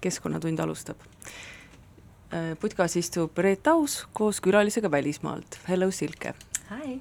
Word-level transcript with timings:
Keskkonnatund 0.00 0.60
alustab. 0.60 0.96
putkas 2.60 2.96
istub 2.96 3.38
Reet 3.38 3.66
Aus 3.66 4.06
koos 4.12 4.40
külalisega 4.40 4.90
välismaalt. 4.90 5.58
Hello, 5.68 5.90
Silke. 5.90 6.34
Hi. 6.68 7.00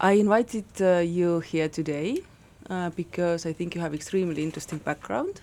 I 0.00 0.20
invited 0.20 0.64
uh, 0.80 1.00
you 1.00 1.40
here 1.40 1.68
today 1.68 2.22
uh, 2.70 2.90
because 2.96 3.46
I 3.46 3.52
think 3.52 3.74
you 3.74 3.80
have 3.80 3.94
extremely 3.94 4.42
interesting 4.42 4.78
background. 4.78 5.40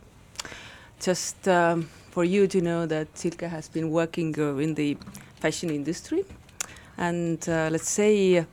Just 0.99 1.47
um, 1.47 1.89
for 2.11 2.23
you 2.23 2.47
to 2.47 2.61
know 2.61 2.85
that 2.85 3.07
Silke 3.17 3.49
has 3.49 3.67
been 3.69 3.89
working 3.91 4.35
uh, 4.39 4.55
in 4.57 4.75
the 4.75 4.97
fashion 5.41 5.69
industry 5.69 6.23
and 6.97 7.43
uh, 7.49 7.69
let's 7.71 7.89
say 7.89 8.45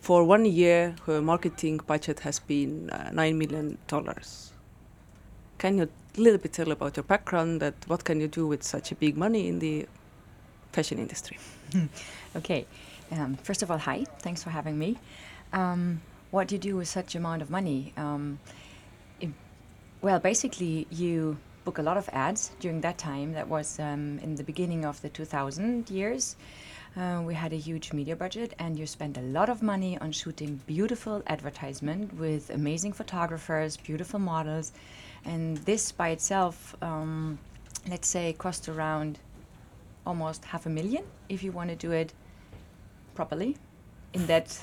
for 0.00 0.22
one 0.22 0.44
year 0.44 0.94
her 1.06 1.20
marketing 1.20 1.80
budget 1.86 2.20
has 2.20 2.38
been 2.38 2.90
uh, 2.90 3.10
nine 3.12 3.38
million 3.38 3.78
dollars. 3.88 4.52
Can 5.58 5.78
you 5.78 5.88
little 6.20 6.38
bit 6.38 6.52
tell 6.52 6.70
about 6.70 6.96
your 6.96 7.04
background 7.04 7.60
that 7.60 7.74
what 7.86 8.04
can 8.04 8.20
you 8.20 8.28
do 8.28 8.46
with 8.46 8.62
such 8.62 8.92
a 8.92 8.94
big 8.94 9.16
money 9.16 9.48
in 9.48 9.58
the 9.58 9.86
fashion 10.72 10.98
industry? 10.98 11.38
okay, 12.36 12.66
um, 13.12 13.36
first 13.36 13.62
of 13.62 13.70
all, 13.70 13.78
hi, 13.78 14.04
thanks 14.20 14.42
for 14.42 14.50
having 14.50 14.78
me. 14.78 14.98
Um, 15.52 16.00
what 16.30 16.48
do 16.48 16.54
you 16.54 16.60
do 16.60 16.76
with 16.76 16.88
such 16.88 17.14
amount 17.14 17.42
of 17.42 17.50
money? 17.50 17.92
Um, 17.96 18.38
it, 19.20 19.30
well, 20.02 20.18
basically, 20.18 20.86
you 20.90 21.38
book 21.64 21.78
a 21.78 21.82
lot 21.82 21.96
of 21.96 22.08
ads 22.12 22.52
during 22.60 22.80
that 22.80 22.98
time. 22.98 23.32
That 23.32 23.48
was 23.48 23.78
um, 23.80 24.18
in 24.20 24.36
the 24.36 24.44
beginning 24.44 24.84
of 24.84 25.00
the 25.02 25.08
2000 25.08 25.90
years. 25.90 26.36
Uh, 26.96 27.22
we 27.24 27.34
had 27.34 27.52
a 27.52 27.56
huge 27.56 27.92
media 27.92 28.16
budget, 28.16 28.54
and 28.58 28.78
you 28.78 28.86
spent 28.86 29.18
a 29.18 29.20
lot 29.20 29.48
of 29.48 29.62
money 29.62 29.98
on 29.98 30.12
shooting 30.12 30.60
beautiful 30.66 31.22
advertisement 31.26 32.14
with 32.14 32.48
amazing 32.50 32.92
photographers, 32.92 33.76
beautiful 33.76 34.18
models, 34.18 34.72
and 35.26 35.58
this 35.58 35.92
by 35.92 36.10
itself, 36.10 36.74
um, 36.80 37.38
let's 37.88 38.08
say, 38.08 38.32
cost 38.32 38.68
around 38.68 39.18
almost 40.06 40.44
half 40.44 40.66
a 40.66 40.70
million 40.70 41.04
if 41.28 41.42
you 41.42 41.52
want 41.52 41.68
to 41.68 41.76
do 41.76 41.90
it 41.90 42.12
properly. 43.14 43.56
In 44.14 44.26
that, 44.26 44.58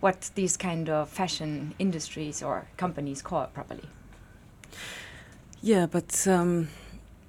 what 0.00 0.30
these 0.34 0.56
kind 0.56 0.88
of 0.88 1.08
fashion 1.08 1.74
industries 1.78 2.42
or 2.42 2.66
companies 2.76 3.20
call 3.20 3.42
it 3.42 3.52
properly. 3.52 3.84
Yeah, 5.60 5.86
but 5.86 6.26
um, 6.26 6.68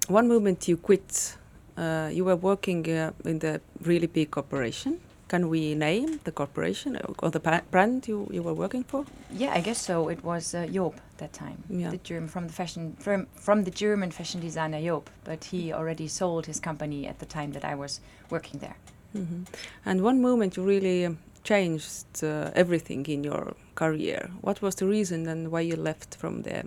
one 0.06 0.28
moment 0.28 0.68
you 0.68 0.76
quit 0.76 1.36
uh, 1.76 2.08
you 2.12 2.24
were 2.24 2.36
working 2.36 2.88
uh, 2.88 3.10
in 3.24 3.40
the 3.40 3.60
really 3.82 4.06
big 4.06 4.30
corporation. 4.30 5.00
Can 5.26 5.48
we 5.48 5.74
name 5.74 6.20
the 6.22 6.30
corporation 6.30 6.96
or 7.18 7.30
the 7.30 7.40
brand 7.70 8.06
you, 8.06 8.28
you 8.30 8.42
were 8.42 8.54
working 8.54 8.84
for? 8.84 9.04
Yeah, 9.32 9.52
I 9.52 9.60
guess 9.60 9.80
so. 9.80 10.08
It 10.08 10.22
was 10.22 10.54
uh, 10.54 10.66
Joop 10.66 10.94
that 11.18 11.32
time, 11.32 11.62
yeah. 11.68 11.90
the 11.90 11.98
German 11.98 12.28
from 12.28 12.46
the 12.46 12.52
fashion 12.52 12.96
from, 12.98 13.26
from 13.34 13.64
the 13.64 13.70
German 13.70 14.10
fashion 14.10 14.40
designer 14.40 14.80
Joop. 14.80 15.06
But 15.24 15.44
he 15.44 15.72
already 15.72 16.08
sold 16.08 16.46
his 16.46 16.60
company 16.60 17.06
at 17.06 17.18
the 17.18 17.26
time 17.26 17.52
that 17.52 17.64
I 17.64 17.74
was 17.74 18.00
working 18.30 18.60
there. 18.60 18.76
Mm 19.14 19.26
-hmm. 19.26 19.46
And 19.84 20.00
one 20.00 20.20
moment 20.20 20.56
you 20.56 20.66
really 20.66 21.16
changed 21.42 22.22
uh, 22.22 22.50
everything 22.54 23.06
in 23.06 23.24
your 23.24 23.54
career. 23.74 24.30
What 24.40 24.60
was 24.60 24.74
the 24.74 24.86
reason 24.86 25.28
and 25.28 25.48
why 25.48 25.60
you 25.60 25.82
left 25.82 26.16
from 26.16 26.42
there? 26.42 26.64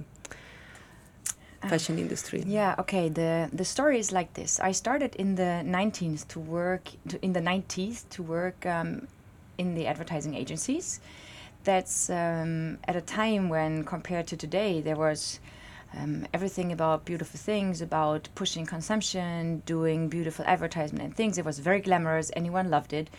fashion 1.67 1.97
industry? 1.99 2.43
Yeah, 2.45 2.75
okay. 2.79 3.09
The 3.09 3.49
the 3.53 3.65
story 3.65 3.99
is 3.99 4.11
like 4.11 4.33
this. 4.33 4.59
I 4.59 4.73
started 4.73 5.15
in 5.15 5.35
the 5.35 5.63
19th 5.65 6.27
to 6.27 6.39
work 6.39 6.91
to, 7.09 7.17
in 7.21 7.33
the 7.33 7.41
90s 7.41 8.07
to 8.09 8.23
work 8.23 8.65
um, 8.65 9.07
in 9.57 9.75
the 9.75 9.87
advertising 9.87 10.35
agencies. 10.35 10.99
That's 11.63 12.09
um, 12.09 12.79
at 12.87 12.95
a 12.95 13.01
time 13.01 13.49
when, 13.49 13.83
compared 13.83 14.27
to 14.27 14.37
today, 14.37 14.81
there 14.81 14.95
was 14.95 15.39
um, 15.95 16.27
everything 16.33 16.71
about 16.71 17.05
beautiful 17.05 17.39
things, 17.39 17.81
about 17.81 18.29
pushing 18.35 18.65
consumption, 18.65 19.63
doing 19.65 20.07
beautiful 20.07 20.45
advertisement 20.45 21.03
and 21.03 21.15
things. 21.15 21.37
It 21.37 21.45
was 21.45 21.59
very 21.59 21.81
glamorous. 21.81 22.31
Anyone 22.35 22.69
loved 22.69 22.93
it. 22.93 23.09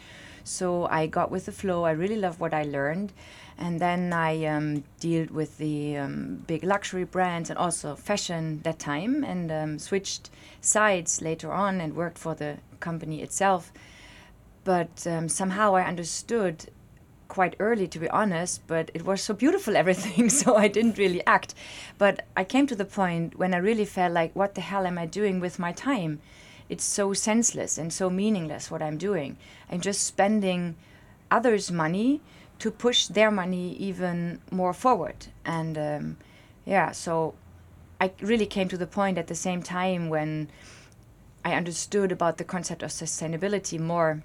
So 0.45 0.87
I 0.87 1.07
got 1.07 1.31
with 1.31 1.47
the 1.47 1.53
flow. 1.53 1.85
I 1.85 1.91
really 1.91 2.17
loved 2.17 2.41
what 2.41 2.55
I 2.55 2.63
learned. 2.63 3.13
And 3.59 3.81
then 3.81 4.13
I 4.13 4.45
um, 4.47 4.85
dealt 5.01 5.31
with 5.31 5.59
the 5.59 5.97
um, 5.97 6.45
big 6.47 6.63
luxury 6.63 7.05
brands 7.05 7.51
and 7.51 7.59
also 7.59 7.95
fashion 7.97 8.61
that 8.63 8.79
time 8.79 9.25
and 9.25 9.51
um, 9.51 9.79
switched 9.79 10.31
sides 10.61 11.21
later 11.21 11.53
on 11.53 11.81
and 11.81 11.97
worked 11.97 12.19
for 12.19 12.35
the 12.35 12.59
company 12.81 13.21
itself. 13.21 13.73
But 14.65 15.07
um, 15.07 15.29
somehow 15.29 15.75
I 15.75 15.83
understood 15.83 16.67
quite 17.29 17.55
early, 17.59 17.87
to 17.89 17.99
be 17.99 18.09
honest, 18.09 18.67
but 18.67 18.91
it 18.95 19.05
was 19.05 19.23
so 19.23 19.35
beautiful, 19.35 19.77
everything, 19.83 20.29
so 20.31 20.57
I 20.57 20.69
didn't 20.69 20.99
really 20.99 21.25
act. 21.27 21.55
But 21.99 22.27
I 22.37 22.45
came 22.45 22.67
to 22.67 22.77
the 22.77 22.85
point 22.85 23.39
when 23.39 23.55
I 23.55 23.59
really 23.59 23.85
felt 23.85 24.13
like, 24.13 24.35
what 24.35 24.55
the 24.55 24.61
hell 24.61 24.87
am 24.87 24.99
I 24.99 25.07
doing 25.07 25.41
with 25.41 25.59
my 25.59 25.73
time? 25.73 26.21
It's 26.69 26.85
so 26.85 27.15
senseless 27.15 27.79
and 27.79 27.93
so 27.93 28.11
meaningless 28.11 28.71
what 28.71 28.83
I'm 28.83 28.99
doing. 28.99 29.37
I'm 29.71 29.81
just 29.81 30.03
spending 30.05 30.77
others' 31.31 31.71
money 31.71 32.21
to 32.59 32.71
push 32.71 33.07
their 33.07 33.31
money 33.31 33.75
even 33.77 34.41
more 34.51 34.73
forward. 34.73 35.27
And 35.45 35.79
um, 35.79 36.17
yeah, 36.67 36.93
so 36.93 37.35
I 38.01 38.11
really 38.21 38.47
came 38.47 38.69
to 38.69 38.77
the 38.77 38.87
point 38.87 39.19
at 39.19 39.29
the 39.29 39.35
same 39.35 39.63
time 39.63 40.09
when 40.09 40.51
I 41.45 41.55
understood 41.55 42.13
about 42.13 42.39
the 42.39 42.45
concept 42.45 42.83
of 42.83 42.91
sustainability 42.91 43.79
more 43.79 44.23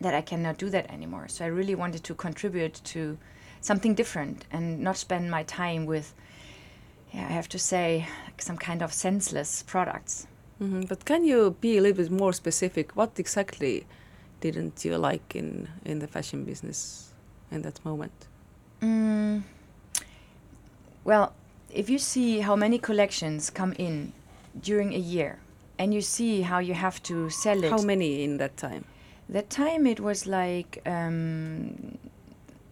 that 0.00 0.14
I 0.14 0.22
cannot 0.22 0.58
do 0.58 0.70
that 0.70 0.90
anymore. 0.90 1.28
So 1.28 1.44
I 1.44 1.48
really 1.48 1.74
wanted 1.74 2.02
to 2.04 2.14
contribute 2.14 2.80
to 2.84 3.18
something 3.60 3.94
different 3.94 4.44
and 4.50 4.80
not 4.80 4.96
spend 4.96 5.30
my 5.30 5.42
time 5.42 5.86
with, 5.86 6.14
yeah, 7.12 7.26
I 7.28 7.32
have 7.32 7.48
to 7.50 7.58
say, 7.58 8.06
some 8.38 8.56
kind 8.56 8.82
of 8.82 8.92
senseless 8.92 9.62
products. 9.62 10.26
Mm 10.60 10.72
-hmm. 10.72 10.88
But 10.88 11.04
can 11.04 11.24
you 11.24 11.56
be 11.60 11.68
a 11.78 11.80
little 11.80 12.02
bit 12.02 12.10
more 12.10 12.32
specific? 12.32 12.92
What 12.94 13.18
exactly 13.18 13.86
didn't 14.40 14.84
you 14.84 15.10
like 15.10 15.38
in 15.38 15.68
in 15.84 15.98
the 15.98 16.06
fashion 16.06 16.44
business? 16.44 17.10
in 17.50 17.62
that 17.62 17.84
moment? 17.84 18.12
Mm, 18.80 19.42
well, 21.04 21.32
if 21.72 21.90
you 21.90 21.98
see 21.98 22.40
how 22.40 22.56
many 22.56 22.78
collections 22.78 23.50
come 23.50 23.74
in 23.78 24.12
during 24.60 24.94
a 24.94 24.98
year, 24.98 25.38
and 25.78 25.94
you 25.94 26.00
see 26.00 26.42
how 26.42 26.58
you 26.58 26.74
have 26.74 27.02
to 27.04 27.30
sell 27.30 27.62
it. 27.64 27.70
How 27.70 27.82
many 27.82 28.22
in 28.22 28.36
that 28.36 28.56
time? 28.56 28.84
That 29.30 29.48
time 29.48 29.86
it 29.86 30.00
was 30.00 30.26
like, 30.26 30.82
um, 30.86 31.98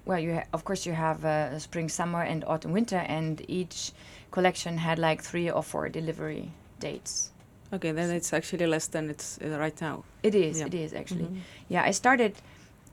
well, 0.04 0.18
you 0.18 0.42
of 0.52 0.64
course 0.64 0.84
you 0.86 0.92
have 0.92 1.24
uh, 1.24 1.58
spring, 1.60 1.88
summer, 1.88 2.22
and 2.22 2.44
autumn, 2.44 2.72
winter, 2.72 2.98
and 3.06 3.40
each 3.48 3.92
collection 4.32 4.78
had 4.78 4.98
like 4.98 5.22
three 5.22 5.48
or 5.50 5.62
four 5.62 5.88
delivery 5.88 6.50
dates. 6.80 7.30
Okay, 7.72 7.92
then 7.92 8.10
it's 8.10 8.32
actually 8.32 8.66
less 8.66 8.88
than 8.88 9.08
it's 9.08 9.38
uh, 9.38 9.58
right 9.58 9.80
now. 9.80 10.04
It 10.22 10.34
is. 10.34 10.58
Yeah. 10.58 10.66
It 10.66 10.74
is 10.74 10.92
actually. 10.92 11.28
Mm 11.28 11.34
-hmm. 11.34 11.68
Yeah, 11.68 11.88
I 11.88 11.92
started 11.92 12.32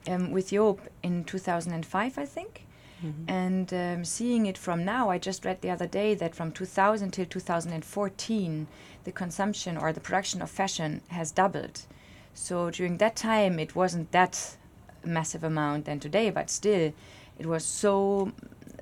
um, 0.08 0.32
with 0.32 0.52
Joop 0.52 0.80
in 1.02 1.24
2005, 1.24 2.18
I 2.18 2.28
think. 2.28 2.66
Mm-hmm. 3.04 3.30
And 3.30 3.74
um, 3.74 4.06
seeing 4.06 4.46
it 4.46 4.58
from 4.58 4.84
now, 4.84 5.10
I 5.10 5.20
just 5.20 5.46
read 5.46 5.62
the 5.62 5.72
other 5.72 5.88
day 5.88 6.16
that 6.16 6.36
from 6.36 6.52
2000 6.52 7.12
till 7.12 7.26
2014, 7.26 8.68
the 9.04 9.12
consumption 9.12 9.78
or 9.78 9.94
the 9.94 10.00
production 10.00 10.42
of 10.42 10.50
fashion 10.50 11.02
has 11.08 11.32
doubled. 11.32 11.86
So 12.36 12.70
during 12.70 12.98
that 12.98 13.16
time, 13.16 13.60
it 13.60 13.76
wasn't 13.76 14.12
that 14.12 14.58
massive 15.06 15.44
amount 15.44 15.86
than 15.86 16.00
today, 16.00 16.30
but 16.30 16.50
still, 16.50 16.94
it 17.40 17.46
was 17.46 17.64
so 17.64 18.34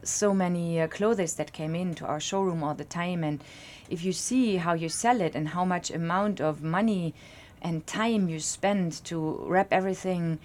so 0.04 0.34
many 0.34 0.82
uh, 0.82 0.88
clothes 0.88 1.36
that 1.36 1.54
came 1.54 1.76
into 1.76 2.06
our 2.06 2.20
showroom 2.20 2.62
all 2.62 2.74
the 2.74 2.84
time. 2.84 3.24
And 3.24 3.42
if 3.90 4.04
you 4.04 4.12
see 4.12 4.58
how 4.58 4.74
you 4.74 4.90
sell 4.90 5.22
it 5.22 5.34
and 5.34 5.50
how 5.50 5.64
much 5.64 5.92
amount 5.92 6.42
of 6.42 6.62
money 6.62 7.14
and 7.62 7.88
time 7.88 8.28
you 8.28 8.42
spend 8.42 9.02
to 9.06 9.46
wrap 9.48 9.72
everything 9.72 10.40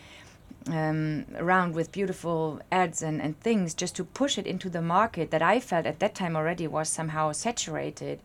um, 0.71 1.25
around 1.37 1.75
with 1.75 1.91
beautiful 1.91 2.61
ads 2.71 3.03
and, 3.03 3.21
and 3.21 3.41
things 3.41 3.75
just 3.75 3.97
to 3.97 4.05
push 4.05 4.38
it 4.38 4.47
into 4.47 4.71
the 4.71 4.82
market 4.82 5.32
that 5.32 5.43
I 5.43 5.59
felt 5.59 5.87
at 5.87 5.99
that 5.99 6.15
time 6.15 6.37
already 6.37 6.69
was 6.69 6.88
somehow 6.88 7.32
saturated. 7.32 8.21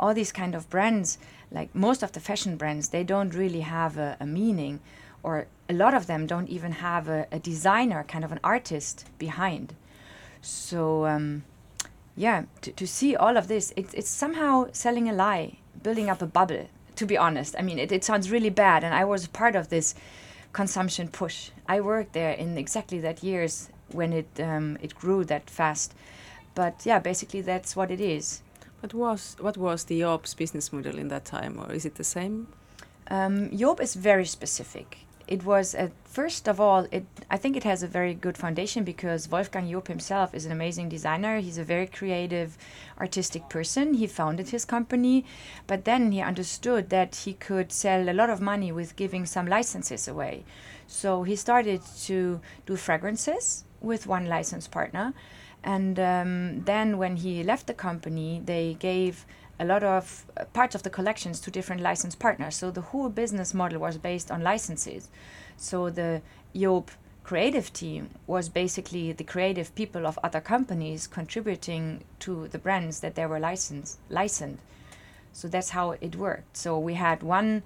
All 0.00 0.14
these 0.14 0.32
kind 0.32 0.56
of 0.56 0.68
brands, 0.68 1.18
like 1.52 1.74
most 1.74 2.02
of 2.02 2.12
the 2.12 2.20
fashion 2.20 2.56
brands, 2.56 2.88
they 2.88 3.04
don't 3.04 3.34
really 3.34 3.60
have 3.60 3.98
a, 3.98 4.16
a 4.20 4.26
meaning, 4.26 4.80
or 5.22 5.46
a 5.68 5.74
lot 5.74 5.94
of 5.94 6.06
them 6.06 6.26
don't 6.26 6.48
even 6.48 6.72
have 6.72 7.08
a, 7.08 7.26
a 7.30 7.38
designer, 7.38 8.04
kind 8.04 8.24
of 8.24 8.32
an 8.32 8.40
artist 8.42 9.06
behind. 9.18 9.74
So, 10.40 11.06
um, 11.06 11.44
yeah, 12.16 12.44
to, 12.62 12.72
to 12.72 12.86
see 12.86 13.14
all 13.14 13.36
of 13.36 13.48
this, 13.48 13.72
it, 13.76 13.94
it's 13.94 14.10
somehow 14.10 14.68
selling 14.72 15.08
a 15.08 15.12
lie, 15.12 15.58
building 15.82 16.10
up 16.10 16.22
a 16.22 16.26
bubble, 16.26 16.68
to 16.96 17.06
be 17.06 17.16
honest. 17.16 17.54
I 17.58 17.62
mean, 17.62 17.78
it, 17.78 17.92
it 17.92 18.04
sounds 18.04 18.30
really 18.30 18.50
bad, 18.50 18.82
and 18.82 18.94
I 18.94 19.04
was 19.04 19.26
part 19.28 19.54
of 19.54 19.68
this 19.68 19.94
consumption 20.52 21.08
push. 21.08 21.50
I 21.66 21.80
worked 21.80 22.12
there 22.12 22.32
in 22.32 22.58
exactly 22.58 22.98
that 23.00 23.22
years 23.22 23.68
when 23.90 24.12
it 24.12 24.28
um, 24.40 24.78
it 24.80 24.94
grew 24.94 25.24
that 25.24 25.48
fast. 25.48 25.94
But 26.54 26.82
yeah, 26.84 26.98
basically 26.98 27.40
that's 27.40 27.76
what 27.76 27.90
it 27.90 28.00
is. 28.00 28.42
But 28.82 28.92
was 28.92 29.36
what 29.40 29.56
was 29.56 29.84
the 29.84 30.00
Joop's 30.00 30.34
business 30.34 30.72
model 30.72 30.98
in 30.98 31.08
that 31.08 31.24
time, 31.24 31.58
or 31.58 31.72
is 31.72 31.86
it 31.86 31.94
the 31.94 32.04
same? 32.04 32.48
Um, 33.08 33.48
Joop 33.50 33.80
is 33.80 33.94
very 33.94 34.26
specific. 34.26 34.98
it 35.28 35.44
was 35.44 35.74
at 35.74 35.92
first 36.04 36.48
of 36.48 36.60
all 36.60 36.86
it 36.90 37.06
i 37.30 37.36
think 37.36 37.56
it 37.56 37.64
has 37.64 37.82
a 37.82 37.86
very 37.86 38.12
good 38.12 38.36
foundation 38.36 38.84
because 38.84 39.30
wolfgang 39.30 39.68
joop 39.70 39.86
himself 39.88 40.34
is 40.34 40.44
an 40.44 40.52
amazing 40.52 40.88
designer 40.88 41.38
he's 41.40 41.58
a 41.58 41.64
very 41.64 41.86
creative 41.86 42.58
artistic 42.98 43.48
person 43.48 43.94
he 43.94 44.06
founded 44.06 44.48
his 44.50 44.64
company 44.64 45.24
but 45.66 45.84
then 45.84 46.12
he 46.12 46.20
understood 46.20 46.90
that 46.90 47.14
he 47.24 47.32
could 47.34 47.72
sell 47.72 48.08
a 48.08 48.12
lot 48.20 48.30
of 48.30 48.40
money 48.40 48.70
with 48.72 48.96
giving 48.96 49.24
some 49.24 49.46
licenses 49.46 50.08
away 50.08 50.44
so 50.86 51.22
he 51.22 51.36
started 51.36 51.80
to 52.08 52.40
do 52.66 52.76
fragrances 52.76 53.64
with 53.80 54.06
one 54.06 54.26
license 54.26 54.68
partner 54.68 55.14
and 55.64 55.98
um, 55.98 56.62
then 56.64 56.98
when 56.98 57.16
he 57.16 57.42
left 57.42 57.66
the 57.66 57.74
company 57.74 58.42
they 58.44 58.76
gave 58.80 59.24
a 59.62 59.64
lot 59.64 59.82
of 59.82 60.24
uh, 60.36 60.44
parts 60.46 60.74
of 60.74 60.82
the 60.82 60.90
collections 60.90 61.38
to 61.40 61.50
different 61.50 61.80
license 61.80 62.14
partners. 62.14 62.56
So 62.56 62.70
the 62.70 62.80
whole 62.80 63.08
business 63.08 63.54
model 63.54 63.78
was 63.78 63.96
based 63.96 64.30
on 64.30 64.42
licenses. 64.42 65.08
So 65.56 65.90
the 65.90 66.22
Joop 66.54 66.88
creative 67.22 67.72
team 67.72 68.10
was 68.26 68.48
basically 68.48 69.12
the 69.12 69.24
creative 69.24 69.72
people 69.76 70.06
of 70.06 70.18
other 70.24 70.40
companies 70.40 71.06
contributing 71.06 72.02
to 72.18 72.48
the 72.48 72.58
brands 72.58 73.00
that 73.00 73.14
they 73.14 73.26
were 73.26 73.38
licensed 73.38 73.98
licensed. 74.10 74.62
So 75.32 75.48
that's 75.48 75.70
how 75.70 75.92
it 75.92 76.16
worked. 76.16 76.56
So 76.56 76.78
we 76.78 76.94
had 76.94 77.22
one 77.22 77.62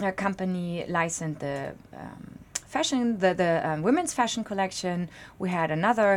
uh, 0.00 0.12
company 0.12 0.84
licensed 0.88 1.40
the 1.40 1.74
um, 1.92 2.38
fashion, 2.78 3.04
the, 3.24 3.32
the 3.42 3.52
um, 3.68 3.78
women's 3.88 4.12
fashion 4.20 4.42
collection. 4.50 4.96
We 5.42 5.48
had 5.60 5.70
another 5.80 6.10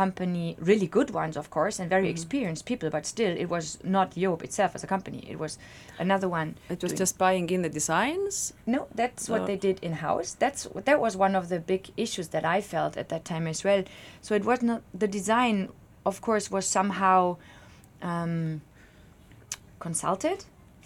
company, 0.00 0.46
really 0.70 0.88
good 0.98 1.10
ones, 1.22 1.34
of 1.42 1.46
course, 1.56 1.76
and 1.80 1.86
very 1.96 2.06
Mhm. 2.08 2.14
experienced 2.16 2.64
people, 2.70 2.88
but 2.96 3.04
still, 3.14 3.34
it 3.44 3.48
was 3.56 3.66
not 3.96 4.06
Joop 4.20 4.40
itself 4.48 4.70
as 4.76 4.82
a 4.84 4.86
company. 4.94 5.20
It 5.34 5.38
was 5.44 5.52
another 6.06 6.28
one. 6.38 6.48
It 6.74 6.80
was 6.82 6.92
doing- 6.92 7.02
just 7.04 7.14
buying 7.26 7.46
in 7.56 7.60
the 7.66 7.72
designs. 7.80 8.34
No, 8.74 8.80
that's 9.00 9.24
what 9.32 9.40
Oh. 9.42 9.46
they 9.50 9.58
did 9.68 9.76
in 9.86 9.92
house. 10.08 10.30
That's 10.42 10.62
that 10.88 10.98
was 11.06 11.12
one 11.26 11.34
of 11.40 11.44
the 11.52 11.60
big 11.72 11.82
issues 12.04 12.26
that 12.34 12.44
I 12.56 12.58
felt 12.74 12.92
at 13.02 13.08
that 13.12 13.24
time 13.32 13.46
as 13.54 13.60
well. 13.68 13.82
So 14.26 14.30
it 14.40 14.44
was 14.50 14.60
not 14.70 14.80
the 15.02 15.08
design, 15.18 15.56
of 16.10 16.16
course, 16.26 16.46
was 16.56 16.64
somehow 16.78 17.20
um, 18.12 18.60
consulted 19.86 20.38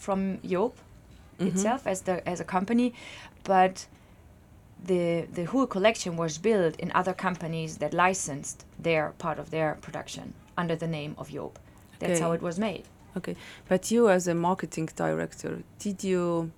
from 0.04 0.20
Joop 0.50 0.74
Mhm. 1.38 1.48
itself 1.50 1.80
as 1.92 1.98
the 2.08 2.16
as 2.32 2.38
a 2.40 2.44
company, 2.56 2.88
but 3.44 3.74
the 4.84 5.26
the 5.32 5.44
whole 5.44 5.66
collection 5.66 6.16
was 6.16 6.38
built 6.38 6.76
in 6.76 6.92
other 6.94 7.12
companies 7.12 7.78
that 7.78 7.92
licensed 7.92 8.64
their 8.78 9.12
part 9.18 9.38
of 9.38 9.50
their 9.50 9.76
production 9.80 10.34
under 10.56 10.76
the 10.76 10.86
name 10.86 11.14
of 11.18 11.28
Joop. 11.28 11.56
That's 11.98 12.20
how 12.20 12.32
it 12.32 12.42
was 12.42 12.58
made. 12.58 12.84
Okay, 13.16 13.36
but 13.68 13.90
you 13.90 14.08
as 14.08 14.28
a 14.28 14.34
marketing 14.34 14.88
director, 14.94 15.62
did 15.80 16.04
you 16.04 16.52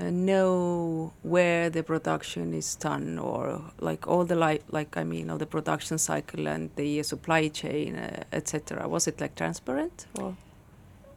uh, 0.00 0.10
know 0.10 1.12
where 1.22 1.70
the 1.70 1.82
production 1.82 2.52
is 2.52 2.74
done, 2.74 3.18
or 3.18 3.62
like 3.80 4.06
all 4.06 4.24
the 4.24 4.34
like, 4.34 4.62
like 4.70 4.96
I 4.96 5.04
mean, 5.04 5.30
all 5.30 5.38
the 5.38 5.46
production 5.46 5.98
cycle 5.98 6.48
and 6.48 6.70
the 6.76 7.02
supply 7.02 7.48
chain, 7.48 7.96
uh, 7.96 8.24
etc. 8.32 8.88
Was 8.88 9.06
it 9.06 9.20
like 9.20 9.36
transparent? 9.36 10.06
Or 10.18 10.36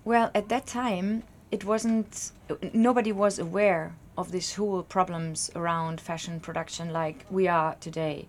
Well, 0.05 0.31
at 0.33 0.49
that 0.49 0.67
time, 0.67 1.23
it 1.51 1.65
wasn't. 1.65 2.31
Nobody 2.73 3.11
was 3.11 3.39
aware 3.39 3.95
of 4.19 4.31
these 4.31 4.55
whole 4.55 4.83
problems 4.83 5.49
around 5.55 6.01
fashion 6.01 6.39
production 6.39 6.91
like 6.91 7.25
we 7.29 7.47
are 7.47 7.75
today. 7.79 8.27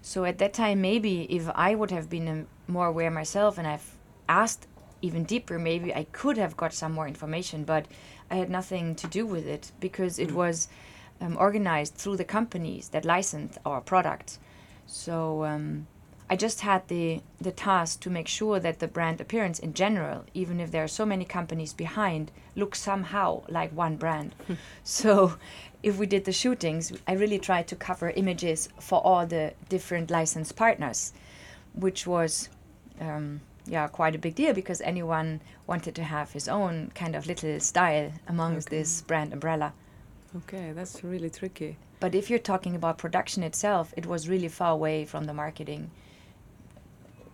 So 0.00 0.24
at 0.24 0.38
that 0.38 0.52
time, 0.54 0.80
maybe 0.80 1.14
if 1.38 1.44
I 1.68 1.74
would 1.74 1.90
have 1.90 2.08
been 2.08 2.28
um, 2.28 2.46
more 2.68 2.86
aware 2.86 3.10
myself 3.10 3.58
and 3.58 3.66
I've 3.66 3.96
asked 4.28 4.66
even 5.00 5.24
deeper, 5.24 5.58
maybe 5.58 5.92
I 5.92 6.04
could 6.12 6.38
have 6.38 6.56
got 6.56 6.72
some 6.72 6.92
more 6.92 7.08
information. 7.08 7.64
But 7.64 7.86
I 8.30 8.36
had 8.36 8.50
nothing 8.50 8.94
to 8.96 9.06
do 9.08 9.26
with 9.26 9.46
it 9.46 9.72
because 9.80 10.18
it 10.18 10.30
Mm. 10.30 10.34
was 10.42 10.68
um, 11.20 11.36
organized 11.36 11.94
through 11.94 12.18
the 12.18 12.24
companies 12.38 12.88
that 12.90 13.04
licensed 13.04 13.58
our 13.64 13.80
product. 13.80 14.38
So 14.86 15.44
um, 15.44 15.86
I 16.32 16.36
just 16.36 16.60
had 16.62 16.82
the 16.88 17.20
the 17.46 17.52
task 17.52 18.00
to 18.00 18.10
make 18.10 18.28
sure 18.28 18.58
that 18.60 18.78
the 18.78 18.88
brand 18.96 19.20
appearance 19.20 19.58
in 19.66 19.72
general, 19.74 20.18
even 20.32 20.60
if 20.60 20.70
there 20.70 20.84
are 20.84 20.88
so 21.00 21.04
many 21.06 21.24
companies 21.38 21.74
behind, 21.74 22.30
looks 22.56 22.80
somehow 22.80 23.28
like 23.48 23.70
one 23.84 23.96
brand. 23.96 24.30
so 24.98 25.34
if 25.82 25.98
we 25.98 26.06
did 26.06 26.24
the 26.24 26.32
shootings, 26.32 26.92
I 27.10 27.12
really 27.22 27.38
tried 27.38 27.66
to 27.68 27.76
cover 27.88 28.08
images 28.22 28.68
for 28.88 28.98
all 29.08 29.26
the 29.26 29.52
different 29.68 30.10
license 30.10 30.52
partners, 30.52 31.12
which 31.84 32.06
was 32.06 32.48
um, 33.00 33.40
yeah 33.74 33.88
quite 33.88 34.14
a 34.14 34.18
big 34.26 34.34
deal 34.34 34.54
because 34.54 34.80
anyone 34.92 35.40
wanted 35.66 35.94
to 35.96 36.02
have 36.04 36.32
his 36.32 36.48
own 36.48 36.90
kind 36.94 37.14
of 37.16 37.26
little 37.26 37.60
style 37.60 38.10
amongst 38.28 38.68
Okay. 38.68 38.76
this 38.78 39.02
brand 39.02 39.32
umbrella. 39.32 39.72
okay, 40.36 40.72
that's 40.72 41.04
really 41.04 41.30
tricky. 41.30 41.76
But 42.00 42.14
if 42.14 42.30
you're 42.30 42.48
talking 42.52 42.74
about 42.74 42.96
production 43.04 43.42
itself, 43.42 43.92
it 43.96 44.06
was 44.06 44.28
really 44.28 44.48
far 44.48 44.72
away 44.72 45.04
from 45.04 45.24
the 45.26 45.34
marketing, 45.34 45.90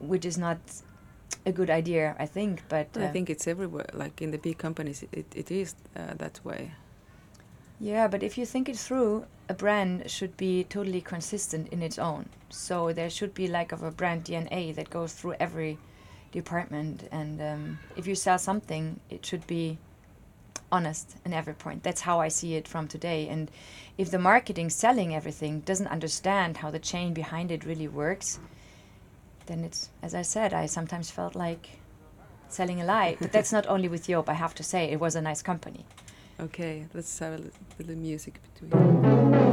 which 0.01 0.25
is 0.25 0.39
not 0.39 0.59
a 1.47 1.53
good 1.53 1.71
idea, 1.71 2.17
I 2.19 2.27
think. 2.27 2.63
But 2.69 2.89
I 2.97 3.07
uh, 3.07 3.13
think 3.13 3.31
it's 3.31 3.47
everywhere. 3.47 3.87
Like 3.93 4.23
in 4.23 4.31
the 4.31 4.39
big 4.39 4.59
companies, 4.59 5.05
it, 5.13 5.27
it 5.35 5.51
is 5.51 5.75
uh, 5.97 6.15
that 6.17 6.41
way. 6.45 6.73
yeah, 7.81 8.09
but 8.09 8.23
if 8.23 8.37
you 8.39 8.47
think 8.47 8.69
it 8.69 8.77
through, 8.77 9.25
a 9.49 9.55
brand 9.55 10.11
should 10.11 10.37
be 10.37 10.65
totally 10.65 11.01
consistent 11.01 11.69
in 11.69 11.83
its 11.83 11.99
own. 11.99 12.29
So 12.51 12.93
there 12.93 13.11
should 13.11 13.35
be 13.35 13.49
like 13.49 13.73
of 13.73 13.83
a 13.83 13.91
brand 13.91 14.25
DNA 14.25 14.75
that 14.75 14.91
goes 14.91 15.13
through 15.13 15.35
every 15.41 15.79
department. 16.33 17.09
And 17.11 17.41
um, 17.41 17.79
if 17.97 18.07
you 18.07 18.15
sell 18.15 18.39
something, 18.39 19.01
it 19.11 19.25
should 19.25 19.47
be 19.47 19.79
honest 20.71 21.17
in 21.25 21.33
every 21.33 21.55
point. 21.55 21.83
That's 21.83 22.03
how 22.03 22.21
I 22.21 22.29
see 22.29 22.55
it 22.55 22.69
from 22.69 22.89
today. 22.89 23.29
And 23.29 23.51
if 23.97 24.11
the 24.11 24.19
marketing 24.19 24.71
selling 24.71 25.15
everything 25.15 25.61
doesn't 25.61 25.87
understand 25.87 26.59
how 26.59 26.71
the 26.71 26.79
chain 26.79 27.15
behind 27.15 27.51
it 27.51 27.65
really 27.65 27.89
works, 27.89 28.39
then 29.49 29.65
it's 29.65 29.91
as 30.03 30.15
I 30.15 30.23
said, 30.23 30.55
I 30.55 30.67
sometimes 30.67 31.11
felt 31.11 31.35
like 31.35 31.81
selling 32.49 32.81
a 32.81 32.85
lie. 32.85 33.17
But 33.21 33.33
that's 33.33 33.53
not 33.53 33.67
only 33.67 33.89
with 33.89 34.07
Joop, 34.07 34.29
I 34.29 34.35
have 34.35 34.55
to 34.55 34.63
say, 34.63 34.85
it 34.85 35.01
was 35.01 35.17
a 35.17 35.21
nice 35.21 35.43
company. 35.43 35.85
Okay, 36.41 36.87
let's 36.95 37.19
have 37.19 37.41
a 37.41 37.43
little 37.79 37.97
music 37.97 38.41
between. 38.55 39.48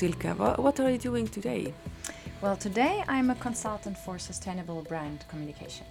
Silke, 0.00 0.34
wha- 0.38 0.56
what 0.56 0.80
are 0.80 0.90
you 0.90 0.96
doing 0.96 1.28
today? 1.28 1.74
Well, 2.40 2.56
today 2.56 3.04
I'm 3.06 3.28
a 3.28 3.34
consultant 3.34 3.98
for 3.98 4.18
sustainable 4.18 4.80
brand 4.80 5.26
communication. 5.28 5.84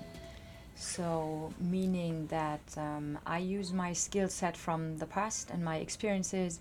So, 0.73 1.53
meaning 1.59 2.25
that 2.25 2.61
um, 2.75 3.19
I 3.27 3.37
use 3.37 3.71
my 3.71 3.93
skill 3.93 4.27
set 4.27 4.57
from 4.57 4.97
the 4.97 5.05
past 5.05 5.51
and 5.51 5.63
my 5.63 5.75
experiences 5.75 6.59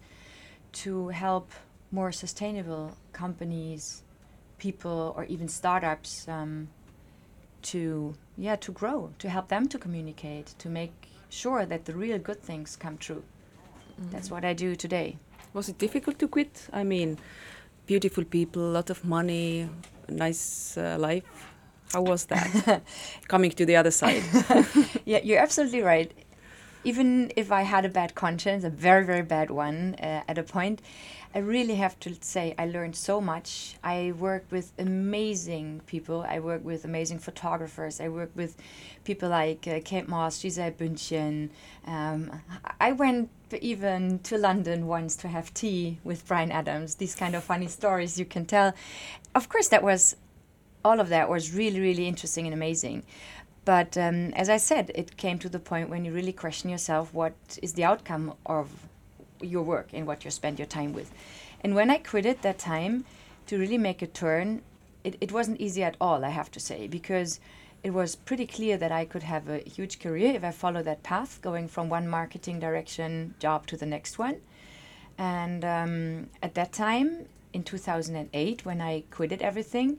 to 0.82 1.08
help 1.08 1.50
more 1.90 2.12
sustainable 2.12 2.94
companies, 3.14 4.02
people, 4.58 5.14
or 5.16 5.24
even 5.24 5.48
startups 5.48 6.28
um, 6.28 6.68
to 7.62 8.14
yeah 8.36 8.56
to 8.56 8.72
grow, 8.72 9.10
to 9.20 9.30
help 9.30 9.48
them 9.48 9.68
to 9.68 9.78
communicate, 9.78 10.54
to 10.58 10.68
make 10.68 10.92
sure 11.30 11.64
that 11.64 11.86
the 11.86 11.94
real 11.94 12.18
good 12.18 12.42
things 12.42 12.76
come 12.76 12.98
true. 12.98 13.22
That's 14.10 14.30
what 14.30 14.44
I 14.44 14.52
do 14.52 14.76
today. 14.76 15.16
Was 15.58 15.68
it 15.68 15.78
difficult 15.78 16.20
to 16.20 16.28
quit? 16.28 16.68
I 16.72 16.84
mean, 16.84 17.18
beautiful 17.84 18.22
people, 18.22 18.62
a 18.62 18.74
lot 18.78 18.90
of 18.90 19.04
money, 19.04 19.68
nice 20.08 20.78
uh, 20.78 20.96
life. 21.00 21.24
How 21.92 22.02
was 22.02 22.26
that? 22.26 22.82
Coming 23.26 23.50
to 23.50 23.66
the 23.66 23.74
other 23.74 23.90
side. 23.90 24.22
yeah, 25.04 25.18
you're 25.24 25.40
absolutely 25.40 25.82
right. 25.82 26.12
Even 26.84 27.32
if 27.34 27.50
I 27.50 27.62
had 27.62 27.84
a 27.84 27.88
bad 27.88 28.14
conscience, 28.14 28.62
a 28.62 28.70
very, 28.70 29.04
very 29.04 29.22
bad 29.22 29.50
one 29.50 29.96
uh, 30.00 30.22
at 30.28 30.38
a 30.38 30.44
point, 30.44 30.80
I 31.34 31.40
really 31.40 31.74
have 31.74 31.98
to 32.00 32.14
say 32.20 32.54
I 32.56 32.66
learned 32.66 32.94
so 32.94 33.20
much. 33.20 33.74
I 33.82 34.12
work 34.16 34.44
with 34.52 34.70
amazing 34.78 35.80
people. 35.86 36.24
I 36.28 36.38
work 36.38 36.64
with 36.64 36.84
amazing 36.84 37.18
photographers. 37.18 38.00
I 38.00 38.10
work 38.10 38.30
with 38.36 38.56
people 39.02 39.28
like 39.30 39.66
uh, 39.66 39.80
Kate 39.84 40.06
Moss, 40.06 40.40
Gisele 40.40 40.70
Bündchen. 40.70 41.50
Um, 41.84 42.30
I 42.80 42.92
went 42.92 43.30
even 43.54 44.18
to 44.20 44.38
London 44.38 44.86
once 44.86 45.16
to 45.16 45.28
have 45.28 45.54
tea 45.54 45.98
with 46.04 46.26
Bryan 46.26 46.52
Adams. 46.52 46.96
These 46.96 47.14
kind 47.14 47.34
of 47.34 47.44
funny 47.44 47.68
stories 47.68 48.18
you 48.18 48.24
can 48.24 48.44
tell. 48.44 48.74
Of 49.34 49.48
course, 49.48 49.68
that 49.68 49.82
was 49.82 50.16
all 50.84 51.00
of 51.00 51.08
that 51.08 51.28
was 51.28 51.54
really, 51.54 51.80
really 51.80 52.06
interesting 52.06 52.46
and 52.46 52.54
amazing. 52.54 53.02
But 53.64 53.98
um, 53.98 54.32
as 54.34 54.48
I 54.48 54.56
said, 54.56 54.90
it 54.94 55.16
came 55.16 55.38
to 55.40 55.48
the 55.48 55.58
point 55.58 55.90
when 55.90 56.04
you 56.04 56.12
really 56.12 56.32
question 56.32 56.70
yourself 56.70 57.12
what 57.12 57.34
is 57.62 57.74
the 57.74 57.84
outcome 57.84 58.34
of 58.46 58.70
your 59.42 59.62
work 59.62 59.88
and 59.92 60.06
what 60.06 60.24
you 60.24 60.30
spend 60.30 60.58
your 60.58 60.66
time 60.66 60.92
with. 60.92 61.12
And 61.60 61.74
when 61.74 61.90
I 61.90 61.98
quit 61.98 62.24
it 62.24 62.42
that 62.42 62.58
time 62.58 63.04
to 63.46 63.58
really 63.58 63.78
make 63.78 64.00
a 64.00 64.06
turn, 64.06 64.62
it, 65.04 65.16
it 65.20 65.32
wasn't 65.32 65.60
easy 65.60 65.82
at 65.82 65.96
all, 66.00 66.24
I 66.24 66.30
have 66.30 66.50
to 66.52 66.60
say, 66.60 66.86
because 66.86 67.40
it 67.82 67.90
was 67.90 68.16
pretty 68.16 68.46
clear 68.46 68.76
that 68.76 68.92
I 68.92 69.04
could 69.04 69.22
have 69.22 69.48
a 69.48 69.58
huge 69.58 70.00
career 70.00 70.34
if 70.34 70.44
I 70.44 70.50
follow 70.50 70.82
that 70.82 71.02
path, 71.02 71.40
going 71.42 71.68
from 71.68 71.88
one 71.88 72.08
marketing 72.08 72.58
direction 72.58 73.34
job 73.38 73.66
to 73.68 73.76
the 73.76 73.86
next 73.86 74.18
one. 74.18 74.40
And 75.16 75.64
um, 75.64 76.30
at 76.42 76.54
that 76.54 76.72
time, 76.72 77.26
in 77.52 77.62
2008, 77.62 78.64
when 78.64 78.80
I 78.80 79.04
quitted 79.10 79.42
everything, 79.42 79.98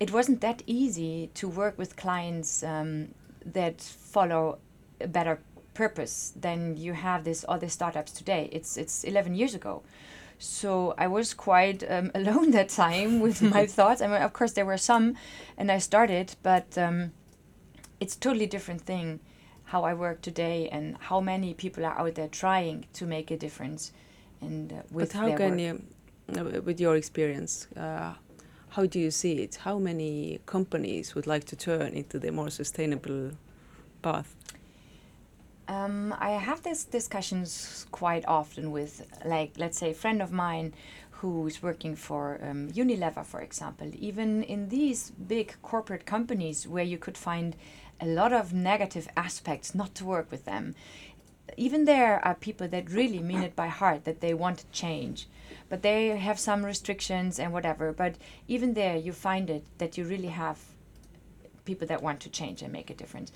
it 0.00 0.12
wasn't 0.12 0.40
that 0.40 0.62
easy 0.66 1.30
to 1.34 1.48
work 1.48 1.76
with 1.76 1.96
clients 1.96 2.62
um, 2.62 3.08
that 3.44 3.80
follow 3.80 4.58
a 5.00 5.08
better 5.08 5.40
purpose 5.74 6.32
than 6.34 6.76
you 6.76 6.92
have 6.92 7.24
this 7.24 7.44
other 7.48 7.68
startups 7.68 8.12
today. 8.12 8.48
It's 8.52 8.76
it's 8.76 9.04
11 9.04 9.34
years 9.34 9.54
ago, 9.54 9.82
so 10.38 10.94
I 10.96 11.06
was 11.06 11.34
quite 11.34 11.84
um, 11.88 12.10
alone 12.14 12.50
that 12.52 12.68
time 12.68 13.20
with 13.20 13.42
my 13.42 13.66
thoughts. 13.76 14.00
I 14.00 14.06
mean, 14.06 14.22
of 14.22 14.32
course 14.32 14.52
there 14.52 14.66
were 14.66 14.78
some, 14.78 15.14
and 15.56 15.70
I 15.70 15.78
started, 15.78 16.36
but 16.42 16.78
um, 16.78 17.12
it's 18.00 18.16
totally 18.16 18.46
different 18.46 18.82
thing 18.82 19.20
how 19.64 19.84
I 19.84 19.92
work 19.92 20.22
today 20.22 20.68
and 20.70 20.96
how 20.98 21.20
many 21.20 21.52
people 21.52 21.84
are 21.84 21.98
out 21.98 22.14
there 22.14 22.28
trying 22.28 22.86
to 22.94 23.04
make 23.04 23.30
a 23.30 23.36
difference. 23.36 23.92
And 24.40 24.72
uh, 24.72 24.76
with 24.90 25.12
but 25.12 25.18
how 25.20 25.36
can 25.36 25.50
work. 25.50 25.60
you, 25.60 25.82
uh, 26.40 26.60
with 26.62 26.80
your 26.80 26.96
experience, 26.96 27.66
uh, 27.76 28.14
how 28.70 28.86
do 28.86 28.98
you 28.98 29.10
see 29.10 29.42
it? 29.42 29.56
How 29.56 29.78
many 29.78 30.40
companies 30.46 31.14
would 31.14 31.26
like 31.26 31.44
to 31.44 31.56
turn 31.56 31.92
into 31.92 32.18
the 32.18 32.30
more 32.32 32.48
sustainable 32.48 33.32
path? 34.00 34.34
Um, 35.68 36.14
I 36.18 36.30
have 36.30 36.62
these 36.62 36.84
discussions 36.84 37.86
quite 37.92 38.24
often 38.26 38.70
with, 38.70 39.06
like, 39.24 39.52
let's 39.58 39.78
say, 39.78 39.90
a 39.90 39.94
friend 39.94 40.22
of 40.22 40.32
mine 40.32 40.72
who's 41.10 41.62
working 41.62 41.94
for 41.94 42.40
um, 42.42 42.70
Unilever, 42.70 43.24
for 43.24 43.40
example. 43.40 43.90
Even 43.94 44.42
in 44.42 44.70
these 44.70 45.10
big 45.10 45.56
corporate 45.60 46.06
companies 46.06 46.66
where 46.66 46.84
you 46.84 46.96
could 46.96 47.18
find 47.18 47.54
a 48.00 48.06
lot 48.06 48.32
of 48.32 48.54
negative 48.54 49.08
aspects, 49.16 49.74
not 49.74 49.94
to 49.96 50.06
work 50.06 50.30
with 50.30 50.46
them. 50.46 50.74
Even 51.56 51.84
there 51.84 52.24
are 52.24 52.34
people 52.34 52.68
that 52.68 52.90
really 52.90 53.18
mean 53.18 53.42
it 53.42 53.56
by 53.56 53.66
heart, 53.66 54.04
that 54.04 54.20
they 54.20 54.32
want 54.32 54.58
to 54.58 54.66
change, 54.70 55.28
but 55.68 55.82
they 55.82 56.16
have 56.16 56.38
some 56.38 56.64
restrictions 56.64 57.38
and 57.38 57.52
whatever. 57.52 57.92
But 57.92 58.14
even 58.46 58.74
there, 58.74 58.96
you 58.96 59.12
find 59.12 59.50
it 59.50 59.64
that 59.78 59.98
you 59.98 60.04
really 60.04 60.28
have 60.28 60.58
people 61.64 61.86
that 61.86 62.02
want 62.02 62.20
to 62.20 62.30
change 62.30 62.62
and 62.62 62.72
make 62.72 62.88
a 62.90 62.94
difference. 62.94 63.30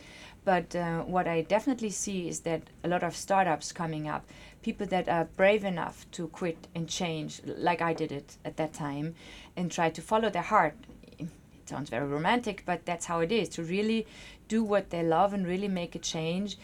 But 0.44 0.75
uh, 0.75 1.02
what 1.02 1.28
I 1.28 1.42
definitely 1.42 1.90
see 1.90 2.28
is 2.28 2.40
that 2.40 2.62
a 2.82 2.88
lot 2.88 3.02
of 3.02 3.14
startups 3.14 3.70
coming 3.70 4.08
up, 4.08 4.26
people 4.62 4.87
that 4.88 5.08
are 5.08 5.25
brave 5.37 5.64
enough 5.64 6.06
to 6.12 6.28
quit 6.28 6.66
and 6.75 6.88
change, 6.88 7.40
like 7.44 7.80
I 7.80 7.92
did 7.92 8.11
it 8.11 8.38
at 8.44 8.56
that 8.56 8.72
time, 8.72 9.14
and 9.56 9.70
try 9.70 9.90
to 9.90 10.02
follow 10.02 10.30
their 10.30 10.42
heart. 10.42 10.75
It 11.18 11.28
sounds 11.66 11.90
very 11.90 12.06
romantic, 12.06 12.64
but 12.66 12.84
that's 12.84 13.06
how 13.06 13.20
it 13.20 13.30
is 13.30 13.49
to 13.50 13.62
really 13.62 14.06
do 14.49 14.64
what 14.64 14.90
they 14.90 15.04
love 15.04 15.32
and 15.32 15.46
really 15.46 15.68
make 15.68 15.94
a 15.94 16.00
change. 16.00 16.58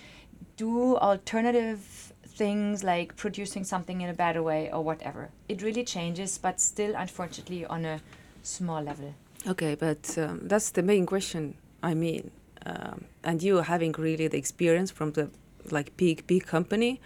Do 0.56 0.97
alternative 0.97 2.12
things 2.26 2.82
like 2.85 3.16
producing 3.16 3.64
something 3.64 4.00
in 4.00 4.08
a 4.08 4.14
better 4.14 4.42
way 4.42 4.70
or 4.73 4.82
whatever. 4.82 5.28
It 5.49 5.62
really 5.62 5.85
changes, 5.85 6.38
but 6.38 6.61
still, 6.61 6.94
unfortunately, 6.97 7.64
on 7.66 7.85
a 7.85 8.00
small 8.42 8.82
level. 8.82 9.14
Okay, 9.47 9.75
but 9.75 10.16
um, 10.18 10.40
that's 10.44 10.70
the 10.70 10.82
main 10.82 11.06
question. 11.06 11.54
I 11.82 11.94
mean, 11.94 12.30
um, 12.66 13.04
and 13.24 13.42
you 13.42 13.56
having 13.58 13.92
really 13.92 14.28
the 14.28 14.38
experience 14.38 14.90
from 14.90 15.12
the 15.12 15.30
like 15.70 15.96
big 15.96 16.26
big 16.26 16.46
company, 16.46 17.00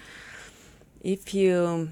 if 1.03 1.35
you 1.35 1.91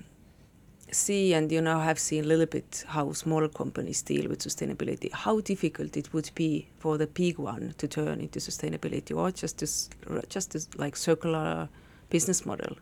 see 0.93 1.35
and 1.35 1.53
you 1.53 1.61
now 1.61 1.81
have 1.81 1.99
seen 1.99 2.25
a 2.25 2.27
little 2.27 2.47
bit 2.47 2.85
how 2.89 3.13
small 3.13 3.49
companies 3.49 4.03
deal 4.03 4.29
with 4.29 4.41
sustainability, 4.41 5.13
how 5.13 5.41
difficult 5.41 5.97
it 5.97 6.13
would 6.13 6.31
be 6.35 6.67
for 6.79 6.99
the 6.99 7.07
big 7.07 7.39
one 7.39 7.75
to 7.79 7.87
turn 7.87 8.21
into 8.21 8.39
sustainability 8.39 9.17
or 9.17 9.31
just 9.31 9.59
this 9.59 9.89
just 10.29 10.53
this 10.53 10.69
like 10.77 10.97
circular 10.97 11.69
business 12.09 12.45
model. 12.45 12.77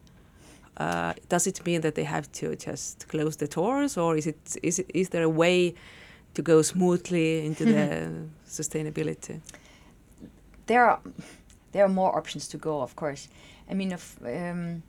Uh, 0.76 1.12
does 1.28 1.46
it 1.46 1.64
mean 1.66 1.80
that 1.80 1.94
they 1.96 2.04
have 2.04 2.30
to 2.32 2.54
just 2.54 3.08
close 3.08 3.36
the 3.36 3.48
doors, 3.48 3.96
or 3.96 4.16
is 4.16 4.26
it 4.26 4.56
is 4.62 4.78
it, 4.78 4.90
is 4.94 5.08
there 5.08 5.24
a 5.24 5.28
way 5.28 5.74
to 6.34 6.42
go 6.42 6.62
smoothly 6.62 7.44
into 7.44 7.64
the 7.64 8.10
sustainability? 8.48 9.40
There 10.68 10.84
are 10.88 11.00
there 11.72 11.84
are 11.84 11.88
more 11.88 12.16
options 12.16 12.46
to 12.48 12.56
go 12.56 12.80
of 12.80 12.94
course. 12.94 13.28
I 13.68 13.74
mean 13.74 13.92
if 13.92 14.16
um, 14.24 14.82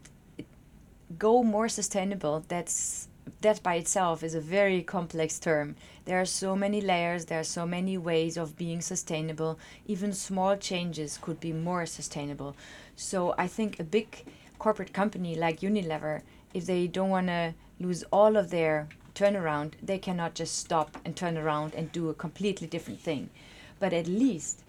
go 1.18 1.42
more 1.42 1.68
sustainable 1.68 2.46
that's 2.48 3.08
that 3.42 3.62
by 3.64 3.76
itself 3.76 4.24
is 4.24 4.36
a 4.36 4.42
very 4.42 4.82
complex 4.84 5.40
term. 5.40 5.76
There 6.06 6.20
are 6.20 6.26
so 6.26 6.56
many 6.56 6.82
layers 6.82 7.26
there 7.26 7.40
are 7.40 7.56
so 7.60 7.66
many 7.66 7.98
ways 7.98 8.38
of 8.38 8.58
being 8.58 8.82
sustainable. 8.82 9.58
Even 9.88 10.14
small 10.14 10.56
changes 10.58 11.18
could 11.22 11.40
be 11.40 11.54
more 11.54 11.86
sustainable. 11.86 12.56
So 12.96 13.34
i 13.38 13.48
think 13.48 13.80
a 13.80 13.92
big 13.98 14.26
corporate 14.60 14.94
company 14.94 15.36
like 15.36 15.62
unilever 15.62 16.22
if 16.54 16.66
they 16.66 16.88
don't 16.88 17.10
want 17.10 17.28
to 17.28 17.54
lose 17.80 18.04
all 18.12 18.36
of 18.36 18.50
their 18.50 18.90
turnaround 19.16 19.72
they 19.82 19.98
cannot 19.98 20.34
just 20.34 20.58
stop 20.58 20.98
and 21.06 21.16
turn 21.16 21.38
around 21.38 21.74
and 21.76 21.92
do 21.92 22.10
a 22.10 22.14
completely 22.26 22.68
different 22.68 23.00
thing. 23.00 23.30
But 23.80 23.94
at 23.94 24.08
least 24.08 24.64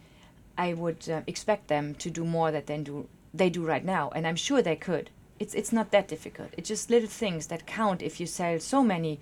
I 0.67 0.75
would 0.75 1.09
uh, 1.09 1.23
expect 1.27 1.69
them 1.69 1.95
to 1.95 2.11
do 2.11 2.25
more 2.25 2.51
that 2.53 2.67
they 2.67 2.79
do 2.79 3.07
they 3.33 3.51
do 3.51 3.63
right 3.73 3.85
now, 3.85 4.11
and 4.15 4.27
I'm 4.27 4.37
sure 4.47 4.61
they 4.63 4.77
could. 4.77 5.07
It's 5.39 5.55
it's 5.55 5.73
not 5.73 5.91
that 5.91 6.07
difficult. 6.09 6.51
It's 6.59 6.69
just 6.69 6.91
little 6.91 7.09
things 7.09 7.47
that 7.47 7.61
count 7.67 8.03
if 8.03 8.21
you 8.21 8.27
sell 8.27 8.61
so 8.61 8.83
many 8.83 9.21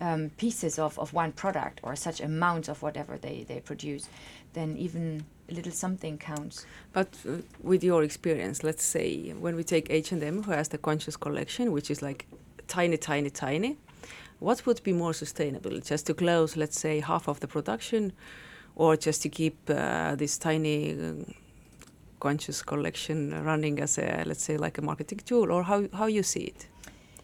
um, 0.00 0.30
pieces 0.36 0.78
of, 0.78 0.98
of 0.98 1.12
one 1.12 1.32
product 1.32 1.80
or 1.82 1.96
such 1.96 2.20
amounts 2.20 2.68
of 2.68 2.82
whatever 2.82 3.18
they, 3.18 3.44
they 3.48 3.60
produce. 3.60 4.08
Then 4.52 4.76
even 4.76 5.24
a 5.50 5.54
little 5.54 5.72
something 5.72 6.18
counts. 6.18 6.66
But 6.92 7.08
uh, 7.28 7.38
with 7.62 7.82
your 7.82 8.02
experience, 8.02 8.62
let's 8.62 8.84
say 8.84 9.32
when 9.44 9.56
we 9.56 9.64
take 9.64 9.86
H 9.90 10.12
and 10.12 10.22
M, 10.22 10.42
who 10.42 10.52
has 10.52 10.68
the 10.68 10.78
conscious 10.78 11.16
collection, 11.16 11.72
which 11.72 11.90
is 11.90 12.02
like 12.02 12.26
tiny, 12.68 12.96
tiny, 12.96 13.30
tiny, 13.30 13.76
what 14.38 14.66
would 14.66 14.82
be 14.82 14.92
more 14.92 15.14
sustainable? 15.14 15.80
Just 15.80 16.06
to 16.06 16.14
close, 16.14 16.56
let's 16.56 16.78
say, 16.78 17.00
half 17.00 17.28
of 17.28 17.40
the 17.40 17.48
production, 17.48 18.12
or 18.76 18.96
just 18.96 19.22
to 19.22 19.28
keep 19.28 19.58
uh, 19.68 20.14
this 20.14 20.38
tiny 20.38 20.92
um, 20.92 21.34
conscious 22.20 22.62
collection 22.62 23.44
running 23.44 23.80
as 23.80 23.98
a, 23.98 24.22
let's 24.26 24.44
say, 24.44 24.56
like 24.56 24.78
a 24.78 24.82
marketing 24.82 25.20
tool, 25.24 25.50
or 25.50 25.62
how 25.64 25.88
how 25.92 26.06
you 26.06 26.22
see 26.22 26.44
it? 26.44 26.68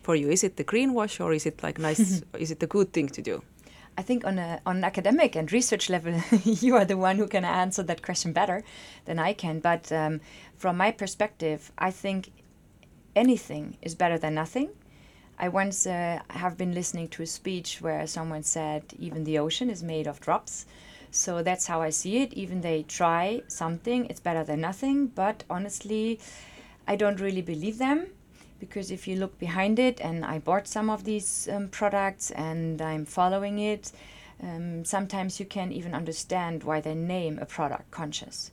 For 0.03 0.17
you, 0.17 0.31
is 0.31 0.43
it 0.43 0.57
the 0.57 0.65
greenwash, 0.65 1.21
or 1.21 1.33
is 1.33 1.47
it 1.47 1.63
like 1.63 1.79
nice? 1.79 2.23
is 2.39 2.51
it 2.51 2.63
a 2.63 2.67
good 2.67 2.93
thing 2.93 3.09
to 3.09 3.23
do? 3.23 3.43
I 3.97 4.03
think 4.03 4.25
on 4.25 4.39
a 4.39 4.61
on 4.65 4.77
an 4.79 4.85
academic 4.85 5.37
and 5.37 5.53
research 5.53 5.91
level, 5.91 6.15
you 6.45 6.77
are 6.77 6.87
the 6.87 6.97
one 6.97 7.17
who 7.19 7.29
can 7.29 7.45
answer 7.45 7.83
that 7.85 8.03
question 8.03 8.33
better 8.33 8.63
than 9.05 9.19
I 9.19 9.35
can. 9.35 9.61
But 9.61 9.93
um, 9.93 10.21
from 10.57 10.77
my 10.77 10.91
perspective, 10.91 11.71
I 11.79 11.91
think 11.91 12.33
anything 13.15 13.77
is 13.83 13.95
better 13.95 14.19
than 14.19 14.35
nothing. 14.35 14.71
I 15.39 15.49
once 15.49 15.87
uh, 15.87 16.21
have 16.31 16.57
been 16.57 16.73
listening 16.73 17.09
to 17.09 17.23
a 17.23 17.27
speech 17.27 17.81
where 17.81 18.07
someone 18.07 18.43
said 18.43 18.83
even 18.99 19.25
the 19.25 19.39
ocean 19.39 19.71
is 19.71 19.83
made 19.83 20.07
of 20.07 20.21
drops. 20.21 20.67
So 21.13 21.43
that's 21.43 21.67
how 21.67 21.83
I 21.83 21.91
see 21.91 22.23
it. 22.23 22.33
Even 22.33 22.63
they 22.63 22.85
try 22.85 23.43
something, 23.47 24.07
it's 24.07 24.19
better 24.19 24.43
than 24.45 24.63
nothing. 24.63 25.09
But 25.09 25.45
honestly, 25.49 26.19
I 26.89 26.97
don't 26.97 27.21
really 27.21 27.43
believe 27.43 27.79
them 27.79 28.07
because 28.59 28.91
if 28.91 29.07
you 29.07 29.17
look 29.17 29.39
behind 29.39 29.79
it, 29.79 30.01
and 30.01 30.25
I 30.25 30.39
bought 30.39 30.67
some 30.67 30.89
of 30.89 31.05
these 31.05 31.49
um, 31.53 31.69
products 31.69 32.31
and 32.31 32.81
I'm 32.81 33.05
following 33.05 33.59
it, 33.59 33.93
um, 34.43 34.85
sometimes 34.85 35.39
you 35.39 35.47
can 35.47 35.71
even 35.71 35.95
understand 35.95 36.65
why 36.65 36.81
they 36.81 36.95
name 36.95 37.39
a 37.39 37.45
product 37.45 37.91
conscious. 37.91 38.51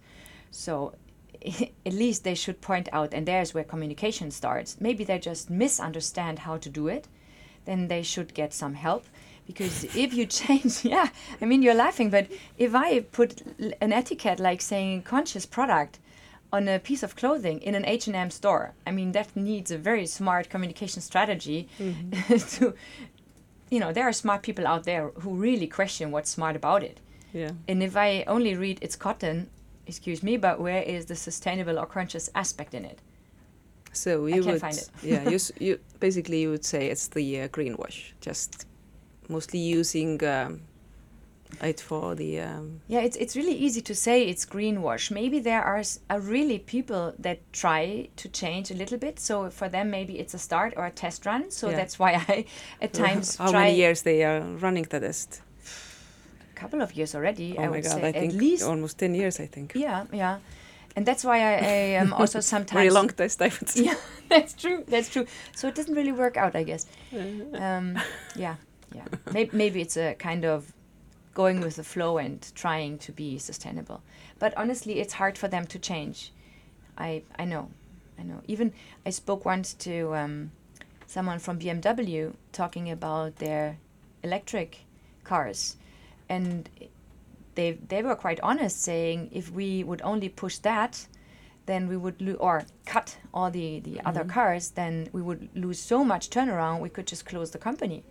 So 0.51 0.95
at 1.85 1.93
least 1.93 2.23
they 2.23 2.35
should 2.35 2.59
point 2.59 2.89
out, 2.91 3.13
and 3.13 3.25
there's 3.25 3.53
where 3.53 3.63
communication 3.63 4.31
starts. 4.31 4.81
Maybe 4.81 5.03
they 5.03 5.19
just 5.19 5.49
misunderstand 5.49 6.39
how 6.39 6.57
to 6.57 6.69
do 6.69 6.87
it, 6.87 7.07
then 7.65 7.87
they 7.87 8.03
should 8.03 8.33
get 8.33 8.53
some 8.53 8.73
help. 8.73 9.05
Because 9.49 9.83
if 9.95 10.13
you 10.13 10.25
change, 10.41 10.85
yeah, 10.85 11.09
I 11.41 11.45
mean, 11.45 11.63
you're 11.63 11.81
laughing, 11.85 12.11
but 12.11 12.27
if 12.59 12.75
I 12.75 12.99
put 12.99 13.41
an 13.81 13.91
etiquette 13.91 14.39
like 14.39 14.61
saying 14.61 15.01
conscious 15.01 15.47
product 15.47 15.97
on 16.53 16.67
a 16.67 16.77
piece 16.77 17.01
of 17.01 17.15
clothing 17.15 17.59
in 17.63 17.73
an 17.73 17.83
H&M 17.83 18.29
store, 18.29 18.73
I 18.85 18.91
mean, 18.91 19.11
that 19.13 19.35
needs 19.35 19.71
a 19.71 19.77
very 19.79 20.05
smart 20.05 20.51
communication 20.51 21.01
strategy 21.01 21.67
mm-hmm. 21.79 22.37
to, 22.57 22.75
you 23.71 23.79
know, 23.79 23.91
there 23.91 24.07
are 24.07 24.13
smart 24.13 24.43
people 24.43 24.67
out 24.67 24.83
there 24.83 25.09
who 25.21 25.31
really 25.33 25.65
question 25.65 26.11
what's 26.11 26.29
smart 26.29 26.55
about 26.55 26.83
it. 26.83 26.99
Yeah. 27.33 27.51
And 27.67 27.81
if 27.81 27.97
I 27.97 28.25
only 28.27 28.53
read 28.53 28.77
it's 28.83 28.95
cotton, 28.95 29.49
excuse 29.87 30.21
me, 30.21 30.37
but 30.37 30.59
where 30.59 30.83
is 30.83 31.07
the 31.07 31.15
sustainable 31.15 31.79
or 31.79 31.87
conscious 31.87 32.29
aspect 32.35 32.75
in 32.75 32.85
it? 32.85 32.99
So 33.93 34.27
you 34.27 34.43
would, 34.43 34.61
yeah, 35.03 35.27
you, 35.27 35.39
you 35.59 35.79
basically 35.99 36.41
you 36.41 36.51
would 36.51 36.65
say 36.65 36.91
it's 36.91 37.07
the 37.07 37.41
uh, 37.41 37.47
greenwash, 37.47 38.11
just 38.21 38.67
mostly 39.29 39.59
using 39.59 40.23
um, 40.25 40.61
it 41.61 41.79
for 41.79 42.15
the. 42.15 42.41
Um, 42.41 42.81
yeah, 42.87 42.99
it's 42.99 43.15
it's 43.17 43.35
really 43.35 43.53
easy 43.53 43.81
to 43.81 43.95
say 43.95 44.23
it's 44.23 44.45
greenwash. 44.45 45.11
Maybe 45.11 45.39
there 45.39 45.63
are, 45.63 45.81
are 46.09 46.19
really 46.19 46.59
people 46.59 47.13
that 47.19 47.39
try 47.53 48.09
to 48.15 48.29
change 48.29 48.71
a 48.71 48.75
little 48.75 48.97
bit. 48.97 49.19
So 49.19 49.49
for 49.49 49.69
them, 49.69 49.89
maybe 49.89 50.19
it's 50.19 50.33
a 50.33 50.39
start 50.39 50.73
or 50.75 50.85
a 50.85 50.91
test 50.91 51.25
run. 51.25 51.51
So 51.51 51.69
yeah. 51.69 51.77
that's 51.77 51.99
why 51.99 52.23
I 52.27 52.45
at 52.81 52.93
times. 53.03 53.37
How 53.37 53.51
many 53.51 53.75
years 53.75 54.01
they 54.01 54.23
are 54.23 54.41
running 54.41 54.83
the 54.83 54.99
test? 54.99 55.41
couple 56.59 56.81
of 56.81 56.91
years 56.93 57.15
already. 57.15 57.55
Oh 57.57 57.63
I 57.63 57.67
my 57.69 57.81
god! 57.81 58.03
I 58.03 58.11
think 58.11 58.33
at 58.33 58.39
least 58.39 58.63
almost 58.63 58.99
ten 58.99 59.15
years. 59.15 59.39
I 59.39 59.47
think. 59.47 59.73
Yeah, 59.75 60.05
yeah, 60.11 60.39
and 60.95 61.05
that's 61.05 61.23
why 61.23 61.37
I, 61.39 61.53
I 61.53 61.79
am 62.01 62.13
also 62.13 62.39
sometimes 62.53 62.79
very 62.81 62.89
long 62.89 63.09
test. 63.09 63.41
I 63.41 63.49
would 63.55 63.69
say. 63.73 63.83
Yeah, 63.85 63.95
that's 64.27 64.53
true. 64.53 64.83
That's 64.87 65.09
true. 65.09 65.25
So 65.55 65.67
it 65.67 65.75
doesn't 65.75 65.95
really 65.95 66.11
work 66.11 66.35
out, 66.37 66.55
I 66.55 66.63
guess. 66.63 66.85
Um, 67.53 67.97
yeah, 68.35 68.55
yeah. 68.93 69.05
Maybe, 69.31 69.49
maybe 69.55 69.81
it's 69.81 69.97
a 69.97 70.15
kind 70.15 70.45
of 70.45 70.73
going 71.33 71.61
with 71.61 71.75
the 71.75 71.83
flow 71.83 72.17
and 72.17 72.51
trying 72.55 72.97
to 72.99 73.11
be 73.11 73.37
sustainable. 73.37 74.01
But 74.39 74.53
honestly, 74.57 74.99
it's 74.99 75.13
hard 75.13 75.37
for 75.37 75.47
them 75.47 75.65
to 75.67 75.79
change. 75.79 76.31
I 76.97 77.23
I 77.37 77.45
know, 77.45 77.69
I 78.17 78.23
know. 78.23 78.41
Even 78.47 78.73
I 79.05 79.11
spoke 79.11 79.45
once 79.45 79.73
to 79.75 80.15
um, 80.15 80.51
someone 81.07 81.39
from 81.39 81.59
BMW 81.59 82.33
talking 82.51 82.89
about 82.91 83.37
their 83.37 83.77
electric 84.23 84.79
cars 85.23 85.77
and 86.27 86.69
they 87.55 87.71
they 87.87 88.01
were 88.03 88.15
quite 88.15 88.39
honest, 88.41 88.81
saying 88.81 89.29
if 89.31 89.51
we 89.51 89.83
would 89.83 90.01
only 90.03 90.29
push 90.29 90.57
that, 90.59 91.07
then 91.65 91.87
we 91.87 91.97
would 91.97 92.21
lo- 92.21 92.39
or 92.39 92.63
cut 92.85 93.17
all 93.33 93.51
the 93.51 93.79
the 93.81 93.95
mm-hmm. 93.95 94.07
other 94.07 94.23
cars, 94.23 94.71
then 94.71 95.09
we 95.11 95.21
would 95.21 95.49
lose 95.55 95.79
so 95.79 96.03
much 96.03 96.29
turnaround. 96.29 96.79
We 96.79 96.89
could 96.89 97.07
just 97.07 97.25
close 97.25 97.51
the 97.51 97.57
company. 97.57 98.03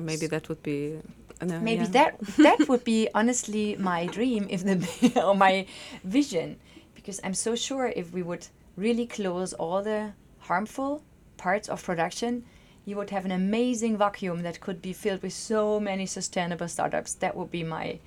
Uh, 0.00 0.02
maybe 0.02 0.26
that 0.26 0.48
would 0.48 0.62
be. 0.62 0.98
Uh, 1.40 1.46
maybe 1.60 1.82
yeah. 1.82 1.96
that 1.96 2.20
that 2.38 2.58
would 2.68 2.84
be 2.84 3.08
honestly 3.14 3.76
my 3.76 4.06
dream 4.06 4.46
if 4.50 4.64
the 4.64 4.76
or 5.26 5.34
my 5.34 5.66
vision, 6.04 6.56
because 6.94 7.20
I'm 7.24 7.34
so 7.34 7.54
sure 7.54 7.86
if 7.94 8.12
we 8.12 8.22
would 8.22 8.46
really 8.76 9.06
close 9.06 9.52
all 9.52 9.82
the 9.82 10.12
harmful 10.38 11.02
parts 11.36 11.68
of 11.68 11.82
production, 11.82 12.44
you 12.84 12.96
would 12.96 13.10
have 13.10 13.24
an 13.24 13.32
amazing 13.32 13.96
vacuum 13.96 14.42
that 14.42 14.60
could 14.60 14.80
be 14.82 14.92
filled 14.92 15.22
with 15.22 15.32
so 15.32 15.80
many 15.80 16.06
sustainable 16.06 16.68
startups. 16.68 17.14
That 17.14 17.36
would 17.36 17.50
be 17.50 17.62
my 17.62 17.98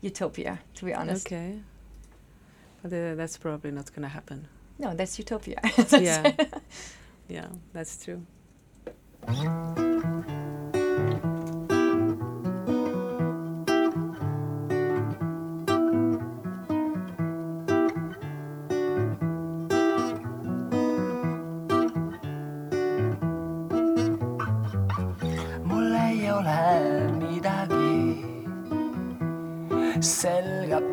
utopia, 0.00 0.60
to 0.74 0.84
be 0.84 0.94
honest. 0.94 1.26
Okay. 1.26 1.60
But 2.82 2.92
uh, 2.92 3.14
that's 3.14 3.36
probably 3.36 3.70
not 3.70 3.92
going 3.94 4.02
to 4.02 4.08
happen. 4.08 4.48
No, 4.78 4.94
that's 4.94 5.18
utopia. 5.18 5.60
yeah. 5.92 6.32
yeah, 7.28 7.48
that's 7.72 8.02
true. 8.02 8.24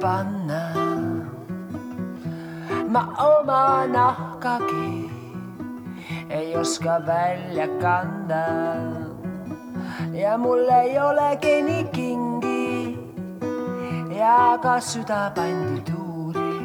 Panna. 0.07 0.63
ma 2.93 3.01
oma 3.31 3.63
nahkagi 3.95 4.91
ei 6.37 6.55
oska 6.61 6.95
välja 7.07 7.67
kanda. 7.83 8.45
ja 10.21 10.37
mul 10.43 10.63
ei 10.79 10.93
olegi 11.07 11.55
nii 11.67 11.83
kingi 11.97 12.67
ja 14.19 14.55
ka 14.63 14.75
süda 14.89 15.21
pandi 15.35 15.81
tuuri. 15.89 16.55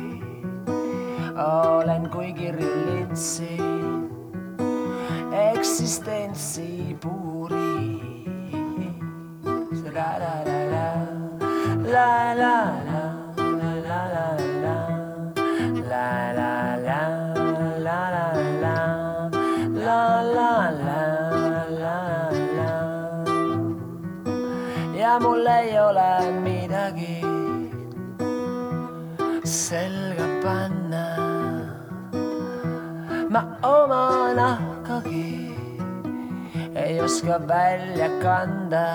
olen 1.47 2.07
kui 2.15 2.31
kirju 2.39 2.71
lintsi 2.87 3.59
eksistentsi 5.51 6.71
puuri. 7.03 7.75
la 9.97 10.11
la 10.23 10.35
la 10.47 10.61
la 10.75 10.87
la 11.95 12.09
la 12.43 12.57
la 12.79 12.82
selga 29.73 30.27
panna. 30.45 31.05
ma 33.33 33.41
oma 33.65 34.05
nahkagi 34.37 35.31
ei 36.77 37.01
oska 37.01 37.39
välja 37.49 38.09
kanda 38.25 38.89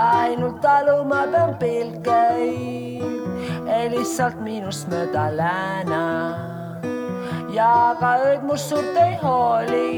ainult 0.00 0.56
taluma 0.64 1.20
pean 1.32 1.52
pilkeid, 1.60 3.04
lihtsalt 3.92 4.40
minust 4.46 4.88
mööda 4.88 5.26
lääna. 5.40 6.04
ja 7.52 7.92
ka 8.00 8.14
ööd 8.24 8.48
must 8.48 8.72
suurt 8.72 8.96
ei 9.04 9.14
hooli, 9.20 9.92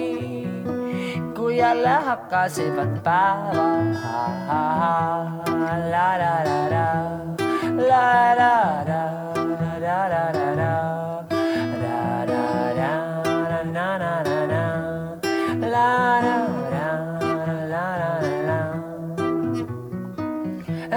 kui 1.38 1.62
jälle 1.62 1.94
hakkasid 2.10 2.82
päevad. 3.06 3.94
la 5.94 6.08
la 6.22 6.34
la 6.50 6.60
la, 6.74 7.35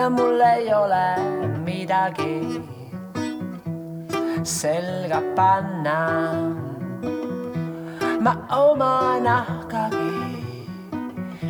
mul 0.09 0.41
ei 0.41 0.73
ole 0.73 1.07
midagi 1.65 2.63
selga 4.43 5.21
panna. 5.35 5.99
ma 8.23 8.33
oma 8.65 9.19
nahkagi 9.27 10.17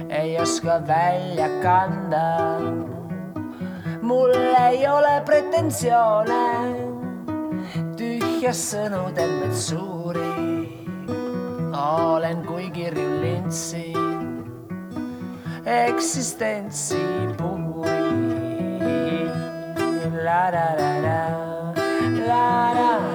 ei 0.10 0.38
oska 0.44 0.76
välja 0.88 1.50
kanda. 1.63 2.28
Mul 4.10 4.34
ei 4.58 4.88
ole 4.89 5.22
pretensioone, 5.26 6.45
tühja 7.98 8.54
sõnu 8.58 9.04
tembed 9.13 9.54
suuri. 9.54 10.30
olen 11.80 12.41
kui 12.45 12.65
kirju 12.76 13.22
lintsi 13.22 13.93
eksistentsi 15.65 17.00
puhuri 17.38 18.10
la 20.26 20.43
da 20.56 20.67
da 20.80 20.91
da 21.06 21.22
la 22.30 22.50
da 22.80 23.09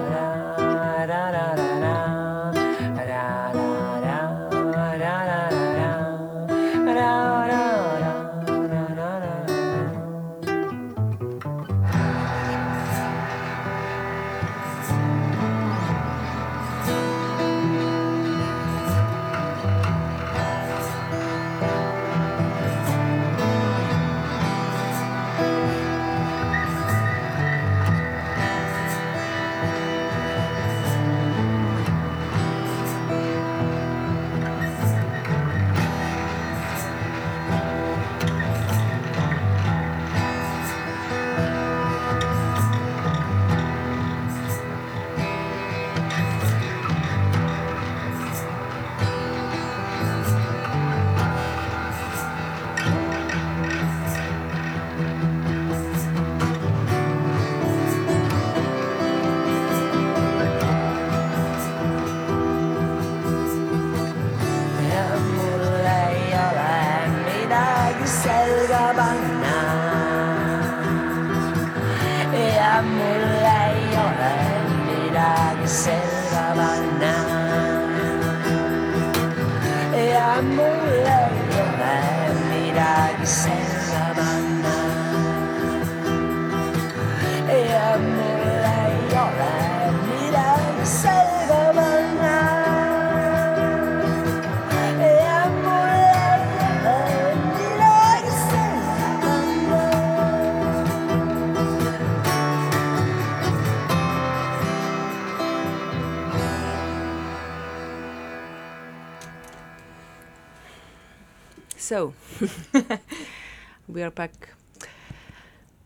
So, 111.85 112.15
we 113.89 114.03
are 114.03 114.11
back. 114.11 114.49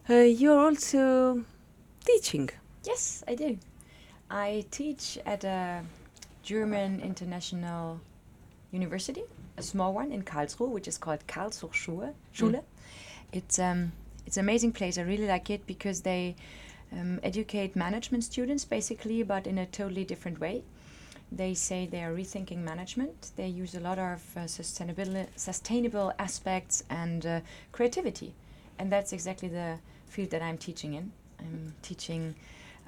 Uh, 0.08 0.14
you're 0.14 0.56
also 0.56 1.42
teaching. 2.04 2.50
Yes, 2.84 3.24
I 3.26 3.34
do. 3.34 3.58
I 4.30 4.64
teach 4.70 5.18
at 5.26 5.42
a 5.42 5.82
German 6.44 7.00
international 7.00 8.00
university, 8.70 9.24
a 9.56 9.62
small 9.64 9.92
one 9.92 10.12
in 10.12 10.22
Karlsruhe, 10.22 10.68
which 10.68 10.86
is 10.86 10.98
called 10.98 11.26
Karlshochschule. 11.26 12.14
It's 13.32 13.58
um, 13.58 13.90
it's 14.24 14.36
an 14.36 14.44
amazing 14.44 14.70
place. 14.70 14.98
I 14.98 15.02
really 15.02 15.26
like 15.26 15.50
it 15.50 15.66
because 15.66 16.02
they 16.02 16.36
um, 16.92 17.18
educate 17.24 17.74
management 17.74 18.22
students 18.22 18.64
basically, 18.64 19.24
but 19.24 19.48
in 19.48 19.58
a 19.58 19.66
totally 19.66 20.04
different 20.04 20.38
way. 20.38 20.62
They 21.30 21.54
say 21.54 21.86
they 21.86 22.02
are 22.02 22.14
rethinking 22.14 22.58
management. 22.58 23.32
They 23.36 23.48
use 23.48 23.74
a 23.74 23.80
lot 23.80 23.98
of 23.98 24.22
uh, 24.36 24.46
sustainable 24.46 25.26
sustainable 25.36 26.12
aspects 26.18 26.84
and 26.88 27.26
uh, 27.26 27.40
creativity, 27.72 28.32
and 28.78 28.90
that's 28.90 29.12
exactly 29.12 29.48
the 29.48 29.78
field 30.06 30.30
that 30.30 30.42
I'm 30.42 30.58
teaching 30.58 30.94
in. 30.94 31.12
I'm 31.38 31.74
teaching 31.82 32.34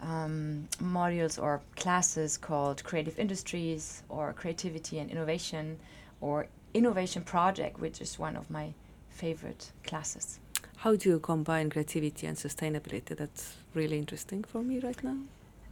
um, 0.03 0.69
modules 0.83 1.41
or 1.41 1.61
classes 1.77 2.39
called 2.39 2.83
creative 2.83 3.19
industries 3.19 4.03
or 4.09 4.33
creativity 4.33 4.99
and 4.99 5.11
innovation 5.11 5.79
or 6.21 6.47
innovation 6.75 7.23
project, 7.23 7.79
which 7.81 8.01
is 8.01 8.19
one 8.19 8.37
of 8.37 8.51
my 8.51 8.73
favorite 9.11 9.71
classes. 9.87 10.41
How 10.77 10.97
do 10.97 11.11
you 11.11 11.19
combine 11.19 11.69
creativity 11.69 12.27
and 12.27 12.37
sustainability? 12.37 13.15
That's 13.15 13.57
really 13.75 13.99
interesting 13.99 14.45
for 14.45 14.63
me 14.63 14.79
right 14.79 15.03
now. 15.05 15.17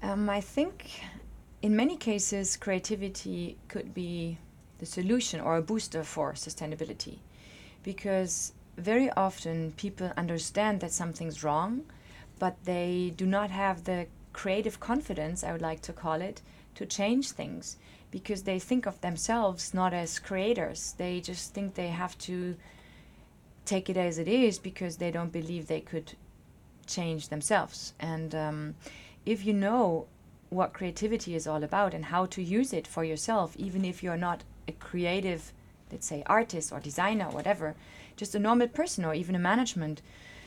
Um, 0.03 0.29
I 0.29 0.41
think 0.41 1.01
in 1.63 1.75
many 1.75 1.97
cases, 1.97 2.57
creativity 2.57 3.57
could 3.69 3.93
be 3.95 4.39
the 4.79 4.87
solution 4.87 5.41
or 5.41 5.57
a 5.57 5.63
booster 5.63 6.05
for 6.05 6.33
sustainability 6.35 7.19
because 7.83 8.53
very 8.77 9.11
often 9.13 9.73
people 9.73 10.13
understand 10.17 10.81
that 10.81 10.93
something's 10.93 11.43
wrong, 11.43 11.85
but 12.39 12.57
they 12.65 13.13
do 13.17 13.27
not 13.27 13.51
have 13.51 13.85
the 13.85 14.07
creative 14.33 14.79
confidence, 14.79 15.43
I 15.43 15.51
would 15.51 15.63
like 15.63 15.83
to 15.83 15.93
call 15.93 16.21
it, 16.21 16.43
to 16.77 16.87
change 16.87 17.33
things 17.33 17.77
because 18.11 18.45
they 18.45 18.59
think 18.61 18.87
of 18.87 19.01
themselves 19.01 19.75
not 19.75 19.93
as 19.93 20.19
creators. 20.21 20.95
They 20.97 21.21
just 21.21 21.53
think 21.53 21.75
they 21.75 21.89
have 21.89 22.17
to 22.19 22.57
take 23.65 23.91
it 23.91 23.97
as 23.97 24.19
it 24.19 24.29
is 24.29 24.59
because 24.59 24.97
they 24.97 25.11
don't 25.11 25.33
believe 25.33 25.67
they 25.67 25.81
could 25.81 26.13
change 26.87 27.29
themselves. 27.29 27.95
And 27.99 28.35
um, 28.35 28.75
if 29.27 29.45
you 29.45 29.53
know 29.53 30.07
what 30.51 30.73
creativity 30.73 31.35
is 31.35 31.47
all 31.47 31.63
about 31.63 31.95
and 31.95 32.07
how 32.07 32.27
to 32.27 32.43
use 32.43 32.73
it 32.73 32.87
for 32.87 33.05
yourself, 33.05 33.57
even 33.57 33.85
if 33.85 34.03
you're 34.03 34.17
not 34.17 34.45
a 34.67 34.73
creative, 34.73 35.53
let's 35.93 36.07
say, 36.07 36.23
artist 36.27 36.73
or 36.73 36.81
designer 36.81 37.27
or 37.27 37.33
whatever, 37.33 37.75
just 38.17 38.35
a 38.35 38.39
normal 38.39 38.69
person 38.69 39.05
or 39.05 39.15
even 39.15 39.35
a 39.35 39.39
management 39.39 40.03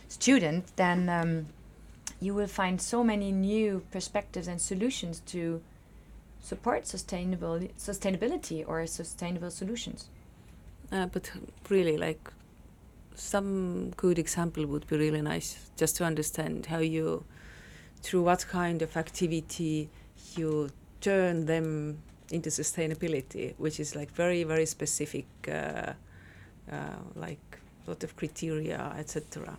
student, 0.07 0.75
then 0.75 1.09
um, 1.09 1.47
you 2.19 2.33
will 2.33 2.47
find 2.47 2.81
so 2.81 3.03
many 3.03 3.31
new 3.31 3.83
perspectives 3.91 4.47
and 4.47 4.59
solutions 4.61 5.21
to 5.25 5.61
support 6.41 6.87
sustainable 6.87 7.59
sustainability 7.77 8.67
or 8.67 8.85
sustainable 8.87 9.51
solutions. 9.51 10.07
Uh, 10.91 11.05
but 11.05 11.31
really, 11.69 11.97
like 11.97 12.31
some 13.15 13.91
good 13.91 14.19
example 14.19 14.65
would 14.65 14.87
be 14.87 14.97
really 14.97 15.21
nice, 15.21 15.69
just 15.77 15.95
to 15.97 16.03
understand 16.03 16.65
how 16.65 16.79
you, 16.79 17.23
through 18.01 18.23
what 18.23 18.45
kind 18.47 18.81
of 18.81 18.97
activity, 18.97 19.89
you 20.35 20.69
turn 21.01 21.45
them 21.45 21.99
into 22.31 22.49
sustainability, 22.49 23.53
which 23.57 23.79
is 23.79 23.95
like 23.95 24.11
very 24.11 24.43
very 24.43 24.65
specific, 24.65 25.25
uh, 25.47 25.93
uh, 26.71 26.75
like 27.15 27.39
lot 27.87 28.03
of 28.03 28.15
criteria, 28.15 28.93
etc. 28.97 29.57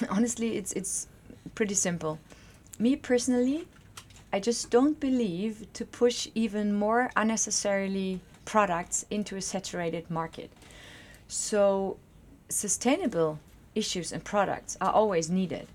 honestly 0.10 0.56
it's 0.56 0.72
it's 0.72 1.08
pretty 1.54 1.74
simple. 1.74 2.18
Me 2.78 2.94
personally 2.96 3.66
i 4.30 4.38
just 4.38 4.70
don't 4.70 5.00
believe 5.00 5.66
to 5.72 5.86
push 5.86 6.28
even 6.34 6.74
more 6.74 7.10
unnecessarily 7.16 8.20
products 8.44 9.04
into 9.10 9.36
a 9.36 9.40
saturated 9.40 10.10
market. 10.10 10.50
So 11.28 11.96
sustainable 12.48 13.38
issues 13.74 14.12
and 14.12 14.22
products 14.24 14.76
are 14.80 14.92
always 14.92 15.30
needed 15.30 15.68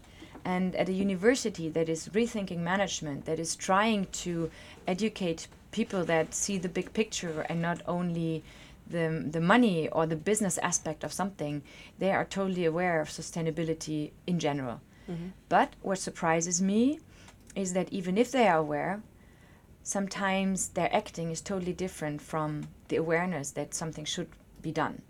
and 0.45 0.75
at 0.75 0.89
a 0.89 0.93
university 0.93 1.69
that 1.69 1.87
is 1.89 2.09
rethinking 2.09 2.59
management 2.59 3.25
that 3.25 3.39
is 3.39 3.55
trying 3.55 4.05
to 4.11 4.49
educate 4.87 5.47
people 5.71 6.03
that 6.05 6.33
see 6.33 6.57
the 6.57 6.69
big 6.69 6.93
picture 6.93 7.45
and 7.49 7.61
not 7.61 7.81
only 7.87 8.43
the, 8.89 9.25
the 9.31 9.41
money 9.41 9.87
or 9.89 10.05
the 10.05 10.15
business 10.15 10.57
aspect 10.59 11.03
of 11.03 11.13
something, 11.13 11.61
they 11.99 12.11
are 12.11 12.25
totally 12.25 12.65
aware 12.65 12.99
of 13.01 13.07
sustainability 13.09 14.11
in 14.27 14.39
general. 14.39 14.81
But 15.49 15.73
what 15.81 15.99
surprises 15.99 16.61
me 16.61 16.99
is 17.55 17.73
that 17.73 17.91
even 17.91 18.17
if 18.17 18.31
they 18.31 18.47
are 18.47 18.57
aware, 18.57 19.01
sometimes 19.83 20.69
their 20.69 20.93
acting 20.93 21.31
is 21.31 21.41
totally 21.41 21.73
different 21.73 22.21
from 22.21 22.67
the 22.87 22.95
awareness 22.97 23.51
that 23.51 23.73
something 23.73 24.05
should 24.05 24.29
be 24.61 24.71
done. 24.71 25.01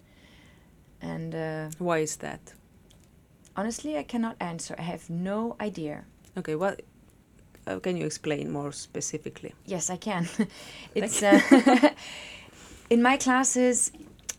And 1.01 1.35
uh, 1.35 1.69
Why 1.79 1.99
is 1.99 2.17
that? 2.17 2.53
Honestly, 3.55 3.97
I 3.97 4.03
cannot 4.03 4.35
answer. 4.39 4.75
I 4.77 4.83
have 4.83 5.09
no 5.09 5.55
idea. 5.59 6.05
Okay, 6.37 6.55
what 6.55 6.81
uh, 7.67 7.79
can 7.79 7.97
you 7.97 8.05
explain 8.05 8.51
more 8.51 8.71
specifically? 8.71 9.53
Yes, 9.65 9.89
I 9.89 9.97
can. 9.97 10.27
it's 10.95 11.21
uh, 11.23 11.39
in 12.89 13.01
my 13.01 13.17
classes. 13.17 13.91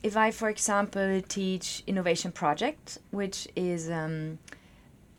If 0.02 0.16
I, 0.16 0.30
for 0.32 0.50
example, 0.50 1.22
teach 1.28 1.82
innovation 1.86 2.30
project, 2.30 2.98
which 3.10 3.48
is 3.56 3.90
um, 3.90 4.38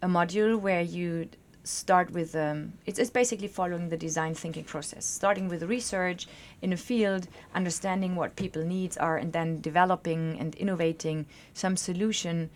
a 0.04 0.08
module 0.08 0.60
where 0.60 0.82
you 0.82 1.30
start 1.66 2.12
with 2.12 2.36
um, 2.36 2.74
it's, 2.86 3.00
it's 3.00 3.10
basically 3.10 3.48
following 3.48 3.90
the 3.90 3.98
design 3.98 4.34
thinking 4.34 4.64
process, 4.64 5.06
starting 5.06 5.48
with 5.48 5.64
research 5.64 6.28
in 6.62 6.72
a 6.72 6.78
field, 6.78 7.28
understanding 7.54 8.16
what 8.16 8.36
people 8.36 8.64
needs 8.64 8.98
are, 8.98 9.18
and 9.18 9.34
then 9.34 9.62
developing 9.62 10.38
and 10.40 10.56
innovating 10.56 11.26
some 11.54 11.76
solution 11.76 12.50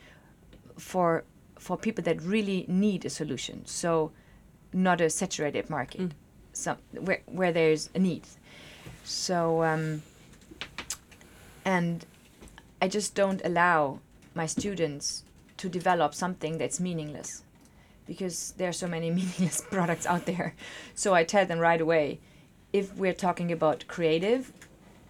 for 0.79 1.23
for 1.57 1.77
people 1.77 2.03
that 2.05 2.21
really 2.21 2.65
need 2.67 3.05
a 3.05 3.09
solution. 3.09 3.65
So, 3.65 4.11
not 4.71 5.01
a 5.01 5.09
saturated 5.09 5.69
market, 5.69 6.11
some 6.53 6.77
where 6.91 7.21
where 7.25 7.51
there's 7.51 7.89
a 7.93 7.99
need. 7.99 8.23
So, 9.03 9.63
um, 9.63 10.03
and 11.65 12.05
I 12.81 12.87
just 12.87 13.15
don't 13.15 13.41
allow 13.43 13.99
my 14.33 14.45
students 14.45 15.23
to 15.57 15.67
develop 15.67 16.15
something 16.15 16.57
that's 16.57 16.79
meaningless 16.79 17.43
because 18.07 18.53
there 18.57 18.69
are 18.69 18.73
so 18.73 18.87
many 18.87 19.09
meaningless 19.19 19.61
products 19.69 20.05
out 20.05 20.25
there. 20.25 20.55
So 20.95 21.13
I 21.13 21.23
tell 21.23 21.45
them 21.45 21.59
right 21.59 21.81
away 21.81 22.19
if 22.71 22.95
we're 22.95 23.13
talking 23.13 23.51
about 23.51 23.85
creative, 23.87 24.53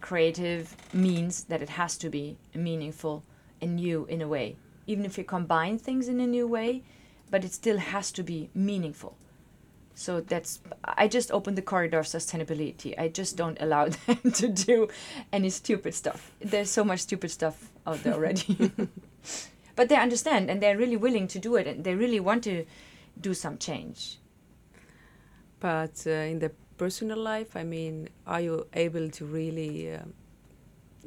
creative 0.01 0.75
means 0.93 1.43
that 1.45 1.61
it 1.61 1.69
has 1.69 1.97
to 1.97 2.09
be 2.09 2.37
meaningful 2.53 3.23
and 3.61 3.75
new 3.75 4.05
in 4.05 4.21
a 4.21 4.27
way. 4.27 4.55
Even 4.91 5.05
if 5.05 5.17
you 5.17 5.23
combine 5.23 5.77
things 5.77 6.07
in 6.07 6.19
a 6.19 6.27
new 6.27 6.47
way, 6.47 6.83
but 7.31 7.45
it 7.45 7.53
still 7.53 7.77
has 7.77 8.11
to 8.11 8.23
be 8.23 8.49
meaningful. 8.53 9.15
So 9.95 10.21
that's 10.21 10.61
I 10.83 11.09
just 11.09 11.29
opened 11.31 11.57
the 11.57 11.67
corridor 11.73 11.99
of 11.99 12.05
sustainability. 12.05 12.97
I 12.97 13.09
just 13.09 13.35
don't 13.35 13.57
allow 13.61 13.89
them 14.05 14.31
to 14.31 14.47
do 14.47 14.87
any 15.33 15.49
stupid 15.49 15.93
stuff. 15.93 16.31
There's 16.39 16.71
so 16.71 16.83
much 16.83 17.01
stupid 17.01 17.31
stuff 17.31 17.69
out 17.85 18.01
there 18.03 18.13
already. 18.13 18.71
but 19.75 19.89
they 19.89 19.95
understand 19.97 20.49
and 20.49 20.61
they're 20.61 20.77
really 20.77 20.97
willing 20.97 21.27
to 21.27 21.39
do 21.39 21.55
it 21.57 21.67
and 21.67 21.83
they 21.83 21.95
really 21.95 22.19
want 22.19 22.43
to 22.45 22.65
do 23.19 23.33
some 23.33 23.57
change. 23.57 24.19
But 25.59 26.03
uh, 26.07 26.31
in 26.31 26.39
the 26.39 26.51
personal 26.77 27.17
life, 27.17 27.57
I 27.57 27.63
mean, 27.63 28.09
are 28.25 28.41
you 28.41 28.67
able 28.73 29.09
to 29.09 29.25
really, 29.25 29.93
um, 29.93 30.13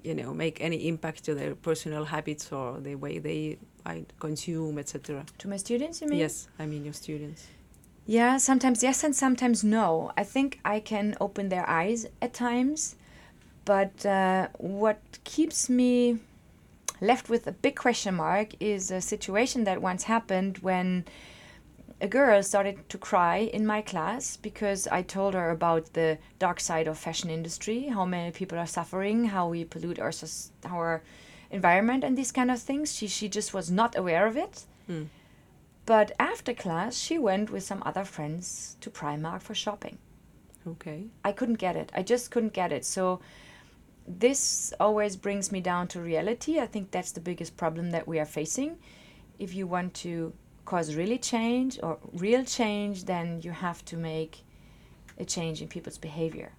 you 0.04 0.14
know, 0.14 0.34
make 0.34 0.60
any 0.60 0.88
impact 0.88 1.24
to 1.24 1.34
their 1.34 1.54
personal 1.54 2.04
habits 2.04 2.52
or 2.52 2.78
the 2.80 2.94
way 2.96 3.18
they 3.18 3.58
I 3.84 4.04
consume, 4.18 4.78
etc.? 4.78 5.24
To 5.38 5.48
my 5.48 5.56
students, 5.56 6.00
you 6.00 6.08
mean? 6.08 6.20
Yes, 6.20 6.48
I 6.58 6.66
mean 6.66 6.84
your 6.84 6.94
students. 6.94 7.46
Yeah, 8.06 8.36
sometimes 8.38 8.82
yes 8.82 9.04
and 9.04 9.14
sometimes 9.14 9.62
no. 9.62 10.12
I 10.16 10.24
think 10.24 10.58
I 10.64 10.80
can 10.80 11.16
open 11.20 11.48
their 11.48 11.68
eyes 11.68 12.06
at 12.20 12.34
times, 12.34 12.96
but 13.64 14.04
uh, 14.04 14.48
what 14.58 15.00
keeps 15.24 15.68
me 15.68 16.18
left 17.00 17.28
with 17.28 17.46
a 17.46 17.52
big 17.52 17.76
question 17.76 18.14
mark 18.14 18.48
is 18.60 18.90
a 18.90 19.00
situation 19.00 19.64
that 19.64 19.82
once 19.82 20.04
happened 20.04 20.58
when 20.58 21.04
a 22.00 22.08
girl 22.08 22.42
started 22.42 22.88
to 22.88 22.98
cry 22.98 23.38
in 23.38 23.64
my 23.64 23.80
class 23.80 24.36
because 24.36 24.88
I 24.88 25.02
told 25.02 25.34
her 25.34 25.50
about 25.50 25.92
the 25.92 26.18
dark 26.40 26.58
side 26.58 26.88
of 26.88 26.98
fashion 26.98 27.30
industry, 27.30 27.82
how 27.86 28.04
many 28.04 28.32
people 28.32 28.58
are 28.58 28.66
suffering, 28.66 29.26
how 29.26 29.48
we 29.48 29.64
pollute 29.64 30.00
our 30.00 30.10
sus- 30.10 30.50
our 30.64 31.02
environment 31.52 32.04
and 32.04 32.16
these 32.16 32.32
kind 32.32 32.50
of 32.50 32.60
things. 32.60 32.94
She 32.94 33.06
she 33.06 33.28
just 33.28 33.54
was 33.54 33.70
not 33.70 33.96
aware 33.96 34.26
of 34.26 34.36
it. 34.36 34.64
Mm. 34.88 35.08
But 35.84 36.12
after 36.18 36.54
class, 36.54 36.96
she 36.96 37.18
went 37.18 37.50
with 37.50 37.64
some 37.64 37.82
other 37.84 38.04
friends 38.04 38.76
to 38.80 38.90
Primark 38.90 39.42
for 39.42 39.54
shopping. 39.54 39.98
Okay. 40.66 41.06
I 41.24 41.32
couldn't 41.32 41.58
get 41.58 41.76
it. 41.76 41.90
I 41.94 42.02
just 42.02 42.30
couldn't 42.30 42.52
get 42.52 42.72
it. 42.72 42.84
So 42.84 43.20
this 44.06 44.72
always 44.78 45.16
brings 45.16 45.50
me 45.50 45.60
down 45.60 45.88
to 45.88 46.00
reality. 46.00 46.60
I 46.60 46.66
think 46.66 46.90
that's 46.90 47.12
the 47.12 47.20
biggest 47.20 47.56
problem 47.56 47.90
that 47.90 48.06
we 48.06 48.18
are 48.20 48.26
facing. 48.26 48.78
If 49.38 49.54
you 49.54 49.66
want 49.66 49.94
to 49.94 50.32
cause 50.64 50.94
really 50.94 51.18
change 51.18 51.80
or 51.82 51.98
real 52.12 52.44
change, 52.44 53.04
then 53.04 53.40
you 53.42 53.50
have 53.50 53.84
to 53.86 53.96
make 53.96 54.44
a 55.18 55.24
change 55.24 55.62
in 55.62 55.68
people's 55.68 55.98
behavior. 55.98 56.52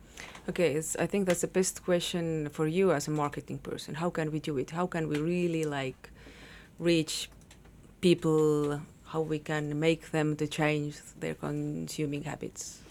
Okay, 0.50 0.78
I 1.00 1.08
think 1.08 1.26
that's 1.28 1.42
the 1.42 1.48
best 1.48 1.84
question 1.86 2.50
for 2.50 2.68
you 2.68 2.92
as 2.92 3.08
a 3.08 3.12
marketing 3.12 3.60
person. 3.60 3.96
How 3.96 4.10
can 4.10 4.32
we 4.32 4.40
do 4.40 4.58
it? 4.58 4.72
How 4.72 4.88
can 4.88 5.08
we 5.08 5.18
really 5.18 5.64
like 5.64 6.10
reach 6.80 7.30
people? 8.02 8.82
How 9.06 9.22
we 9.22 9.40
can 9.40 9.80
make 9.80 10.12
them 10.12 10.36
to 10.38 10.48
change 10.48 10.98
their 11.20 11.36
consuming 11.36 12.24
habits? 12.24 12.82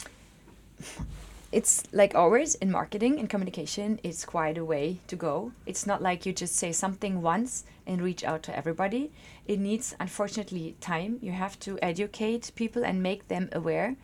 It's 1.52 1.82
like 1.92 2.14
always 2.14 2.54
in 2.54 2.70
marketing 2.70 3.18
and 3.18 3.28
communication, 3.28 4.00
it's 4.02 4.24
quite 4.24 4.56
a 4.56 4.64
way 4.64 5.00
to 5.08 5.16
go. 5.16 5.52
It's 5.66 5.86
not 5.86 6.00
like 6.00 6.24
you 6.24 6.32
just 6.32 6.56
say 6.56 6.72
something 6.72 7.20
once 7.20 7.64
and 7.86 8.00
reach 8.00 8.24
out 8.24 8.42
to 8.44 8.56
everybody. 8.56 9.12
It 9.46 9.60
needs, 9.60 9.94
unfortunately, 10.00 10.76
time. 10.80 11.18
You 11.20 11.32
have 11.32 11.60
to 11.60 11.78
educate 11.82 12.52
people 12.54 12.82
and 12.86 13.02
make 13.02 13.28
them 13.28 13.50
aware 13.52 13.96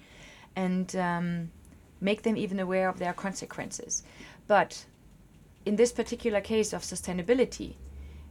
and 0.59 0.95
um, 0.97 1.51
make 2.01 2.23
them 2.23 2.37
even 2.37 2.61
aware 2.61 2.89
of 2.89 2.99
their 2.99 3.13
consequences. 3.13 4.03
But 4.47 4.87
in 5.65 5.77
this 5.77 5.93
particular 5.93 6.41
case 6.41 6.73
of 6.73 6.83
sustainability, 6.83 7.75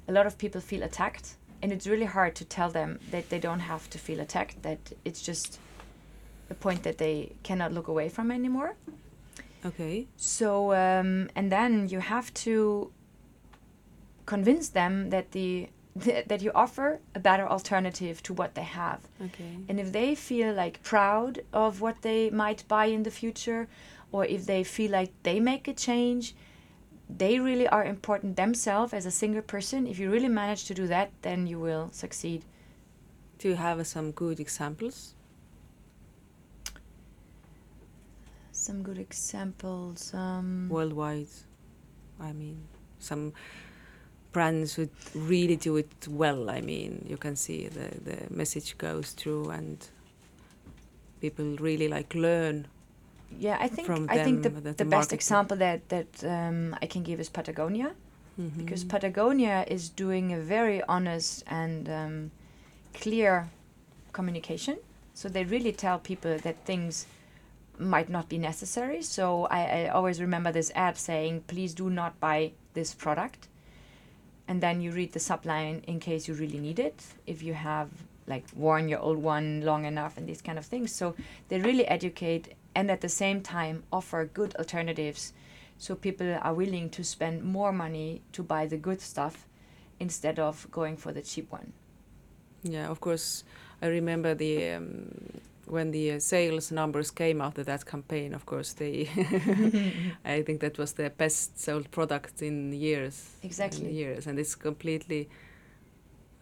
a 0.08 0.12
lot 0.12 0.26
of 0.26 0.38
people 0.38 0.62
feel 0.62 0.84
attacked, 0.84 1.36
and 1.62 1.72
it's 1.72 1.88
really 1.88 2.06
hard 2.06 2.36
to 2.36 2.46
tell 2.46 2.70
them 2.70 3.00
that 3.12 3.30
they 3.30 3.40
don't 3.40 3.60
have 3.60 3.90
to 3.90 3.98
feel 3.98 4.20
attacked, 4.20 4.64
that 4.64 4.80
it's 5.04 5.22
just 5.22 5.60
a 6.50 6.54
point 6.54 6.84
that 6.84 6.98
they 6.98 7.34
cannot 7.44 7.74
look 7.74 7.88
away 7.88 8.10
from 8.10 8.32
anymore. 8.32 8.76
Okay. 9.66 10.08
So, 10.16 10.74
um, 10.74 11.30
and 11.36 11.52
then 11.52 11.90
you 11.90 12.00
have 12.00 12.34
to 12.46 12.92
convince 14.26 14.70
them 14.70 15.10
that 15.10 15.32
the 15.32 15.70
that 16.28 16.42
you 16.42 16.52
offer 16.54 17.00
a 17.16 17.20
better 17.20 17.48
alternative 17.48 18.22
to 18.24 18.34
what 18.34 18.56
they 18.56 18.64
have. 18.64 19.02
Okay. 19.22 19.58
And 19.68 19.80
if 19.80 19.92
they 19.92 20.16
feel 20.16 20.54
like 20.54 20.84
proud 20.84 21.42
of 21.54 21.82
what 21.82 22.02
they 22.02 22.30
might 22.30 22.68
buy 22.68 22.86
in 22.86 23.04
the 23.04 23.12
future, 23.12 23.68
or 24.12 24.26
if 24.26 24.46
they 24.46 24.64
feel 24.64 24.92
like 24.92 25.12
they 25.24 25.40
make 25.40 25.68
a 25.68 25.74
change, 25.74 26.36
they 27.10 27.40
really 27.40 27.68
are 27.68 27.86
important 27.86 28.36
themselves 28.36 28.94
as 28.94 29.06
a 29.06 29.12
single 29.12 29.42
person. 29.42 29.88
If 29.88 30.00
you 30.00 30.12
really 30.12 30.28
manage 30.28 30.66
to 30.66 30.74
do 30.74 30.88
that, 30.88 31.12
then 31.22 31.48
you 31.48 31.60
will 31.60 31.90
succeed. 31.92 32.44
Do 33.40 33.50
you 33.50 33.56
have 33.56 33.86
some 33.88 34.12
good 34.12 34.40
examples? 34.40 35.14
Some 38.52 38.82
good 38.82 38.98
examples. 38.98 40.14
Um, 40.14 40.68
worldwide. 40.70 41.28
I 42.20 42.34
mean, 42.34 42.58
some 43.00 43.34
brands 44.32 44.76
who 44.76 44.88
really 45.16 45.56
do 45.56 45.78
it 45.78 46.08
well. 46.10 46.50
I 46.50 46.62
mean, 46.62 47.06
you 47.10 47.18
can 47.18 47.36
see 47.36 47.68
the, 47.68 47.90
the 48.04 48.18
message 48.30 48.78
goes 48.78 49.12
through 49.12 49.50
and 49.50 49.78
people 51.22 51.56
really 51.60 51.88
like 51.88 52.14
learn. 52.16 52.68
yeah, 53.40 53.58
I 53.60 53.68
think 53.68 53.86
from 53.88 54.08
I 54.10 54.24
think 54.24 54.44
the, 54.44 54.50
the- 54.50 54.74
the, 54.74 54.86
best 54.86 55.12
example 55.14 55.58
that 55.58 55.80
that 55.90 56.24
um, 56.24 56.76
I 56.82 56.86
can 56.88 57.04
give 57.04 57.20
is 57.20 57.30
Patagonia. 57.30 57.92
because 58.58 58.84
Mhm. 58.86 58.90
Patagonia 58.90 59.66
is 59.68 59.90
doing 59.90 60.32
a 60.34 60.40
very 60.40 60.80
honest 60.88 61.44
and 61.48 61.90
um, 61.90 62.32
clear 62.94 63.48
communication. 64.14 64.78
So 65.14 65.28
they 65.30 65.44
really 65.44 65.72
tell 65.74 65.98
people 66.00 66.38
that 66.46 66.56
things 66.66 67.08
might 67.80 68.10
not 68.10 68.30
be 68.30 68.38
necessary. 68.38 69.02
So 69.02 69.48
I, 69.50 69.62
I 69.80 69.88
always 69.90 70.20
remember 70.22 70.52
this 70.52 70.72
ad 70.76 70.98
saying, 70.98 71.42
please 71.48 71.74
do 71.74 71.90
not 71.90 72.20
buy 72.20 72.52
this 72.74 72.94
product. 72.94 73.48
And 74.48 74.62
then 74.62 74.82
you 74.82 74.92
read 74.92 75.12
the 75.12 75.20
subline 75.20 75.84
in 75.86 76.00
case 76.00 76.28
you 76.28 76.34
really 76.34 76.60
need 76.60 76.80
it, 76.80 77.04
if 77.26 77.44
you 77.44 77.54
have 77.54 77.90
like 78.28 78.46
worn 78.56 78.90
your 78.90 79.00
old 79.00 79.18
one 79.18 79.62
long 79.62 79.86
enough 79.86 80.18
and 80.18 80.28
these 80.28 80.42
kind 80.42 80.58
of 80.58 80.66
things. 80.66 80.92
So 80.92 81.16
they 81.48 81.60
really 81.60 81.88
educate 81.88 82.56
and 82.76 82.92
at 82.92 83.02
the 83.02 83.10
same 83.10 83.42
time 83.42 83.84
offer 83.92 84.26
good 84.26 84.56
alternatives 84.56 85.34
so 85.78 85.96
people 85.96 86.38
are 86.42 86.54
willing 86.54 86.90
to 86.92 87.04
spend 87.04 87.44
more 87.44 87.72
money 87.72 88.22
to 88.34 88.44
buy 88.44 88.66
the 88.66 88.78
good 88.78 89.00
stuff 89.02 89.48
instead 90.00 90.40
of 90.40 90.68
going 90.72 90.98
for 90.98 91.12
the 91.12 91.22
cheap 91.22 91.52
one. 91.52 91.74
Yeah, 92.64 92.88
of 92.88 93.00
course. 93.00 93.44
I 93.82 93.88
remember 93.88 94.34
the 94.34 94.72
um, 94.72 95.40
when 95.70 95.92
the 95.92 96.12
uh, 96.14 96.20
sales 96.20 96.72
numbers 96.72 97.12
came 97.12 97.42
after 97.42 97.64
that 97.64 97.86
campaign. 97.86 98.34
Of 98.34 98.46
course, 98.46 98.74
they. 98.74 99.10
I 100.26 100.42
think 100.44 100.60
that 100.62 100.78
was 100.78 100.94
the 100.94 101.10
best 101.10 101.60
sold 101.60 101.92
product 101.92 102.42
in 102.42 102.72
years. 102.74 103.36
in 103.42 103.48
Exactly. 103.48 103.92
years, 103.92 104.28
and 104.28 104.40
it's 104.40 104.56
completely. 104.56 105.30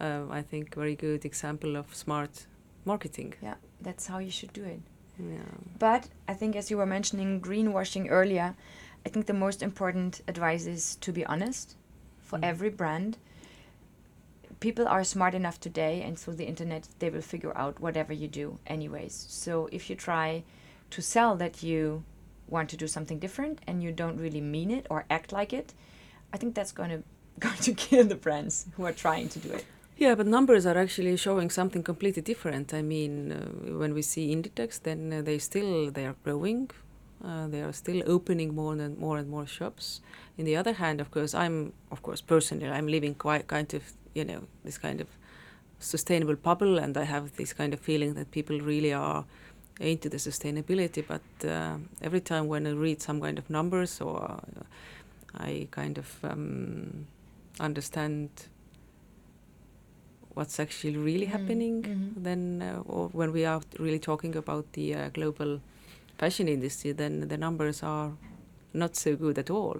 Uh, 0.00 0.24
I 0.30 0.42
think 0.42 0.74
very 0.74 0.94
good 0.94 1.24
example 1.24 1.76
of 1.76 1.94
smart 1.94 2.46
marketing. 2.84 3.34
Yeah, 3.42 3.54
that's 3.80 4.06
how 4.06 4.18
you 4.18 4.30
should 4.30 4.52
do 4.52 4.64
it. 4.64 4.80
Yeah. 5.18 5.38
But 5.78 6.08
I 6.28 6.34
think, 6.34 6.56
as 6.56 6.70
you 6.70 6.76
were 6.76 6.86
mentioning 6.86 7.40
greenwashing 7.40 8.08
earlier, 8.10 8.54
I 9.06 9.08
think 9.08 9.26
the 9.26 9.32
most 9.34 9.62
important 9.62 10.20
advice 10.28 10.66
is 10.66 10.96
to 10.96 11.12
be 11.12 11.24
honest 11.24 11.76
for 12.20 12.38
Mm. 12.38 12.44
every 12.44 12.70
brand. 12.70 13.16
People 14.66 14.88
are 14.88 15.04
smart 15.04 15.32
enough 15.32 15.60
today, 15.60 16.02
and 16.02 16.18
through 16.18 16.34
the 16.34 16.44
internet, 16.44 16.88
they 16.98 17.08
will 17.08 17.20
figure 17.20 17.56
out 17.56 17.78
whatever 17.78 18.12
you 18.12 18.26
do, 18.26 18.58
anyways. 18.66 19.14
So 19.28 19.68
if 19.70 19.88
you 19.88 19.94
try 19.94 20.42
to 20.90 21.00
sell 21.00 21.36
that 21.36 21.62
you 21.62 22.02
want 22.48 22.68
to 22.70 22.76
do 22.76 22.88
something 22.88 23.20
different 23.20 23.60
and 23.68 23.80
you 23.80 23.92
don't 23.92 24.18
really 24.18 24.40
mean 24.40 24.72
it 24.72 24.84
or 24.90 25.04
act 25.08 25.30
like 25.30 25.52
it, 25.52 25.72
I 26.32 26.36
think 26.36 26.56
that's 26.56 26.72
going 26.72 26.90
to 26.94 27.02
going 27.38 27.58
to 27.58 27.74
kill 27.74 28.06
the 28.06 28.16
brands 28.16 28.66
who 28.74 28.84
are 28.84 28.92
trying 28.92 29.28
to 29.28 29.38
do 29.38 29.52
it. 29.52 29.64
Yeah, 29.98 30.16
but 30.16 30.26
numbers 30.26 30.66
are 30.66 30.76
actually 30.76 31.16
showing 31.16 31.48
something 31.48 31.84
completely 31.84 32.22
different. 32.22 32.74
I 32.74 32.82
mean, 32.82 33.30
uh, 33.30 33.78
when 33.78 33.94
we 33.94 34.02
see 34.02 34.34
Inditex, 34.34 34.82
then 34.82 35.12
uh, 35.12 35.22
they 35.22 35.38
still 35.38 35.92
they 35.92 36.06
are 36.06 36.16
growing. 36.24 36.72
Uh, 37.24 37.46
they 37.46 37.62
are 37.62 37.72
still 37.72 38.02
opening 38.04 38.52
more 38.56 38.72
and 38.72 38.98
more 38.98 39.16
and 39.16 39.28
more 39.30 39.46
shops. 39.46 40.00
In 40.38 40.44
the 40.44 40.56
other 40.56 40.72
hand, 40.74 41.00
of 41.00 41.10
course, 41.10 41.34
I'm 41.34 41.72
of 41.90 42.02
course 42.02 42.20
personally 42.20 42.68
I'm 42.68 42.86
living 42.88 43.14
quite 43.14 43.46
kind 43.46 43.72
of 43.74 43.82
you 44.14 44.24
know 44.24 44.40
this 44.64 44.78
kind 44.78 45.00
of 45.00 45.08
sustainable 45.78 46.36
bubble, 46.36 46.78
and 46.78 46.96
I 46.96 47.04
have 47.04 47.36
this 47.36 47.52
kind 47.52 47.74
of 47.74 47.80
feeling 47.80 48.14
that 48.14 48.30
people 48.30 48.58
really 48.60 48.92
are 48.92 49.24
into 49.80 50.08
the 50.08 50.16
sustainability. 50.18 51.04
But 51.06 51.48
uh, 51.48 51.76
every 52.02 52.20
time 52.20 52.48
when 52.48 52.66
I 52.66 52.70
read 52.72 53.02
some 53.02 53.20
kind 53.20 53.38
of 53.38 53.48
numbers 53.50 54.00
or 54.00 54.22
uh, 54.22 54.62
I 55.38 55.68
kind 55.70 55.98
of 55.98 56.08
um, 56.24 57.06
understand 57.60 58.30
what's 60.34 60.60
actually 60.60 60.96
really 60.96 61.26
Mm, 61.26 61.30
happening 61.32 61.82
mhm. 61.82 62.22
then 62.24 62.62
uh, 62.62 62.82
or 62.86 63.08
when 63.12 63.32
we 63.32 63.44
are 63.46 63.60
really 63.78 63.98
talking 63.98 64.36
about 64.36 64.64
the 64.72 64.94
uh, 64.94 65.08
global 65.14 65.60
fashion 66.18 66.48
industry 66.48 66.92
then 66.92 67.28
the 67.28 67.36
numbers 67.38 67.82
are 67.82 68.12
not 68.74 68.96
so 68.96 69.16
good 69.16 69.38
at 69.38 69.50
all 69.50 69.76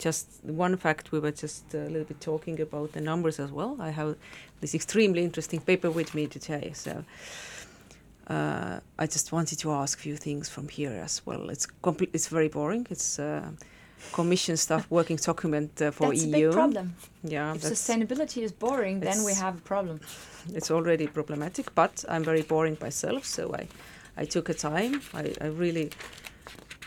just 0.00 0.26
one 0.42 0.76
fact 0.76 1.12
we 1.12 1.18
were 1.24 1.30
just 1.44 1.74
a 1.74 1.84
little 1.92 2.08
bit 2.12 2.20
talking 2.20 2.60
about 2.60 2.92
the 2.92 3.00
numbers 3.00 3.38
as 3.38 3.50
well 3.58 3.76
i 3.80 3.90
have 3.90 4.16
this 4.60 4.74
extremely 4.74 5.22
interesting 5.22 5.60
paper 5.60 5.90
with 5.90 6.14
me 6.14 6.26
today 6.26 6.72
so 6.74 7.04
uh, 8.28 8.78
I 8.96 9.06
just 9.06 9.32
wanted 9.32 9.58
to 9.58 9.72
ask 9.72 9.98
a 9.98 10.02
few 10.02 10.16
things 10.16 10.48
from 10.48 10.68
here 10.68 10.92
as 10.92 11.20
well. 11.26 11.50
It's 11.50 11.66
complete. 11.66 12.10
It's 12.12 12.28
very 12.28 12.46
boring. 12.46 12.86
It's 12.88 13.18
uh, 13.18 13.50
commission 14.12 14.56
stuff, 14.56 14.86
working 14.98 15.16
document 15.16 15.82
uh, 15.82 15.90
for 15.90 16.10
that's 16.10 16.24
EU. 16.24 16.28
a 16.28 16.32
big 16.38 16.52
problem. 16.52 16.94
Yeah, 17.24 17.54
If 17.56 17.62
sustainability 17.62 18.42
is 18.44 18.52
boring, 18.52 19.00
then 19.00 19.24
we 19.24 19.34
have 19.34 19.58
a 19.58 19.62
problem. 19.62 19.98
it's 20.54 20.70
already 20.70 21.06
problematic 21.06 21.74
but 21.74 22.04
i'm 22.08 22.24
very 22.24 22.42
boring 22.42 22.76
myself 22.80 23.24
so 23.24 23.54
i 23.54 23.66
i 24.16 24.24
took 24.24 24.48
a 24.48 24.54
time 24.54 25.00
i, 25.14 25.32
I 25.40 25.46
really 25.46 25.90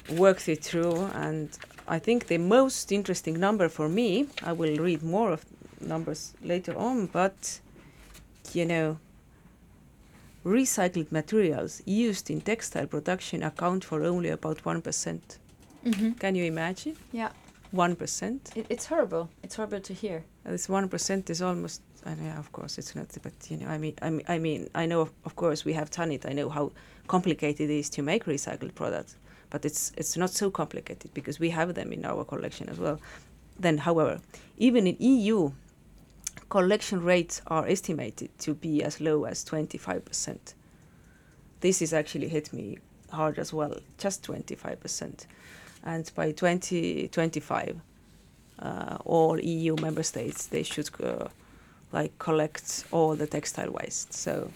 worked 0.10 0.50
it 0.50 0.64
through 0.64 1.10
and 1.14 1.50
i 1.88 2.00
think 2.00 2.28
the 2.28 2.38
most 2.38 2.92
interesting 2.92 3.40
number 3.40 3.70
for 3.70 3.88
me 3.90 4.28
i 4.44 4.52
will 4.52 4.76
read 4.78 5.02
more 5.04 5.32
of 5.32 5.46
numbers 5.82 6.34
later 6.42 6.76
on 6.78 7.06
but 7.08 7.60
you 8.54 8.66
know 8.66 8.98
recycled 10.46 11.12
materials 11.12 11.82
used 11.86 12.30
in 12.30 12.42
textile 12.42 12.86
production 12.88 13.44
account 13.44 13.84
for 13.84 14.04
only 14.04 14.30
about 14.30 14.64
1%. 14.64 15.38
Mhm. 15.86 16.20
Can 16.20 16.36
you 16.36 16.46
imagine? 16.46 16.96
Yeah, 17.12 17.32
1%? 17.74 18.52
it, 18.56 18.66
it's 18.70 18.86
horrible. 18.86 19.30
It's 19.42 19.56
horrible 19.56 19.80
to 19.82 19.94
hear. 19.94 20.24
This 20.46 20.68
1% 20.68 21.30
is 21.30 21.42
almost, 21.42 21.82
I 22.06 22.16
know, 22.16 22.32
of 22.38 22.52
course, 22.52 22.78
it's 22.78 22.96
not, 22.96 23.08
but 23.22 23.34
you 23.50 23.58
know, 23.58 23.68
I 23.68 23.78
mean, 23.78 23.96
I 24.02 24.10
mean, 24.10 24.26
I, 24.28 24.38
mean, 24.38 24.70
I 24.76 24.86
know, 24.86 25.02
of, 25.02 25.12
of 25.26 25.36
course, 25.36 25.64
we 25.66 25.74
have 25.74 25.90
done 25.90 26.12
it. 26.12 26.26
I 26.26 26.34
know 26.34 26.50
how 26.50 26.72
complicated 27.08 27.70
it 27.70 27.80
is 27.80 27.90
to 27.92 28.02
make 28.02 28.26
recycled 28.26 28.76
products, 28.76 29.16
but 29.54 29.66
it's, 29.66 29.92
it's 29.96 30.18
not 30.18 30.32
so 30.32 30.50
complicated 30.50 31.14
because 31.14 31.40
we 31.40 31.52
have 31.52 31.76
them 31.76 31.94
in 31.94 32.04
our 32.06 32.26
collection 32.26 32.68
as 32.70 32.80
well. 32.80 33.00
Then, 33.60 33.78
however, 33.78 34.20
even 34.58 34.88
in 34.88 34.96
EU, 34.98 35.52
collection 36.50 37.04
rates 37.04 37.40
are 37.46 37.68
estimated 37.68 38.32
to 38.40 38.56
be 38.56 38.82
as 38.84 39.00
low 39.00 39.26
as 39.26 39.46
25%. 39.46 40.56
This 41.60 41.84
is 41.84 41.94
actually 41.94 42.30
hit 42.30 42.52
me 42.52 42.80
hard 43.12 43.38
as 43.38 43.54
well, 43.54 43.78
just 44.00 44.26
25%. 44.26 45.28
And 45.84 46.12
by 46.16 46.32
2025, 46.32 47.80
uh, 48.58 48.98
all 49.06 49.40
EU 49.40 49.76
member 49.76 50.02
states 50.02 50.48
they 50.48 50.64
should 50.64 50.90
uh, 51.00 51.28
like 51.92 52.18
collect 52.18 52.86
all 52.92 53.16
the 53.16 53.28
textile 53.28 53.70
waste. 53.72 54.14
So 54.14 54.50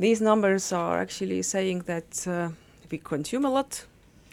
these 0.00 0.20
numbers 0.20 0.72
are 0.72 0.98
actually 0.98 1.42
saying 1.42 1.82
that 1.82 2.26
uh, 2.26 2.48
we 2.90 2.98
consume 2.98 3.44
a 3.44 3.50
lot 3.50 3.84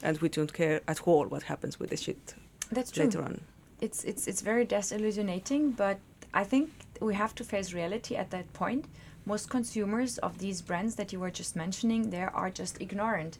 and 0.03 0.17
we 0.21 0.29
don't 0.29 0.53
care 0.53 0.81
at 0.87 0.99
all 1.07 1.25
what 1.25 1.43
happens 1.43 1.79
with 1.79 1.89
the 1.89 1.97
shit 1.97 2.35
That's 2.71 2.91
true. 2.91 3.05
later 3.05 3.23
on. 3.23 3.41
it's 3.81 4.03
it's 4.03 4.27
it's 4.27 4.41
very 4.41 4.65
disillusionating, 4.65 5.71
but 5.71 5.97
I 6.33 6.43
think 6.51 6.69
we 7.01 7.13
have 7.15 7.33
to 7.35 7.43
face 7.43 7.73
reality 7.73 8.15
at 8.15 8.29
that 8.31 8.47
point. 8.53 8.85
Most 9.25 9.49
consumers 9.49 10.17
of 10.19 10.37
these 10.37 10.61
brands 10.61 10.95
that 10.95 11.11
you 11.13 11.19
were 11.19 11.31
just 11.31 11.55
mentioning, 11.55 12.09
they 12.09 12.23
are 12.41 12.49
just 12.61 12.81
ignorant. 12.81 13.37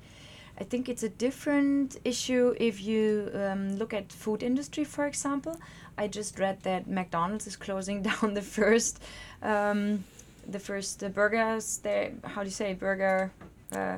I 0.62 0.64
think 0.64 0.88
it's 0.88 1.04
a 1.04 1.10
different 1.10 1.98
issue 2.06 2.56
if 2.58 2.76
you 2.90 3.30
um, 3.34 3.78
look 3.80 3.94
at 3.94 4.12
food 4.12 4.44
industry, 4.44 4.84
for 4.86 5.06
example. 5.08 5.56
I 5.98 6.08
just 6.08 6.40
read 6.40 6.58
that 6.64 6.88
McDonald's 6.88 7.48
is 7.48 7.56
closing 7.58 8.02
down 8.10 8.34
the 8.34 8.42
first, 8.42 9.02
um, 9.42 10.04
the 10.48 10.60
first 10.60 11.04
uh, 11.04 11.10
burgers. 11.10 11.80
There, 11.84 12.12
how 12.24 12.42
do 12.44 12.48
you 12.48 12.52
say 12.64 12.74
burger 12.76 13.32
uh, 13.72 13.98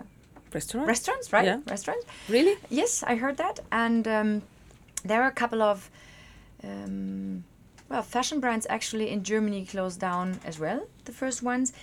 Restaurant? 0.56 0.88
restaurants? 0.88 1.34
Right, 1.34 1.46
Yeah. 1.46 1.60
restaurants. 1.68 2.06
really? 2.30 2.56
Yes, 2.70 3.04
I 3.04 3.16
heard 3.16 3.38
that, 3.38 3.60
and 3.72 4.08
um, 4.08 4.42
there 5.04 5.22
are 5.22 5.28
a 5.28 5.38
couple 5.42 5.62
of 5.62 5.90
um, 6.64 7.44
well 7.90 8.02
fashion 8.02 8.40
brands 8.40 8.66
actually 8.70 9.10
in 9.10 9.24
Germany 9.24 9.66
closed 9.66 10.00
down 10.00 10.40
as 10.46 10.58
well. 10.60 10.80
The 11.06 11.12
first 11.12 11.44
ones. 11.44 11.74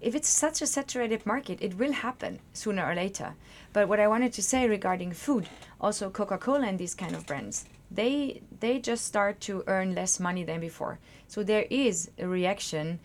If 0.00 0.14
it's 0.14 0.30
such 0.30 0.62
a 0.62 0.66
saturated 0.66 1.26
market, 1.26 1.58
it 1.60 1.76
will 1.76 1.92
happen 1.92 2.38
sooner 2.54 2.82
or 2.90 2.94
later. 2.94 3.34
But 3.74 3.86
what 3.86 4.00
I 4.00 4.08
wanted 4.08 4.32
to 4.32 4.42
say 4.42 4.66
regarding 4.66 5.12
food, 5.12 5.44
also 5.78 6.08
Coca-Cola 6.08 6.66
and 6.66 6.78
these 6.78 6.94
kind 6.94 7.14
of 7.14 7.26
brands, 7.26 7.66
they 7.90 8.40
they 8.60 8.78
just 8.78 9.04
start 9.04 9.40
to 9.40 9.62
earn 9.66 9.94
less 9.94 10.18
money 10.18 10.44
than 10.44 10.60
before. 10.60 10.98
So 11.28 11.42
there 11.42 11.66
is 11.68 12.10
a 12.18 12.26
reaction 12.26 12.98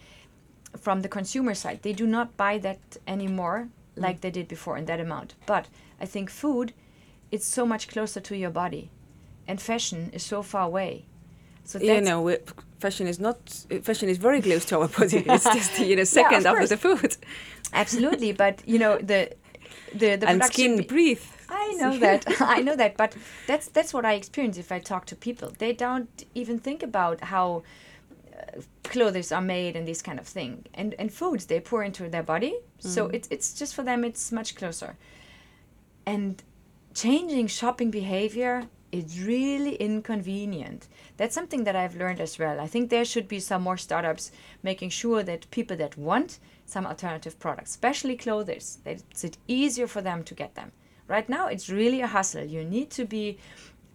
from 0.78 1.02
the 1.02 1.10
consumer 1.10 1.56
side. 1.56 1.80
They 1.82 1.94
do 1.94 2.08
not 2.08 2.38
buy 2.38 2.60
that 2.60 2.80
anymore 3.08 3.68
like 3.96 4.22
they 4.22 4.32
did 4.32 4.48
before 4.48 4.78
in 4.78 4.86
that 4.86 5.00
amount. 5.00 5.36
But 5.46 5.68
I 6.00 6.06
think 6.06 6.30
food, 6.30 6.74
it's 7.32 7.46
so 7.46 7.66
much 7.66 7.88
closer 7.88 8.20
to 8.20 8.38
your 8.38 8.50
body, 8.50 8.90
and 9.48 9.62
fashion 9.62 10.10
is 10.14 10.24
so 10.24 10.42
far 10.42 10.64
away. 10.64 11.06
So 11.64 11.80
you 11.80 12.02
know, 12.02 12.38
fashion 12.80 13.08
is 13.08 13.20
not. 13.20 13.38
Fashion 13.82 14.10
is 14.10 14.18
very 14.18 14.42
close 14.42 14.66
to 14.66 14.80
our 14.80 14.88
body. 14.88 15.24
It's 15.26 15.44
just 15.44 15.80
you 15.90 15.96
know 15.96 16.04
second 16.04 16.46
of 16.46 16.56
after 16.56 16.68
the 16.68 16.78
food. 16.78 17.18
absolutely. 17.74 18.32
But 18.34 18.62
you 18.68 18.80
know 18.80 18.98
the 18.98 19.32
the 19.94 20.16
the 20.16 20.28
and 20.30 20.42
production 20.42 20.78
skin 20.78 20.88
breathe. 20.88 21.24
I 21.50 21.74
know 21.80 21.98
that. 21.98 22.26
I 22.40 22.62
know 22.62 22.76
that, 22.76 22.98
but 22.98 23.16
that's 23.48 23.68
that's 23.68 23.94
what 23.94 24.06
I 24.06 24.14
experience 24.14 24.58
if 24.58 24.72
I 24.72 24.80
talk 24.80 25.06
to 25.08 25.16
people. 25.16 25.54
They 25.58 25.74
don't 25.74 26.26
even 26.36 26.60
think 26.60 26.84
about 26.84 27.22
how 27.22 27.64
clothes 28.84 29.32
are 29.32 29.42
made 29.42 29.76
and 29.76 29.88
this 29.88 30.02
kind 30.02 30.20
of 30.20 30.28
thing. 30.28 30.66
And 30.74 30.96
and 31.00 31.12
foods 31.12 31.46
they 31.46 31.60
pour 31.60 31.84
into 31.84 32.10
their 32.10 32.24
body. 32.24 32.56
So 32.80 33.08
it's 33.08 33.28
it's 33.32 33.54
just 33.54 33.76
for 33.76 33.84
them 33.84 34.04
it's 34.04 34.32
much 34.32 34.56
closer. 34.56 34.98
And 36.06 36.42
changing 36.94 37.48
shopping 37.48 37.92
behavior 37.92 38.68
is 38.92 39.22
really 39.22 39.76
inconvenient. 39.76 40.88
That's 41.18 41.36
something 41.36 41.66
that 41.66 41.76
I've 41.76 41.96
learned 41.96 42.22
as 42.22 42.40
well. 42.40 42.60
I 42.60 42.68
think 42.68 42.90
there 42.90 43.06
should 43.06 43.28
be 43.28 43.40
some 43.40 43.62
more 43.62 43.78
startups 43.78 44.32
making 44.64 44.92
sure 44.92 45.24
that 45.24 45.52
people 45.52 45.76
that 45.78 45.98
want 45.98 46.40
some 46.66 46.86
alternative 46.88 47.38
products, 47.40 47.72
especially 47.72 48.16
clothes, 48.16 48.80
that 48.84 49.04
it's 49.12 49.38
easier 49.48 49.88
for 49.88 50.02
them 50.02 50.24
to 50.24 50.34
get 50.34 50.56
them. 50.56 50.72
Right 51.08 51.28
now, 51.28 51.48
it's 51.48 51.70
really 51.70 52.02
a 52.02 52.08
hustle. 52.08 52.46
You 52.46 52.64
need 52.64 52.90
to 52.92 53.06
be 53.06 53.38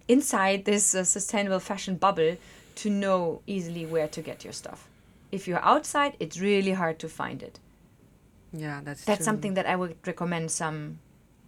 inside 0.07 0.65
this 0.65 0.95
uh, 0.95 1.03
sustainable 1.03 1.59
fashion 1.59 1.95
bubble 1.95 2.37
to 2.81 2.89
know 2.89 3.41
easily 3.47 3.85
where 3.85 4.07
to 4.07 4.21
get 4.21 4.43
your 4.45 4.53
stuff. 4.53 4.87
If 5.31 5.47
you're 5.47 5.63
outside, 5.73 6.13
it's 6.19 6.37
really 6.39 6.73
hard 6.73 6.97
to 6.99 7.07
find 7.07 7.41
it. 7.43 7.59
Yeah, 8.53 8.81
that's 8.83 9.05
That's 9.05 9.19
true. 9.19 9.25
something 9.25 9.53
that 9.55 9.65
I 9.65 9.75
would 9.75 9.95
recommend 10.05 10.51
some 10.51 10.99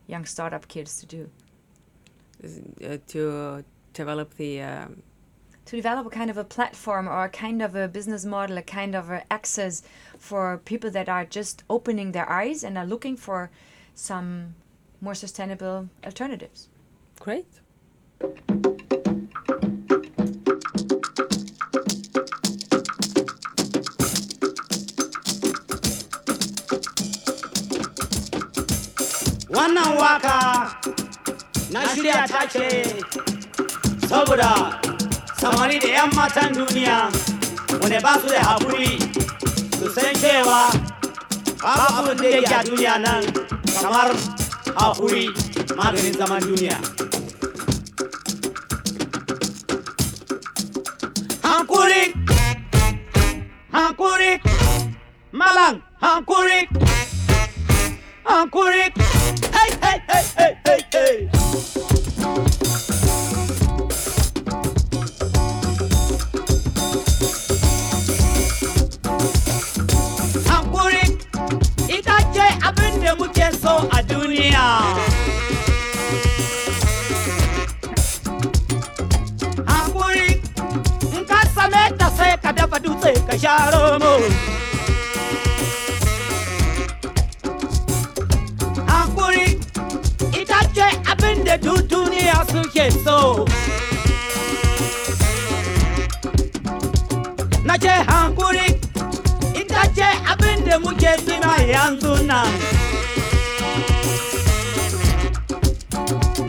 young 0.07 0.25
startup 0.25 0.67
kids 0.67 0.99
to 1.01 1.05
do. 1.05 1.29
uh, 2.87 2.97
to 3.07 3.63
develop 3.93 4.35
the. 4.35 4.61
Um, 4.61 5.03
to 5.65 5.75
develop 5.77 6.05
a 6.05 6.09
kind 6.09 6.29
of 6.29 6.37
a 6.37 6.43
platform 6.43 7.07
or 7.07 7.23
a 7.23 7.29
kind 7.29 7.61
of 7.61 7.75
a 7.75 7.87
business 7.87 8.25
model, 8.25 8.57
a 8.57 8.61
kind 8.61 8.95
of 8.95 9.09
a 9.09 9.23
access 9.31 9.81
for 10.19 10.57
people 10.65 10.91
that 10.91 11.07
are 11.07 11.25
just 11.25 11.63
opening 11.69 12.11
their 12.11 12.29
eyes 12.29 12.63
and 12.65 12.77
are 12.77 12.85
looking 12.85 13.15
for 13.17 13.49
some 13.95 14.55
more 15.01 15.15
sustainable 15.15 15.87
alternatives. 16.03 16.67
great. 17.19 17.47
Wannan 29.53 29.93
waƙa 29.97 30.37
na 31.71 31.81
shirya 31.93 32.25
ta 32.27 32.41
ce 32.49 32.83
saboda 34.09 34.79
samari 35.37 35.79
da 35.79 35.87
'yan 35.87 36.09
matan 36.15 36.53
duniya 36.53 37.09
wanda 37.81 37.99
ba 38.01 38.13
su 38.21 38.27
da 38.29 38.41
haƙuri 38.41 38.97
su 39.79 39.85
san 39.93 40.13
cewa 40.17 40.69
babu 41.61 42.09
abin 42.09 42.17
da 42.17 42.27
yake 42.29 42.55
a 42.55 42.63
duniya 42.65 42.95
nan 43.01 43.23
kamar 43.81 44.09
haƙuri 44.75 45.29
maganin 45.77 46.13
zaman 46.17 46.41
duniya. 46.41 46.77
Hankuri, 51.43 52.13
hankuri, 53.71 54.31
malam 55.31 55.81
hankuri. 56.01 56.67
Hankuri. 58.25 59.12
Hey, 60.13 60.57
hey, 60.63 61.29
abin 72.63 73.01
da 73.03 73.15
muke 73.15 73.47
so 73.61 73.73
a 73.91 73.99
duniya. 74.03 74.65
Hankuri 79.65 80.29
in 81.17 81.25
ka 81.25 81.39
same 81.55 81.83
sai 82.17 82.37
ka 82.43 82.51
dafa 82.51 82.77
dutse 82.79 83.11
ka 83.27 83.35
sha. 83.37 84.52
Duniya 92.53 92.91
suke. 92.91 93.45
Na 97.65 97.77
ce 97.77 97.93
hankuri 98.07 98.67
ita 99.57 99.81
ce 99.95 100.07
abin 100.31 100.63
da 100.65 100.77
muke 100.79 101.11
suna 101.25 101.53
yanzu 101.73 102.13
nan. 102.29 102.47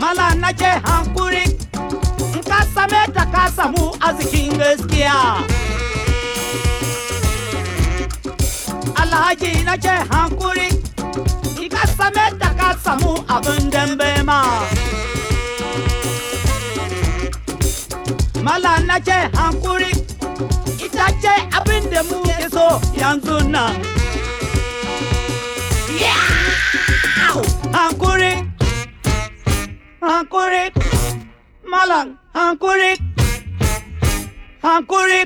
Mala 0.01 0.35
na 0.43 0.51
ce 0.53 0.71
hankuri 0.85 1.45
in 2.37 2.43
ka 2.51 2.61
same 2.75 3.03
ta 3.15 3.25
ka 3.33 3.45
samu 3.57 3.85
arzikin 4.07 4.53
gaskiya. 4.61 5.17
Alhaji 9.01 9.53
na 9.65 9.75
ce 9.85 9.95
hankuri 10.13 10.69
ka 11.75 11.83
same 11.97 12.25
ta 12.41 12.49
ka 12.59 12.69
samu 12.85 13.13
abin 13.35 13.71
dambe 13.73 14.11
ma. 14.29 14.41
Mala 18.45 18.73
na 18.89 18.97
ce 19.07 19.17
hankuri 19.39 19.91
ita 20.85 21.07
ce 21.23 21.35
abin 21.57 21.85
da 21.91 22.01
mu 22.09 22.17
ke 22.27 22.37
so 22.55 22.67
yanzu 23.01 23.37
nan. 23.49 23.73
hankuri 27.73 28.33
hankuri 30.01 30.65
malam 31.73 32.07
hankuri 32.35 32.93
hankuri 34.63 35.21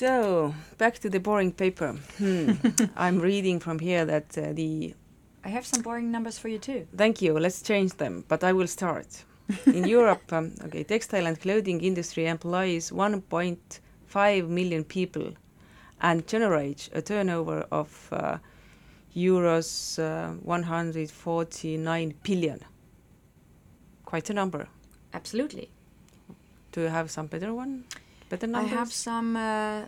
So, 0.00 0.54
back 0.78 0.98
to 1.00 1.10
the 1.10 1.20
boring 1.20 1.52
paper. 1.52 1.92
Hmm. 2.16 2.52
I'm 2.96 3.18
reading 3.18 3.60
from 3.60 3.78
here 3.78 4.06
that 4.06 4.38
uh, 4.38 4.54
the. 4.54 4.94
I 5.44 5.50
have 5.50 5.66
some 5.66 5.82
boring 5.82 6.10
numbers 6.10 6.38
for 6.38 6.48
you 6.48 6.58
too. 6.58 6.86
Thank 6.96 7.20
you, 7.20 7.38
let's 7.38 7.60
change 7.60 7.92
them, 7.98 8.24
but 8.26 8.42
I 8.42 8.54
will 8.54 8.66
start. 8.66 9.24
In 9.66 9.84
Europe, 9.98 10.32
um, 10.32 10.54
okay, 10.64 10.84
textile 10.84 11.26
and 11.26 11.38
clothing 11.38 11.82
industry 11.82 12.26
employs 12.28 12.90
1.5 12.90 14.48
million 14.48 14.84
people 14.84 15.34
and 16.00 16.26
generates 16.26 16.88
a 16.94 17.02
turnover 17.02 17.66
of 17.70 18.08
uh, 18.10 18.38
euros 19.14 19.98
uh, 19.98 20.32
149 20.42 22.14
billion. 22.22 22.60
Quite 24.06 24.30
a 24.30 24.32
number. 24.32 24.66
Absolutely. 25.12 25.68
Do 26.72 26.80
you 26.80 26.88
have 26.88 27.10
some 27.10 27.26
better 27.26 27.52
one? 27.52 27.84
Better 28.30 28.46
I 28.46 28.50
numbers? 28.50 28.72
have 28.78 28.92
some. 28.92 29.36
Uh, 29.36 29.82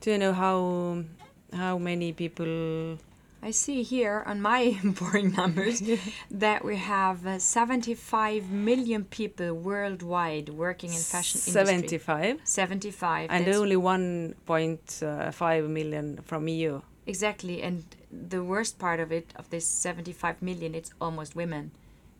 Do 0.00 0.10
you 0.12 0.18
know 0.18 0.32
how 0.32 1.04
how 1.52 1.76
many 1.78 2.12
people? 2.12 2.98
I 3.44 3.50
see 3.50 3.82
here 3.82 4.22
on 4.24 4.40
my 4.40 4.78
boring 5.00 5.32
numbers 5.32 5.82
that 6.30 6.64
we 6.64 6.76
have 6.76 7.26
uh, 7.26 7.40
75 7.40 8.50
million 8.50 9.04
people 9.04 9.52
worldwide 9.52 10.48
working 10.50 10.90
in 10.92 11.00
fashion 11.00 11.40
industry. 11.40 11.98
75 11.98 12.40
75. 12.44 13.30
and 13.30 13.48
only 13.48 13.74
1.5 13.74 15.68
million 15.68 16.20
from 16.24 16.46
EU. 16.46 16.80
Exactly, 17.04 17.62
and 17.62 17.84
the 18.12 18.44
worst 18.44 18.78
part 18.78 19.00
of 19.00 19.10
it, 19.10 19.32
of 19.34 19.50
this 19.50 19.66
75 19.66 20.40
million, 20.40 20.76
it's 20.76 20.92
almost 21.00 21.34
women 21.34 21.72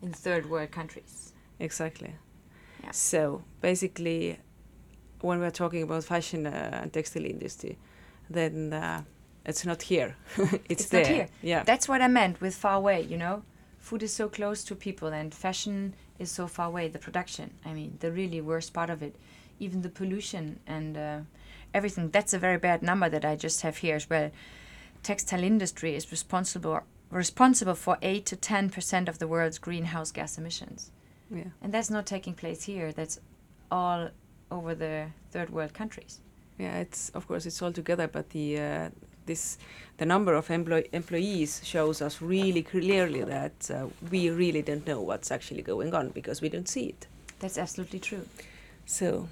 in 0.03 0.13
third 0.13 0.51
world 0.51 0.73
countries. 0.73 1.33
Exactly. 1.61 2.15
Yeah. 2.83 2.91
So 2.91 3.45
basically, 3.61 4.41
when 5.23 5.41
we're 5.41 5.51
talking 5.51 5.83
about 5.83 6.05
fashion 6.05 6.47
uh, 6.47 6.81
and 6.83 6.93
textile 6.93 7.25
industry, 7.25 7.79
then 8.31 8.73
uh, 8.73 9.03
it's 9.45 9.65
not 9.65 9.83
here. 9.83 10.17
it's, 10.37 10.59
It's 10.69 10.87
there. 10.89 11.03
not 11.03 11.11
here. 11.13 11.29
Yeah. 11.43 11.63
That's 11.65 11.89
what 11.89 12.01
I 12.03 12.09
meant 12.09 12.41
with 12.41 12.55
far 12.55 12.77
away, 12.77 13.03
you 13.03 13.17
know? 13.17 13.43
Food 13.79 14.03
is 14.03 14.13
so 14.13 14.29
close 14.29 14.63
to 14.65 14.75
people 14.75 15.09
and 15.09 15.35
fashion 15.35 15.95
is 16.19 16.31
so 16.31 16.47
far 16.47 16.67
away, 16.69 16.89
the 16.89 16.99
production. 16.99 17.51
I 17.65 17.73
mean, 17.73 17.97
the 18.01 18.13
really 18.13 18.41
worst 18.41 18.73
part 18.73 18.91
of 18.91 19.03
it. 19.03 19.17
Even 19.59 19.83
the 19.83 19.89
pollution 19.89 20.61
and 20.67 20.97
uh, 20.97 21.19
everything. 21.75 22.11
That's 22.11 22.33
a 22.35 22.39
very 22.39 22.59
bad 22.59 22.83
number 22.83 23.09
that 23.09 23.25
I 23.25 23.37
just 23.37 23.63
have 23.63 23.79
here 23.79 23.97
as 23.97 24.09
well. 24.09 24.31
Textile 25.03 25.43
industry 25.43 25.95
is 25.97 26.11
responsible 26.11 26.81
responsible 27.11 27.75
for 27.75 27.99
8 28.01 28.25
to 28.25 28.37
10% 28.37 29.09
of 29.09 29.19
the 29.19 29.27
world's 29.29 29.59
greenhouse 29.59 30.11
gas 30.13 30.39
emissions. 30.39 30.91
yeah. 31.31 31.45
And 31.61 31.71
that's 31.75 31.91
not 31.91 32.07
taking 32.07 32.33
place 32.35 32.63
here. 32.63 32.91
That's 32.91 33.21
all 33.71 34.09
over 34.53 34.75
the 34.75 35.07
third 35.31 35.51
world 35.51 35.73
countries. 35.75 36.21
Yeah, 36.59 36.81
it's 36.81 37.11
of 37.15 37.27
course 37.27 37.47
it's 37.47 37.63
all 37.63 37.73
together, 37.73 38.09
but 38.09 38.31
the 38.31 38.47
uh, 38.61 38.89
this 39.27 39.59
the 39.97 40.07
number 40.07 40.35
of 40.35 40.51
employ- 40.51 40.89
employees 40.93 41.61
shows 41.65 42.03
us 42.03 42.23
really 42.23 42.63
clearly 42.63 43.23
that 43.25 43.71
uh, 43.71 43.87
we 44.11 44.31
really 44.31 44.63
don't 44.63 44.87
know 44.87 45.01
what's 45.01 45.31
actually 45.31 45.63
going 45.63 45.95
on 45.95 46.11
because 46.11 46.43
we 46.43 46.49
don't 46.49 46.69
see 46.69 46.87
it. 46.95 47.07
That's 47.41 47.59
absolutely 47.59 47.99
true. 47.99 48.27
So, 48.87 49.29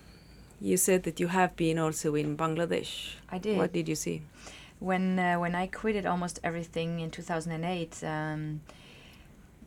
you 0.60 0.76
said 0.76 1.02
that 1.02 1.20
you 1.20 1.28
have 1.28 1.54
been 1.56 1.78
also 1.78 2.14
in 2.14 2.36
Bangladesh. 2.36 3.14
I 3.30 3.38
did. 3.38 3.56
What 3.56 3.72
did 3.72 3.88
you 3.88 3.96
see? 3.96 4.22
when 4.80 5.18
uh, 5.18 5.38
when 5.38 5.54
I 5.54 5.66
quitted 5.66 6.06
almost 6.06 6.40
everything 6.42 7.00
in 7.00 7.10
2008, 7.10 8.02
um, 8.02 8.60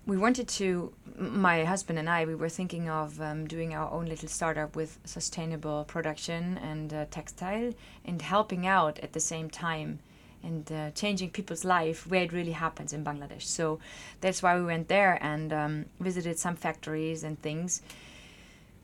we 0.06 0.18
wanted 0.18 0.48
to. 0.50 0.94
My 1.18 1.64
husband 1.64 2.00
and 2.00 2.10
I, 2.10 2.26
we 2.26 2.36
were 2.36 2.50
thinking 2.50 2.90
of 2.90 3.22
um, 3.22 3.46
doing 3.48 3.74
our 3.74 3.92
own 3.92 4.06
little 4.08 4.28
startup 4.28 4.76
with 4.76 5.00
sustainable 5.06 5.86
production 5.86 6.58
and 6.58 6.94
uh, 6.94 7.06
textile, 7.12 7.74
and 8.04 8.22
helping 8.22 8.66
out 8.68 9.00
at 9.00 9.14
the 9.14 9.20
same 9.20 9.50
time, 9.50 10.00
and 10.42 10.72
uh, 10.72 10.92
changing 10.92 11.30
people's 11.30 11.64
life 11.64 12.08
where 12.08 12.24
it 12.24 12.34
really 12.34 12.52
happens 12.52 12.94
in 12.94 13.04
Bangladesh. 13.04 13.44
So 13.44 13.80
that's 14.22 14.44
why 14.44 14.58
we 14.58 14.66
went 14.66 14.88
there 14.88 15.18
and 15.22 15.54
um, 15.54 15.86
visited 16.00 16.40
some 16.40 16.56
factories 16.56 17.24
and 17.24 17.42
things 17.42 17.82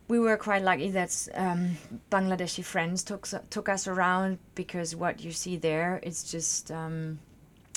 we 0.09 0.17
were 0.17 0.35
quite 0.37 0.63
lucky 0.63 0.89
that 0.89 1.27
um, 1.35 1.77
Bangladeshi 2.11 2.65
friends 2.65 3.03
took 3.03 3.27
took 3.51 3.69
us 3.69 3.87
around 3.87 4.39
because 4.55 4.95
what 4.95 5.23
you 5.23 5.31
see 5.31 5.55
there 5.55 5.99
it's 6.03 6.29
just 6.29 6.71
um, 6.71 7.19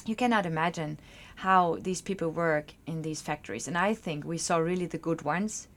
you 0.06 0.16
cannot 0.16 0.46
imagine 0.46 0.98
how 1.46 1.62
these 1.80 2.00
people 2.08 2.30
work 2.30 2.66
in 2.86 3.02
these 3.02 3.20
factories 3.28 3.64
and 3.68 3.76
I 3.88 3.94
think 3.94 4.18
we 4.24 4.38
saw 4.38 4.56
really 4.70 4.86
the 4.86 5.02
good 5.08 5.22
ones 5.22 5.68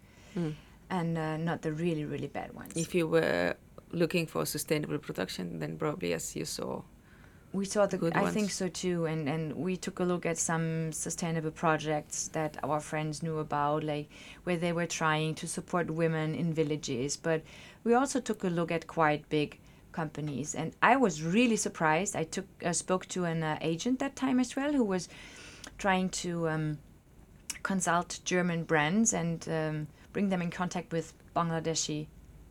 and 0.90 1.18
uh, 1.18 1.38
not 1.38 1.62
the 1.62 1.72
really 1.72 2.06
really 2.06 2.28
bad 2.28 2.54
ones. 2.54 2.74
If 2.76 2.94
you 2.94 3.08
were 3.08 3.56
looking 3.92 4.28
for 4.28 4.46
sustainable 4.46 5.00
production, 5.00 5.60
then 5.60 5.78
probably 5.78 6.10
yes, 6.10 6.36
you 6.36 6.46
saw 6.46 6.82
we 7.54 7.66
saw 7.66 7.86
the. 7.86 7.98
good 7.98 8.14
I 8.16 8.24
ones. 8.24 8.34
think 8.34 8.52
so 8.52 8.68
too, 8.68 9.06
and 9.06 9.30
and 9.30 9.56
we 9.56 9.78
took 9.78 10.00
a 10.00 10.04
look 10.04 10.26
at 10.26 10.38
some 10.38 10.92
sustainable 10.92 11.52
projects 11.52 12.28
that 12.30 12.58
our 12.64 12.80
friends 12.80 13.24
knew 13.24 13.40
about, 13.40 13.84
like 13.84 14.10
where 14.44 14.58
they 14.58 14.74
were 14.74 14.88
trying 14.88 15.36
to 15.36 15.48
support 15.48 15.90
women 15.90 16.36
in 16.36 16.54
villages. 16.54 17.16
But 17.18 17.42
we 17.84 17.94
also 17.94 18.20
took 18.20 18.44
a 18.44 18.50
look 18.50 18.72
at 18.72 18.88
quite 18.88 19.30
big 19.30 19.58
companies, 19.94 20.54
and 20.54 20.74
I 20.82 20.98
was 20.98 21.24
really 21.24 21.56
surprised. 21.56 22.16
I 22.16 22.26
took 22.26 22.46
uh, 22.64 22.74
spoke 22.74 23.08
to 23.10 23.24
an 23.24 23.42
uh, 23.44 23.58
agent 23.62 24.00
that 24.00 24.16
time 24.16 24.40
as 24.40 24.56
well, 24.56 24.74
who 24.74 24.84
was 24.84 25.08
trying 25.78 26.10
to 26.10 26.48
um, 26.50 26.78
consult 27.64 28.20
German 28.26 28.64
brands 28.64 29.14
and 29.14 29.48
um, 29.50 29.88
bring 30.14 30.30
them 30.30 30.42
in 30.42 30.50
contact 30.52 30.92
with 30.92 31.14
Bangladeshi 31.36 32.08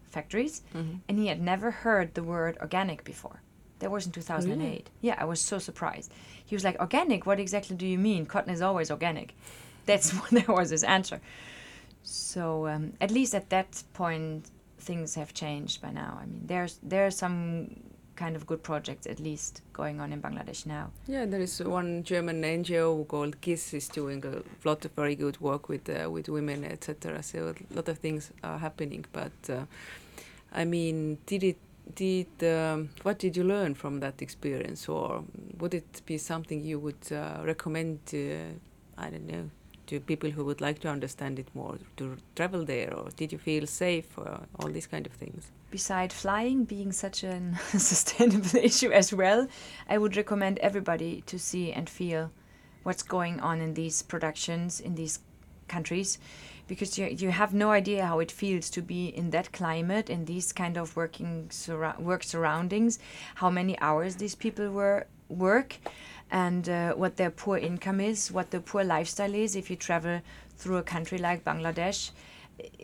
factories, 0.07 0.62
Mm-hmm. 0.75 0.97
and 1.09 1.18
he 1.18 1.27
had 1.29 1.41
never 1.41 1.70
heard 1.70 2.14
the 2.14 2.22
word 2.22 2.57
organic 2.61 3.05
before. 3.05 3.41
That 3.81 3.91
was 3.91 4.07
in 4.07 4.12
2008. 4.12 4.89
Yeah, 5.01 5.16
I 5.18 5.25
was 5.25 5.41
so 5.41 5.59
surprised. 5.59 6.12
He 6.45 6.55
was 6.55 6.64
like, 6.64 6.79
"Organic? 6.81 7.27
What 7.27 7.41
exactly 7.41 7.77
do 7.77 7.87
you 7.87 7.99
mean? 7.99 8.25
Cotton 8.27 8.53
is 8.53 8.62
always 8.62 8.91
organic." 8.91 9.35
That's 9.87 10.12
what 10.12 10.31
that 10.39 10.49
was 10.49 10.70
his 10.70 10.85
answer. 10.85 11.20
So 12.03 12.66
um, 12.68 12.93
at 13.01 13.11
least 13.11 13.35
at 13.35 13.51
that 13.51 13.83
point, 13.93 14.51
things 14.79 15.14
have 15.16 15.35
changed 15.35 15.81
by 15.83 15.91
now. 15.91 16.18
I 16.22 16.27
mean, 16.27 16.43
there's 16.47 16.79
there 16.83 17.07
are 17.07 17.11
some 17.11 17.68
kind 18.17 18.37
of 18.37 18.47
good 18.47 18.62
projects 18.62 19.07
at 19.07 19.21
least 19.21 19.62
going 19.73 20.01
on 20.01 20.12
in 20.12 20.21
Bangladesh 20.21 20.67
now. 20.67 20.91
Yeah, 21.07 21.27
there 21.27 21.41
is 21.41 21.61
one 21.62 22.03
German 22.05 22.43
NGO 22.43 23.07
called 23.07 23.41
KISS 23.41 23.75
is 23.75 23.89
doing 23.89 24.25
a 24.25 24.43
lot 24.67 24.85
of 24.85 24.93
very 24.93 25.15
good 25.15 25.41
work 25.41 25.69
with 25.69 25.89
uh, 25.89 26.11
with 26.11 26.29
women, 26.29 26.65
etc. 26.65 27.23
So 27.23 27.55
a 27.73 27.75
lot 27.75 27.89
of 27.89 27.99
things 27.99 28.33
are 28.43 28.59
happening. 28.59 29.05
But 29.12 29.33
uh, 29.51 29.65
I 30.53 30.65
mean, 30.65 31.19
did 31.27 31.45
it? 31.45 31.59
Did 31.95 32.43
um, 32.43 32.89
what 33.03 33.19
did 33.19 33.37
you 33.37 33.45
learn 33.45 33.75
from 33.75 34.01
that 34.01 34.23
experience, 34.23 34.89
or 34.89 35.25
would 35.59 35.75
it 35.75 36.03
be 36.07 36.17
something 36.17 36.65
you 36.65 36.79
would 36.79 37.12
uh, 37.12 37.43
recommend? 37.45 38.07
To, 38.07 38.55
I 38.97 39.11
don't 39.11 39.27
know 39.27 39.51
to 39.87 40.01
people 40.01 40.30
who 40.30 40.45
would 40.45 40.61
like 40.61 40.78
to 40.80 40.89
understand 40.89 41.39
it 41.39 41.49
more 41.55 41.78
to 41.97 42.16
travel 42.37 42.64
there, 42.64 42.93
or 42.95 43.09
did 43.16 43.32
you 43.32 43.39
feel 43.39 43.66
safe, 43.66 44.18
or 44.18 44.41
all 44.59 44.68
these 44.68 44.87
kind 44.87 45.07
of 45.07 45.12
things? 45.12 45.51
beside 45.74 46.12
flying 46.12 46.62
being 46.62 46.93
such 46.93 47.24
a 47.24 47.37
sustainable 47.76 48.61
issue 48.70 48.93
as 48.93 49.12
well, 49.12 49.49
I 49.89 49.99
would 49.99 50.16
recommend 50.16 50.61
everybody 50.61 51.24
to 51.26 51.37
see 51.37 51.72
and 51.72 51.91
feel 51.91 52.30
what's 52.85 53.03
going 53.03 53.41
on 53.41 53.61
in 53.61 53.74
these 53.74 54.01
productions 54.01 54.78
in 54.78 54.95
these 54.95 55.18
countries 55.66 56.18
because 56.68 56.97
you, 56.97 57.07
you 57.07 57.30
have 57.32 57.53
no 57.53 57.72
idea 57.72 58.07
how 58.07 58.20
it 58.20 58.30
feels 58.30 58.70
to 58.70 58.82
be 58.82 59.07
in 59.07 59.30
that 59.30 59.51
climate 59.51 60.09
in 60.09 60.26
these 60.26 60.53
kind 60.53 60.76
of 60.76 60.95
working 60.95 61.51
work 61.99 62.22
surroundings 62.22 63.01
how 63.35 63.51
many 63.51 63.76
hours 63.80 64.14
these 64.14 64.37
people 64.37 64.70
were 64.70 65.07
work 65.28 65.76
and 66.43 66.68
uh, 66.68 66.93
what 67.03 67.16
their 67.16 67.30
poor 67.30 67.57
income 67.70 68.01
is 68.11 68.32
what 68.32 68.51
the 68.51 68.61
poor 68.70 68.85
lifestyle 68.85 69.35
is 69.45 69.55
if 69.57 69.70
you 69.70 69.76
travel 69.76 70.20
through 70.59 70.78
a 70.78 70.82
country 70.95 71.18
like 71.18 71.45
Bangladesh 71.45 72.11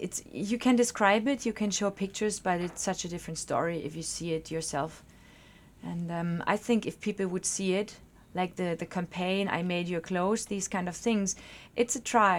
it's 0.04 0.22
you 0.32 0.58
can 0.58 0.76
describe 0.76 1.24
it 1.32 1.46
you 1.48 1.52
can 1.52 1.70
show 1.70 1.90
pictures 1.90 2.40
but 2.40 2.60
it's 2.66 2.82
such 2.90 3.04
a 3.04 3.08
different 3.08 3.38
story 3.38 3.78
if 3.88 3.92
you 3.98 4.02
see 4.02 4.32
it 4.38 4.50
yourself 4.50 5.02
and 5.90 6.10
um, 6.10 6.42
i 6.54 6.56
think 6.66 6.86
if 6.86 6.94
people 7.00 7.26
would 7.32 7.46
see 7.46 7.70
it 7.82 7.90
like 8.34 8.52
the 8.56 8.68
the 8.82 8.86
campaign 8.86 9.48
i 9.58 9.62
made 9.62 9.86
your 9.94 10.00
clothes 10.10 10.46
these 10.46 10.68
kind 10.68 10.88
of 10.88 10.96
things 10.96 11.36
it's 11.76 11.96
a 11.96 12.00
try 12.14 12.38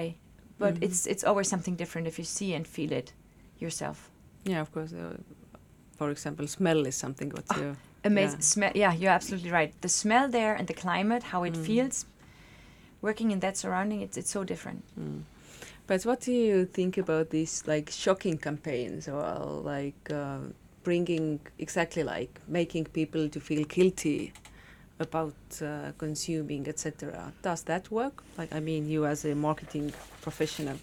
but 0.59 0.73
Mhm. 0.75 0.83
it's 0.85 1.07
it's 1.07 1.23
always 1.29 1.47
something 1.49 1.75
different 1.77 2.07
if 2.07 2.17
you 2.19 2.25
see 2.25 2.53
and 2.57 2.65
feel 2.67 2.91
it 2.91 3.13
yourself 3.59 3.97
Yeah, 4.45 4.61
of 4.61 4.69
course. 4.71 4.91
Uh, 4.93 5.17
for 5.97 6.09
example, 6.09 6.47
smell 6.47 6.87
is 6.87 6.95
something 6.95 7.29
what 7.35 7.45
you. 7.57 7.75
Amazing 8.03 8.39
Yeah. 8.39 8.43
smell 8.53 8.71
yeah 8.75 8.93
you're 8.93 9.11
absolutely 9.19 9.51
right 9.51 9.71
the 9.81 9.89
smell 9.89 10.27
there 10.29 10.53
and 10.55 10.67
the 10.67 10.73
climate 10.73 11.23
how 11.31 11.43
it 11.43 11.53
Mm. 11.53 11.65
feels 11.65 12.05
working 13.01 13.31
in 13.31 13.39
that 13.39 13.57
surrounding 13.57 14.01
it's 14.01 14.17
it's 14.17 14.31
so 14.31 14.43
different 14.43 14.83
Mm. 14.99 15.21
But 15.87 16.03
what 16.05 16.21
do 16.21 16.31
you 16.31 16.65
think 16.65 16.97
about 16.97 17.31
these 17.31 17.63
like 17.67 17.89
shocking 17.91 18.37
campaigns 18.37 19.07
or 19.09 19.23
like 19.75 20.09
uh, 20.09 20.37
bringing 20.83 21.39
exactly 21.59 22.03
like 22.03 22.33
making 22.47 22.85
people 22.85 23.27
to 23.29 23.39
feel 23.41 23.63
guilty 23.65 24.31
about 24.99 25.35
uh, 25.61 25.91
consuming 25.97 26.67
etc. 26.67 27.33
Does 27.41 27.63
that 27.63 27.91
work? 27.91 28.23
Like 28.37 28.53
I 28.55 28.59
mean, 28.61 28.87
you 28.87 29.05
as 29.05 29.25
a 29.25 29.33
marketing 29.35 29.91
professional. 30.21 30.77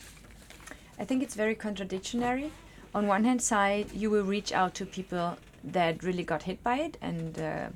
I 0.98 1.04
think 1.06 1.22
it's 1.22 1.36
very 1.36 1.54
contradictory. 1.54 2.50
On 2.94 3.06
one 3.06 3.24
hand 3.24 3.40
side, 3.40 3.86
you 3.94 4.10
will 4.10 4.24
reach 4.24 4.52
out 4.52 4.74
to 4.74 4.84
people 4.84 5.38
that 5.72 6.02
really 6.02 6.24
got 6.24 6.42
hit 6.44 6.62
by 6.62 6.76
it 6.78 6.96
and 7.00 7.38
uh, 7.38 7.68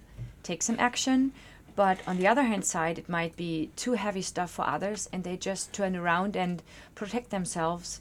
take 0.43 0.62
some 0.62 0.76
action. 0.78 1.32
But 1.74 1.99
on 2.07 2.18
the 2.18 2.26
other 2.26 2.43
hand 2.43 2.64
side, 2.64 2.99
it 2.99 3.09
might 3.09 3.36
be 3.36 3.70
too 3.76 3.93
heavy 3.93 4.22
stuff 4.22 4.51
for 4.51 4.66
others 4.66 5.09
and 5.12 5.24
they 5.24 5.36
just 5.36 5.72
turn 5.72 5.97
around 5.97 6.36
and 6.36 6.62
protect 6.95 7.30
themselves 7.30 8.01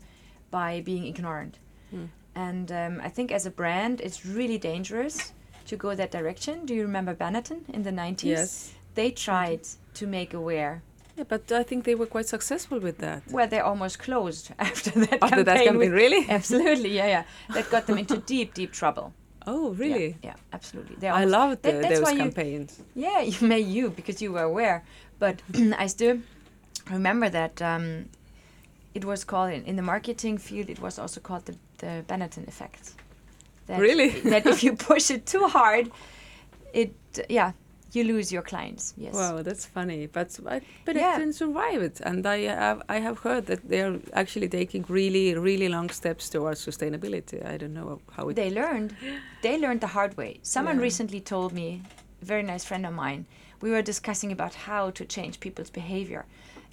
by 0.50 0.82
being 0.82 1.06
ignorant. 1.06 1.58
Mm. 1.96 2.10
And 2.36 2.72
um, 2.72 3.02
I 3.04 3.10
think 3.10 3.32
as 3.32 3.46
a 3.46 3.52
brand, 3.52 4.02
it's 4.02 4.26
really 4.26 4.58
dangerous 4.58 5.34
to 5.68 5.76
go 5.78 5.96
that 5.96 6.12
direction. 6.12 6.66
Do 6.66 6.74
you 6.74 6.82
remember 6.84 7.16
Benetton 7.16 7.70
in 7.70 7.84
the 7.84 7.92
90s? 7.92 8.24
Yes. 8.24 8.74
They 8.96 9.12
tried 9.12 9.62
to 9.96 10.08
make 10.08 10.34
aware. 10.34 10.84
Yeah, 11.18 11.26
but 11.28 11.52
I 11.52 11.64
think 11.64 11.84
they 11.84 11.96
were 11.96 12.06
quite 12.06 12.28
successful 12.28 12.80
with 12.80 12.98
that. 13.00 13.24
Well, 13.30 13.48
they 13.48 13.60
almost 13.60 14.00
closed 14.00 14.52
after 14.60 14.92
that 14.92 15.20
After 15.22 15.28
campaign. 15.28 15.46
that 15.46 15.64
campaign, 15.66 15.92
really? 15.92 16.26
Absolutely, 16.30 16.96
yeah, 16.96 17.08
yeah. 17.08 17.24
That 17.54 17.70
got 17.70 17.88
them 17.88 17.98
into 17.98 18.18
deep, 18.18 18.54
deep 18.54 18.72
trouble. 18.72 19.14
Oh, 19.48 19.72
really? 19.74 20.18
Yeah, 20.24 20.36
absolutely. 20.54 20.96
They 20.98 21.10
I 21.10 21.26
loved 21.26 21.64
that- 21.64 21.82
those 21.82 22.02
why 22.02 22.12
you- 22.12 22.18
campaigns. 22.18 22.80
Yeah, 22.96 23.22
you 23.32 23.48
may 23.48 23.60
you 23.60 23.90
because 23.90 24.22
you 24.22 24.32
were 24.34 24.44
aware, 24.44 24.84
but 25.20 25.42
I 25.78 25.88
still 25.88 26.20
remember 26.90 27.30
that 27.30 27.62
um, 27.62 28.06
it 28.94 29.04
was 29.06 29.24
called 29.24 29.52
in, 29.54 29.64
in 29.66 29.76
the 29.76 29.82
marketing 29.82 30.38
field. 30.38 30.70
It 30.70 30.80
was 30.80 31.00
also 31.00 31.20
called 31.22 31.46
the 31.46 31.56
the 31.78 32.04
Benetton 32.08 32.48
effect. 32.48 32.94
That, 33.68 33.80
Really? 33.80 34.10
that 34.30 34.46
if 34.46 34.64
you 34.64 34.76
push 34.90 35.10
it 35.12 35.26
too 35.26 35.48
hard, 35.48 35.92
it 36.74 36.94
yeah 37.30 37.52
you 37.94 38.04
lose 38.04 38.32
your 38.32 38.42
clients. 38.42 38.94
Yes. 38.98 39.14
Wow, 39.14 39.42
that's 39.42 39.66
funny. 39.66 40.08
But 40.08 40.40
I, 40.48 40.62
but 40.86 40.96
Yeah. 40.96 41.16
it 41.16 41.20
can 41.20 41.34
survive 41.34 41.82
it, 41.82 42.00
and 42.02 42.26
I 42.26 42.38
have 42.66 42.82
I 42.90 42.98
have 43.00 43.20
heard 43.20 43.46
that 43.48 43.68
they 43.68 43.82
are 43.82 44.00
actually 44.14 44.48
taking 44.50 44.86
really 44.88 45.36
really 45.36 45.70
long 45.70 45.90
steps 45.90 46.30
towards 46.30 46.66
sustainability. 46.66 47.46
I 47.46 47.58
don't 47.58 47.74
know 47.74 48.00
how 48.16 48.30
it. 48.30 48.36
they 48.36 48.50
learned 48.50 48.96
they 49.42 49.58
learned 49.58 49.82
the 49.82 49.88
hard 49.98 50.16
way 50.18 50.40
someone 50.42 50.78
Yeah. 50.78 50.84
recently 50.90 51.22
told 51.22 51.52
me 51.54 51.82
a 52.22 52.26
very 52.26 52.44
nice 52.44 52.64
friend 52.66 52.86
of 52.86 52.94
mine 52.94 53.26
we 53.64 53.70
were 53.72 53.82
discussing 53.84 54.32
about 54.32 54.54
how 54.68 54.84
to 54.92 55.04
change 55.06 55.40
people's 55.40 55.70
behavior 55.72 56.24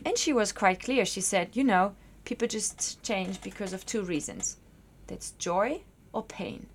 and 0.07 0.17
she 0.19 0.33
was 0.33 0.53
quite 0.53 0.79
clear 0.87 1.05
she 1.05 1.21
said 1.21 1.47
you 1.59 1.65
know 1.65 1.95
people 2.25 2.47
just 2.49 3.03
change 3.03 3.41
because 3.49 3.73
of 3.75 3.85
two 3.87 4.03
reasons 4.15 4.57
that's 5.07 5.31
joy 5.39 5.81
or 6.13 6.23
pain 6.23 6.67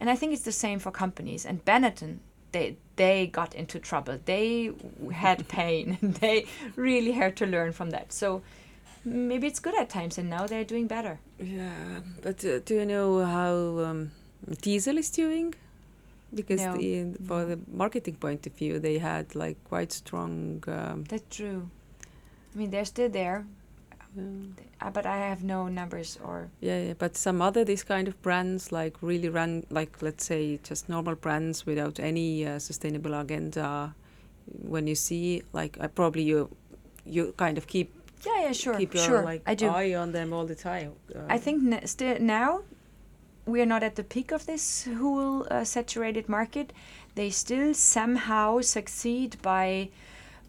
and 0.00 0.10
i 0.10 0.16
think 0.16 0.32
it's 0.32 0.44
the 0.50 0.52
same 0.66 0.78
for 0.78 0.90
companies 0.90 1.46
and 1.46 1.64
benetton 1.64 2.18
they 2.52 2.76
they 3.02 3.16
got 3.40 3.50
into 3.62 3.76
trouble 3.90 4.16
they 4.32 4.46
had 5.24 5.38
pain 5.58 5.86
they 6.20 6.38
really 6.88 7.14
had 7.22 7.32
to 7.40 7.46
learn 7.54 7.72
from 7.78 7.88
that 7.96 8.12
so 8.22 8.28
maybe 9.04 9.46
it's 9.50 9.62
good 9.66 9.76
at 9.82 9.88
times 9.98 10.18
and 10.18 10.28
now 10.36 10.42
they're 10.50 10.68
doing 10.74 10.86
better 10.96 11.14
yeah, 11.58 12.00
but 12.26 12.38
uh, 12.44 12.58
do 12.66 12.74
you 12.80 12.86
know 12.86 13.08
how 13.36 13.54
um, 13.84 14.00
Diesel 14.62 14.96
is 14.98 15.10
doing? 15.10 15.54
Because 16.34 16.60
No. 16.64 16.76
the, 16.76 16.90
for 17.28 17.44
the 17.44 17.58
marketing 17.82 18.16
point 18.16 18.46
of 18.46 18.52
view, 18.60 18.78
they 18.78 18.98
had 18.98 19.34
like 19.34 19.56
quite 19.72 19.92
strong. 19.92 20.62
Um, 20.68 21.04
That's 21.08 21.36
true. 21.36 21.68
I 22.54 22.58
mean, 22.58 22.70
they're 22.70 22.84
still 22.94 23.10
there, 23.10 23.44
uh, 24.18 24.90
but 24.90 25.06
I 25.06 25.16
have 25.16 25.42
no 25.44 25.68
numbers 25.68 26.18
or. 26.24 26.48
yeah, 26.60 26.80
yeah, 26.82 26.94
but 26.98 27.16
some 27.16 27.40
other 27.42 27.64
these 27.64 27.82
kind 27.84 28.08
of 28.08 28.20
brands 28.22 28.72
like 28.72 28.96
really 29.02 29.28
run 29.28 29.64
like 29.70 30.02
let's 30.02 30.24
say 30.24 30.58
just 30.62 30.88
normal 30.88 31.14
brands 31.14 31.64
without 31.66 31.98
any 32.00 32.46
uh, 32.46 32.58
sustainable 32.58 33.14
agenda. 33.14 33.94
When 34.62 34.86
you 34.86 34.94
see 34.96 35.42
like 35.52 35.78
uh, 35.80 35.88
probably 35.88 36.22
you 36.22 36.48
you 37.06 37.32
kind 37.36 37.58
of 37.58 37.66
keep 37.66 37.88
Yeah, 38.26 38.42
yeah, 38.42 38.52
sure, 38.52 38.74
keep 38.74 38.94
your 38.94 39.04
sure. 39.04 39.22
like 39.24 39.42
I 39.46 39.54
do. 39.54 39.68
eye 39.68 39.94
on 39.94 40.12
them 40.12 40.32
all 40.32 40.46
the 40.46 40.54
time. 40.56 40.92
Uh, 41.14 41.20
I 41.28 41.38
think 41.38 41.62
n- 41.72 41.86
still 41.86 42.18
now 42.20 42.62
we 43.46 43.60
are 43.62 43.66
not 43.66 43.82
at 43.82 43.94
the 43.96 44.04
peak 44.04 44.32
of 44.32 44.46
this 44.46 44.88
whole 45.00 45.46
uh, 45.50 45.64
saturated 45.64 46.28
market. 46.28 46.72
They 47.14 47.30
still 47.30 47.74
somehow 47.74 48.60
succeed 48.62 49.36
by 49.42 49.88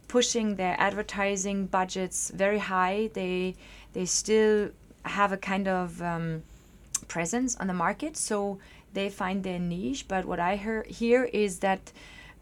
pushing 0.08 0.56
their 0.56 0.76
advertising 0.80 1.66
budgets 1.68 2.32
very 2.34 2.60
high. 2.60 3.10
They 3.14 3.56
they 3.94 4.06
still 4.06 4.70
have 5.04 5.32
a 5.32 5.38
kind 5.38 5.68
of 5.68 6.02
um, 6.02 6.44
presence 7.08 7.56
on 7.58 7.68
the 7.68 7.74
market, 7.74 8.18
so 8.18 8.60
they 8.94 9.10
find 9.10 9.44
their 9.44 9.60
niche. 9.60 10.08
But 10.08 10.26
what 10.26 10.40
I 10.40 10.56
hear 10.56 10.84
here 10.88 11.26
is 11.26 11.60
that 11.60 11.92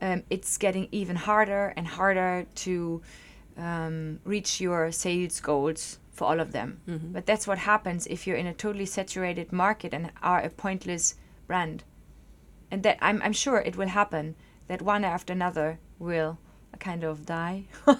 um, 0.01 0.23
it's 0.29 0.57
getting 0.57 0.87
even 0.91 1.15
harder 1.15 1.73
and 1.75 1.87
harder 1.87 2.45
to 2.55 3.01
um, 3.57 4.19
reach 4.25 4.59
your 4.61 4.91
sales 4.91 5.39
goals 5.39 5.99
for 6.11 6.25
all 6.27 6.39
of 6.39 6.51
them. 6.51 6.79
mhm. 6.87 7.13
But 7.13 7.25
that's 7.25 7.47
what 7.47 7.59
happens 7.59 8.07
if 8.07 8.25
you're 8.27 8.37
in 8.37 8.47
a 8.47 8.53
totally 8.53 8.85
saturated 8.85 9.51
market 9.51 9.93
and 9.93 10.11
are 10.21 10.41
a 10.41 10.49
pointless 10.49 11.15
brand. 11.47 11.83
And 12.69 12.83
that 12.83 12.97
I'm, 13.01 13.21
I'm 13.21 13.33
sure 13.33 13.57
it 13.57 13.75
will 13.77 13.89
happen 13.89 14.35
that 14.67 14.81
one 14.81 15.03
after 15.03 15.33
another 15.33 15.79
will 15.99 16.37
kind 16.81 17.03
of 17.03 17.25
die. 17.25 17.63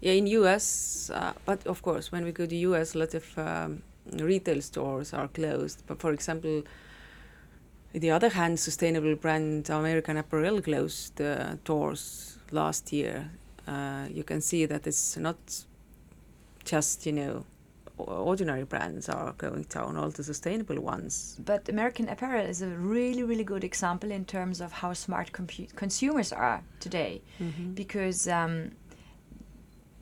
Yeah, 0.00 0.12
in 0.12 0.26
US, 0.28 1.10
uh, 1.12 1.34
but 1.44 1.66
of 1.66 1.82
course, 1.82 2.10
when 2.10 2.24
we 2.24 2.32
go 2.32 2.46
to 2.46 2.56
US, 2.56 2.94
a 2.94 2.98
lot 2.98 3.14
of 3.14 3.38
um, 3.38 3.82
retail 4.14 4.62
stores 4.62 5.12
are 5.12 5.28
closed. 5.28 5.82
But 5.86 6.00
for 6.00 6.12
example, 6.12 6.62
the 7.92 8.10
other 8.10 8.30
hand, 8.30 8.58
sustainable 8.58 9.14
brand 9.14 9.68
American 9.68 10.16
Apparel 10.16 10.62
closed 10.62 11.20
uh, 11.20 11.56
doors 11.64 12.38
last 12.50 12.92
year. 12.92 13.30
Uh, 13.68 14.06
you 14.10 14.24
can 14.24 14.40
see 14.40 14.64
that 14.64 14.86
it's 14.86 15.18
not 15.18 15.36
just 16.64 17.04
you 17.04 17.12
know 17.12 17.44
ordinary 18.06 18.64
brands 18.64 19.08
are 19.08 19.32
going 19.38 19.62
down, 19.64 19.96
all 19.96 20.10
the 20.10 20.24
sustainable 20.24 20.80
ones. 20.80 21.36
But 21.44 21.68
American 21.68 22.08
Apparel 22.08 22.46
is 22.46 22.62
a 22.62 22.68
really, 22.68 23.22
really 23.22 23.44
good 23.44 23.64
example 23.64 24.10
in 24.10 24.24
terms 24.24 24.60
of 24.60 24.72
how 24.72 24.92
smart 24.92 25.32
compu- 25.32 25.74
consumers 25.76 26.32
are 26.32 26.62
today, 26.80 27.22
because 27.74 28.28
um, 28.28 28.72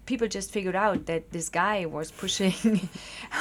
people 0.08 0.26
just 0.26 0.50
figured 0.50 0.74
out 0.74 1.04
that 1.04 1.30
this 1.32 1.50
guy 1.50 1.84
was 1.84 2.10
pushing 2.10 2.88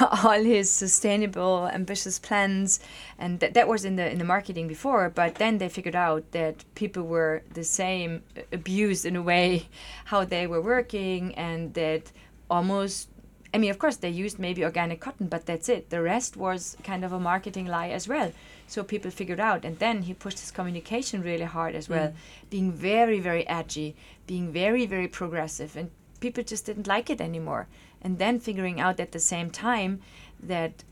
all 0.22 0.42
his 0.42 0.70
sustainable, 0.70 1.66
ambitious 1.72 2.18
plans, 2.18 2.78
and 3.18 3.40
that, 3.40 3.54
that 3.54 3.66
was 3.66 3.84
in 3.86 3.96
the 3.96 4.06
in 4.10 4.18
the 4.18 4.24
marketing 4.24 4.68
before. 4.68 5.08
But 5.08 5.36
then 5.36 5.58
they 5.58 5.68
figured 5.70 5.96
out 5.96 6.30
that 6.32 6.64
people 6.74 7.04
were 7.04 7.42
the 7.54 7.64
same, 7.64 8.22
abused 8.52 9.04
in 9.06 9.16
a 9.16 9.22
way, 9.22 9.68
how 10.04 10.24
they 10.24 10.46
were 10.46 10.60
working, 10.60 11.34
and 11.34 11.74
that 11.74 12.12
almost. 12.50 13.08
I 13.52 13.58
mean, 13.58 13.70
of 13.70 13.78
course, 13.78 13.96
they 13.96 14.10
used 14.10 14.38
maybe 14.38 14.62
organic 14.62 15.00
cotton, 15.00 15.28
but 15.28 15.46
that's 15.46 15.68
it. 15.68 15.90
The 15.90 16.02
rest 16.02 16.36
was 16.36 16.76
kind 16.84 17.04
of 17.04 17.12
a 17.12 17.20
marketing 17.20 17.66
lie 17.66 17.88
as 17.88 18.06
well. 18.06 18.32
So 18.66 18.84
people 18.84 19.10
figured 19.10 19.40
out, 19.40 19.64
and 19.64 19.78
then 19.78 20.02
he 20.02 20.12
pushed 20.12 20.40
his 20.40 20.50
communication 20.50 21.22
really 21.22 21.44
hard 21.44 21.74
as 21.74 21.88
well, 21.88 22.08
mm. 22.08 22.14
being 22.50 22.70
very, 22.70 23.20
very 23.20 23.46
edgy, 23.48 23.96
being 24.26 24.52
very, 24.52 24.84
very 24.84 25.08
progressive, 25.08 25.76
and 25.76 25.90
people 26.20 26.44
just 26.44 26.66
didn't 26.66 26.86
like 26.86 27.08
it 27.08 27.20
anymore. 27.20 27.66
And 28.02 28.18
then 28.18 28.38
figuring 28.38 28.80
out 28.80 29.00
at 29.00 29.12
the 29.12 29.20
same 29.20 29.50
time 29.50 30.00
that 30.42 30.84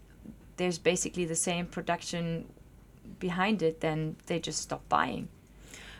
there's 0.57 0.79
basically 0.79 1.27
the 1.27 1.37
same 1.37 1.67
production 1.67 2.47
behind 3.21 3.63
it, 3.63 3.81
then 3.81 4.17
they 4.27 4.39
just 4.39 4.63
stopped 4.63 4.89
buying. 4.89 5.29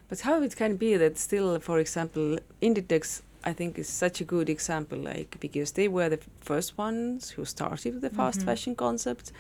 But 0.09 0.21
how 0.21 0.41
it 0.43 0.57
can 0.57 0.77
be 0.77 0.97
that 0.97 1.19
still, 1.19 1.59
for 1.59 1.79
example, 1.79 2.39
Inditex, 2.63 3.23
I 3.47 3.53
think 3.53 3.79
is 3.79 3.89
such 3.89 4.21
a 4.21 4.25
good 4.25 4.49
example, 4.51 4.99
like 4.99 5.39
because 5.39 5.73
they 5.73 5.87
were 5.87 6.09
the 6.09 6.19
first 6.41 6.77
ones 6.77 7.31
who 7.31 7.45
started 7.45 8.01
the 8.01 8.11
fast 8.11 8.43
fashion 8.43 8.75
concept, 8.75 9.31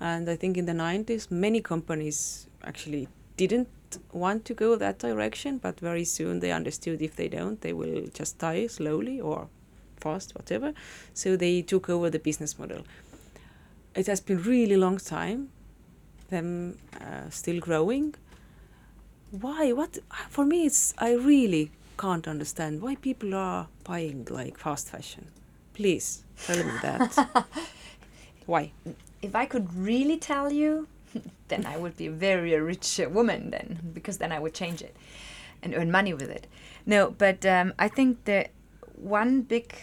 and 0.00 0.28
I 0.28 0.36
think 0.36 0.58
in 0.58 0.66
the 0.66 0.74
90s 0.74 1.30
many 1.30 1.62
companies 1.62 2.46
actually 2.62 3.08
didn't 3.38 3.68
want 4.12 4.44
to 4.44 4.54
go 4.54 4.76
that 4.76 4.98
direction, 4.98 5.56
but 5.58 5.80
very 5.80 6.04
soon 6.04 6.40
they 6.40 6.52
understood 6.52 7.00
if 7.00 7.16
they 7.16 7.28
don't, 7.28 7.58
they 7.62 7.72
will 7.72 8.06
just 8.12 8.38
die 8.38 8.66
slowly 8.66 9.18
or 9.18 9.48
fast, 9.96 10.34
whatever. 10.34 10.74
So 11.14 11.34
they 11.36 11.62
took 11.62 11.88
over 11.88 12.10
the 12.10 12.18
business 12.18 12.58
model. 12.58 12.82
It 13.94 14.06
has 14.08 14.20
been 14.20 14.42
really 14.42 14.76
long 14.76 14.98
time, 14.98 15.48
them 16.28 16.76
uh, 17.00 17.30
still 17.30 17.60
growing, 17.60 18.14
why? 19.30 19.72
What? 19.72 19.98
For 20.28 20.44
me 20.44 20.66
it's 20.66 20.94
i 20.98 21.12
really 21.12 21.70
can't 21.98 22.26
understand 22.28 22.82
why 22.82 22.94
people 22.96 23.34
are 23.34 23.68
buying 23.84 24.26
like 24.30 24.58
fast 24.58 24.88
fashion 24.88 25.26
please 25.74 26.24
tell 26.46 26.56
me 26.56 26.72
that 26.82 27.46
why 28.46 28.72
If 29.22 29.34
I 29.34 29.46
could 29.46 29.74
really 29.74 30.18
tell 30.18 30.52
you, 30.52 30.86
then 31.48 31.64
I 31.66 31.76
would 31.78 31.96
be 31.96 32.06
a 32.06 32.10
very 32.10 32.54
rich 32.60 33.00
uh, 33.00 33.08
woman 33.08 33.50
then, 33.50 33.80
because 33.94 34.18
then 34.18 34.32
I 34.32 34.38
would 34.38 34.52
change 34.54 34.82
it 34.82 34.94
and 35.62 35.74
earn 35.74 35.90
money 35.90 36.12
with 36.12 36.28
it. 36.28 36.46
No, 36.84 37.10
but 37.10 37.46
um, 37.46 37.72
I 37.78 37.88
think 37.88 38.24
the 38.24 38.48
one 38.96 39.42
big 39.42 39.74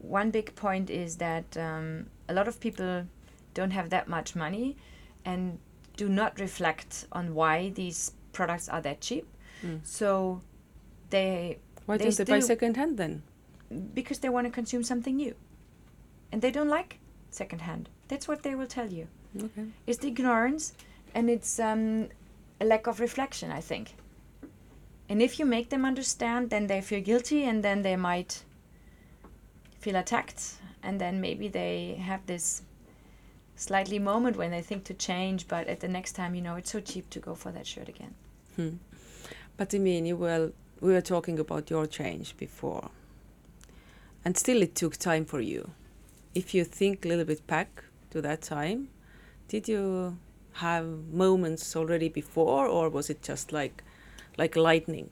one 0.00 0.32
big 0.32 0.54
point 0.56 0.90
is 0.90 1.18
that 1.18 1.56
um, 1.56 2.06
a 2.28 2.34
lot 2.34 2.48
of 2.48 2.58
people 2.58 3.06
don't 3.54 3.70
have 3.70 3.90
that 3.90 4.08
much 4.08 4.34
money 4.34 4.76
and 5.24 5.58
do 5.96 6.08
not 6.08 6.40
reflect 6.40 7.06
on 7.12 7.34
why 7.34 7.68
these 7.70 8.10
products 8.32 8.68
are 8.68 8.80
that 8.80 9.00
cheap. 9.00 9.26
So 9.84 10.40
they 11.12 11.58
why 11.86 11.96
They 11.96 12.04
don't 12.04 12.16
they 12.18 12.24
buy 12.24 12.40
second 12.40 12.76
hand 12.76 12.96
then 13.02 13.22
because 13.94 14.18
they 14.22 14.28
want 14.28 14.46
to 14.46 14.52
consume 14.60 14.84
something 14.84 15.16
new, 15.16 15.34
and 16.30 16.42
they 16.42 16.50
don't 16.50 16.68
like 16.68 16.98
secondhand. 17.30 17.88
That's 18.08 18.26
what 18.28 18.42
they 18.42 18.54
will 18.58 18.70
tell 18.78 18.90
you. 18.98 19.06
okay 19.46 19.66
It's 19.86 19.98
the 20.02 20.08
ignorance, 20.08 20.64
and 21.14 21.30
it's 21.36 21.52
um, 21.58 22.08
a 22.60 22.64
lack 22.72 22.86
of 22.86 23.00
reflection. 23.00 23.48
I 23.50 23.62
think. 23.70 23.86
And 25.08 25.20
if 25.20 25.38
you 25.38 25.46
make 25.46 25.68
them 25.68 25.84
understand, 25.84 26.50
then 26.50 26.66
they 26.66 26.80
feel 26.80 27.02
guilty, 27.02 27.40
and 27.50 27.62
then 27.62 27.82
they 27.82 27.96
might 27.96 28.44
feel 29.80 29.96
attacked, 29.96 30.42
and 30.82 31.00
then 31.00 31.20
maybe 31.20 31.48
they 31.48 32.00
have 32.10 32.22
this 32.26 32.62
slightly 33.56 33.98
moment 33.98 34.36
when 34.36 34.50
they 34.50 34.62
think 34.62 34.84
to 34.84 34.94
change, 34.94 35.48
but 35.48 35.66
at 35.68 35.80
the 35.80 35.88
next 35.88 36.12
time, 36.12 36.34
you 36.34 36.42
know, 36.46 36.56
it's 36.56 36.72
so 36.72 36.80
cheap 36.80 37.10
to 37.10 37.20
go 37.20 37.34
for 37.34 37.52
that 37.52 37.66
shirt 37.66 37.88
again. 37.88 38.14
Hmm. 38.56 38.76
but 39.56 39.74
i 39.74 39.78
mean 39.78 40.04
you 40.06 40.16
well 40.16 40.52
we 40.82 40.92
were 40.92 41.00
talking 41.00 41.38
about 41.38 41.70
your 41.70 41.86
change 41.86 42.36
before 42.36 42.90
and 44.24 44.36
still 44.36 44.60
it 44.60 44.74
took 44.74 44.96
time 44.96 45.24
for 45.24 45.40
you 45.40 45.70
if 46.34 46.54
you 46.54 46.64
think 46.64 47.04
a 47.04 47.08
little 47.08 47.24
bit 47.24 47.46
back 47.46 47.84
to 48.10 48.20
that 48.20 48.42
time 48.42 48.88
did 49.48 49.68
you 49.68 50.16
have 50.54 50.86
moments 51.10 51.74
already 51.76 52.08
before 52.08 52.66
or 52.66 52.90
was 52.90 53.08
it 53.08 53.22
just 53.22 53.52
like 53.52 53.82
like 54.36 54.56
lightning 54.56 55.08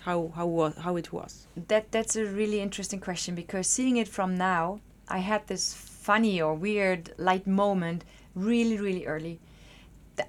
how 0.00 0.32
how 0.34 0.46
was 0.46 0.76
how 0.76 0.96
it 0.96 1.12
was 1.12 1.46
That 1.68 1.92
that's 1.92 2.16
a 2.16 2.24
really 2.24 2.60
interesting 2.60 3.00
question 3.00 3.34
because 3.34 3.66
seeing 3.66 3.96
it 3.98 4.08
from 4.08 4.36
now, 4.36 4.80
I 5.08 5.18
had 5.18 5.46
this 5.46 5.74
funny 5.74 6.40
or 6.40 6.54
weird 6.54 7.12
light 7.18 7.46
moment 7.46 8.04
really 8.34 8.78
really 8.78 9.06
early. 9.06 9.38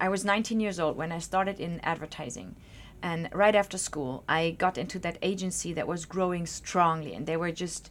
I 0.00 0.08
was 0.08 0.24
19 0.24 0.60
years 0.60 0.78
old 0.78 0.96
when 0.96 1.12
I 1.12 1.18
started 1.18 1.60
in 1.60 1.80
advertising. 1.82 2.56
And 3.04 3.28
right 3.34 3.54
after 3.54 3.76
school, 3.76 4.24
I 4.26 4.52
got 4.52 4.78
into 4.78 4.98
that 5.00 5.18
agency 5.20 5.74
that 5.74 5.86
was 5.86 6.06
growing 6.06 6.46
strongly, 6.46 7.12
and 7.12 7.26
they 7.26 7.36
were 7.36 7.52
just 7.52 7.90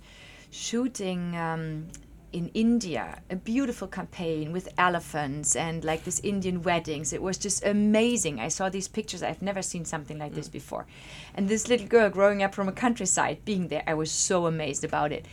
shooting 0.50 1.38
um, 1.38 1.90
in 2.32 2.50
India 2.56 3.22
a 3.30 3.36
beautiful 3.36 3.88
campaign 3.88 4.52
with 4.52 4.74
elephants 4.76 5.56
and 5.56 5.84
like 5.84 6.04
this 6.04 6.20
Indian 6.22 6.64
weddings. 6.64 7.14
It 7.14 7.22
was 7.22 7.38
just 7.38 7.64
amazing. 7.64 8.40
I 8.40 8.48
saw 8.48 8.70
these 8.70 8.88
pictures. 8.88 9.22
I've 9.22 9.44
never 9.44 9.62
seen 9.62 9.86
something 9.86 10.18
like 10.18 10.34
this 10.34 10.50
before. 10.50 10.88
And 11.36 11.48
this 11.48 11.68
little 11.68 11.86
girl 11.86 12.10
growing 12.10 12.42
up 12.42 12.56
from 12.56 12.68
a 12.68 12.72
countryside, 12.72 13.46
being 13.46 13.68
there, 13.68 13.84
I 13.86 13.94
was 13.94 14.10
so 14.10 14.48
amazed 14.48 14.84
about 14.84 15.12
it. 15.12 15.28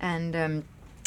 And 0.00 0.34
um, 0.34 0.64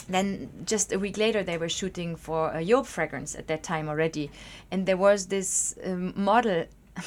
then 0.07 0.51
just 0.67 0.93
a 0.93 0.99
week 0.99 1.17
later, 1.17 1.41
they 1.41 1.57
were 1.57 1.67
shooting 1.67 2.15
for 2.15 2.51
a 2.51 2.63
Joop 2.63 2.86
fragrance 2.86 3.34
at 3.34 3.47
that 3.47 3.63
time 3.63 3.89
already. 3.89 4.30
And 4.69 4.86
there 4.86 4.97
was 4.97 5.25
this 5.25 5.73
um, 5.84 6.13
model 6.15 6.65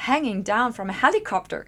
hanging 0.00 0.42
down 0.42 0.72
from 0.72 0.88
a 0.88 0.94
helicopter. 0.94 1.66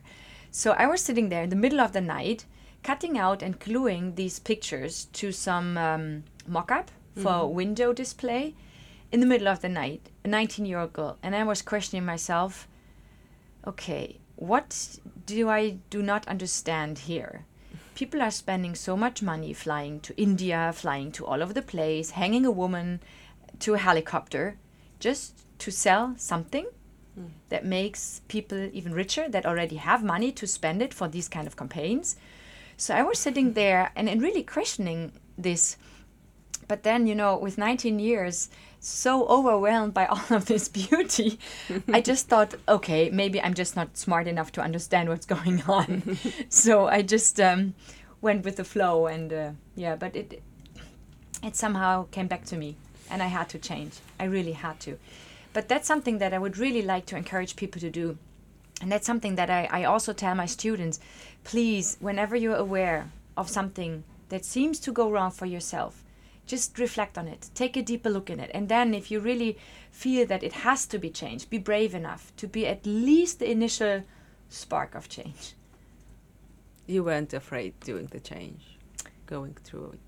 So 0.51 0.73
I 0.73 0.87
was 0.87 1.03
sitting 1.03 1.29
there 1.29 1.43
in 1.43 1.51
the 1.51 1.57
middle 1.57 1.81
of 1.81 1.93
the 1.93 2.01
night, 2.01 2.47
cutting 2.83 3.19
out 3.19 3.43
and 3.43 3.59
gluing 3.59 4.15
these 4.15 4.39
pictures 4.39 5.07
to 5.13 5.33
some 5.33 5.77
um, 5.77 6.25
mock 6.47 6.71
up 6.73 6.91
for 7.15 7.33
a 7.33 7.47
window 7.47 7.93
display 7.93 8.55
in 9.11 9.21
the 9.21 9.27
middle 9.27 9.49
of 9.49 9.61
the 9.61 9.69
night, 9.69 10.09
a 10.25 10.29
19 10.29 10.65
year 10.65 10.79
old 10.79 10.95
girl. 10.95 11.19
And 11.23 11.37
I 11.37 11.45
was 11.45 11.61
questioning 11.63 12.07
myself 12.07 12.67
okay, 13.65 14.19
what 14.37 14.99
do 15.27 15.49
I 15.49 15.77
do 15.91 16.03
not 16.03 16.27
understand 16.27 17.01
here? 17.01 17.45
People 17.95 18.23
are 18.23 18.31
spending 18.31 18.75
so 18.75 18.97
much 18.97 19.23
money 19.23 19.53
flying 19.53 20.01
to 20.01 20.21
India, 20.21 20.73
flying 20.75 21.13
to 21.13 21.27
all 21.27 21.43
over 21.43 21.53
the 21.53 21.63
place, 21.63 22.11
hanging 22.11 22.47
a 22.47 22.51
woman 22.51 23.01
to 23.61 23.75
a 23.75 23.79
helicopter 23.79 24.57
just 24.99 25.45
to 25.59 25.71
sell 25.71 26.15
something 26.17 26.67
that 27.49 27.65
makes 27.65 28.23
people 28.29 28.71
even 28.73 28.95
richer 28.95 29.29
that 29.29 29.47
already 29.47 29.77
have 29.77 30.03
money 30.03 30.33
to 30.33 30.47
spend 30.47 30.81
it 30.83 30.95
for 30.95 31.09
these 31.09 31.29
kind 31.29 31.47
of 31.47 31.57
campaigns. 31.57 32.17
So 32.77 32.95
I 32.95 33.03
was 33.03 33.19
sitting 33.19 33.53
there 33.53 33.93
and, 33.95 34.09
and 34.09 34.23
really 34.23 34.43
questioning 34.43 35.13
this. 35.37 35.77
But 36.69 36.85
then, 36.85 37.07
you 37.07 37.15
know, 37.15 37.37
with 37.37 37.59
19 37.59 37.99
years, 37.99 38.49
so 38.81 39.27
overwhelmed 39.27 39.95
by 39.95 40.07
all 40.13 40.25
of 40.31 40.47
this 40.47 40.69
beauty, 40.69 41.39
I 41.93 42.01
just 42.11 42.29
thought, 42.29 42.55
okay, 42.69 43.11
maybe 43.11 43.41
I'm 43.41 43.55
just 43.55 43.77
not 43.77 43.97
smart 43.97 44.27
enough 44.27 44.53
to 44.53 44.63
understand 44.63 45.09
what's 45.09 45.27
going 45.27 45.63
on. 45.69 46.19
so 46.49 46.89
I 46.89 47.03
just 47.03 47.41
um, 47.41 47.75
went 48.21 48.45
with 48.45 48.57
the 48.57 48.65
flow, 48.65 49.07
and 49.07 49.33
uh, 49.33 49.51
yeah, 49.77 49.97
but 49.97 50.17
it 50.17 50.43
it 51.43 51.57
somehow 51.57 52.07
came 52.11 52.29
back 52.29 52.45
to 52.47 52.57
me, 52.57 52.77
and 53.11 53.23
I 53.23 53.27
had 53.27 53.49
to 53.51 53.59
change. 53.59 53.99
I 54.19 54.25
really 54.25 54.53
had 54.53 54.81
to. 54.81 54.99
But 55.53 55.69
that's 55.69 55.87
something 55.87 56.19
that 56.19 56.33
I 56.33 56.39
would 56.39 56.59
really 56.59 56.83
like 56.83 57.07
to 57.07 57.17
encourage 57.17 57.57
people 57.57 57.81
to 57.81 57.91
do. 57.91 58.19
And 58.81 58.91
that's 58.91 59.07
something 59.07 59.37
that 59.37 59.51
I, 59.51 59.69
I 59.71 59.85
also 59.85 60.13
tell 60.13 60.35
my 60.35 60.47
students 60.47 60.99
please, 61.45 61.97
whenever 62.01 62.37
you're 62.37 62.57
aware 62.57 63.11
of 63.37 63.49
something 63.49 64.05
that 64.29 64.45
seems 64.45 64.79
to 64.81 64.93
go 64.93 65.11
wrong 65.11 65.31
for 65.31 65.47
yourself, 65.47 66.05
just 66.47 66.79
reflect 66.79 67.17
on 67.19 67.29
it, 67.29 67.51
take 67.55 67.77
a 67.77 67.83
deeper 67.83 68.11
look 68.11 68.31
in 68.31 68.41
it. 68.41 68.51
And 68.53 68.69
then, 68.69 68.95
if 68.95 69.11
you 69.11 69.21
really 69.21 69.59
feel 69.91 70.27
that 70.27 70.43
it 70.43 70.53
has 70.53 70.87
to 70.87 70.99
be 70.99 71.11
changed, 71.11 71.51
be 71.51 71.59
brave 71.59 71.95
enough 71.95 72.33
to 72.37 72.47
be 72.47 72.67
at 72.67 72.85
least 72.85 73.39
the 73.39 73.51
initial 73.51 74.03
spark 74.49 74.95
of 74.95 75.09
change. 75.09 75.55
You 76.87 77.05
weren't 77.05 77.33
afraid 77.33 77.79
doing 77.81 78.07
the 78.07 78.21
change, 78.21 78.79
going 79.27 79.57
through 79.63 79.93
it. 79.93 80.01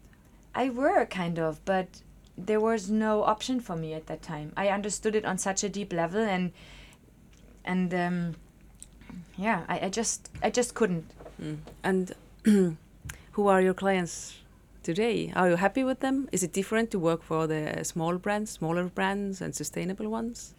I 0.54 0.70
were 0.70 1.06
kind 1.06 1.38
of, 1.38 1.64
but 1.64 2.02
there 2.36 2.60
was 2.60 2.90
no 2.90 3.22
option 3.22 3.60
for 3.60 3.76
me 3.76 3.94
at 3.94 4.06
that 4.06 4.22
time. 4.22 4.52
I 4.56 4.68
understood 4.68 5.14
it 5.14 5.24
on 5.24 5.38
such 5.38 5.62
a 5.64 5.68
deep 5.68 5.92
level, 5.92 6.20
and 6.20 6.52
and 7.64 7.94
um, 7.94 8.34
yeah, 9.36 9.64
I, 9.68 9.86
I 9.86 9.88
just 9.88 10.30
I 10.42 10.50
just 10.50 10.74
couldn't. 10.74 11.10
Mm. 11.40 11.58
And 11.82 12.14
who 13.32 13.46
are 13.48 13.60
your 13.60 13.74
clients 13.74 14.36
today? 14.82 15.32
Are 15.34 15.50
you 15.50 15.56
happy 15.56 15.84
with 15.84 16.00
them? 16.00 16.28
Is 16.32 16.42
it 16.42 16.52
different 16.52 16.90
to 16.90 16.98
work 16.98 17.22
for 17.22 17.46
the 17.46 17.84
small 17.84 18.18
brands, 18.18 18.50
smaller 18.52 18.84
brands, 18.84 19.40
and 19.40 19.54
sustainable 19.54 20.08
ones? 20.08 20.54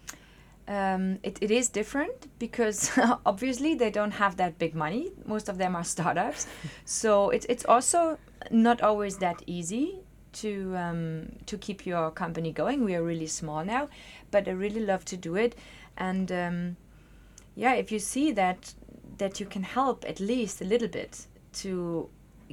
Um, 0.68 1.20
it, 1.22 1.38
it 1.42 1.52
is 1.52 1.70
different 1.70 2.28
because 2.40 2.92
obviously 3.26 3.76
they 3.76 3.92
don't 3.92 4.12
have 4.12 4.38
that 4.38 4.58
big 4.58 4.74
money. 4.74 5.12
Most 5.26 5.48
of 5.48 5.58
them 5.58 5.76
are 5.76 5.84
startups, 5.84 6.48
so 6.86 7.30
it's 7.30 7.46
it's 7.50 7.66
also 7.66 8.18
not 8.50 8.82
always 8.82 9.18
that 9.18 9.44
easy 9.46 10.05
to 10.36 10.76
um, 10.78 11.32
to 11.46 11.58
keep 11.58 11.86
your 11.86 12.12
company 12.12 12.52
going. 12.52 12.84
We 12.84 12.96
are 12.96 13.04
really 13.04 13.28
small 13.28 13.66
now, 13.66 13.90
but 14.32 14.48
I 14.48 14.52
really 14.52 14.86
love 14.86 15.04
to 15.06 15.18
do 15.18 15.36
it, 15.36 15.56
and 15.98 16.32
um, 16.32 16.78
yeah, 17.56 17.74
if 17.74 17.92
you 17.92 18.00
see 18.00 18.32
that 18.34 18.74
that 19.18 19.40
you 19.40 19.46
can 19.46 19.64
help 19.64 20.06
at 20.08 20.20
least 20.20 20.62
a 20.62 20.66
little 20.66 20.88
bit 20.90 21.28
to 21.62 22.10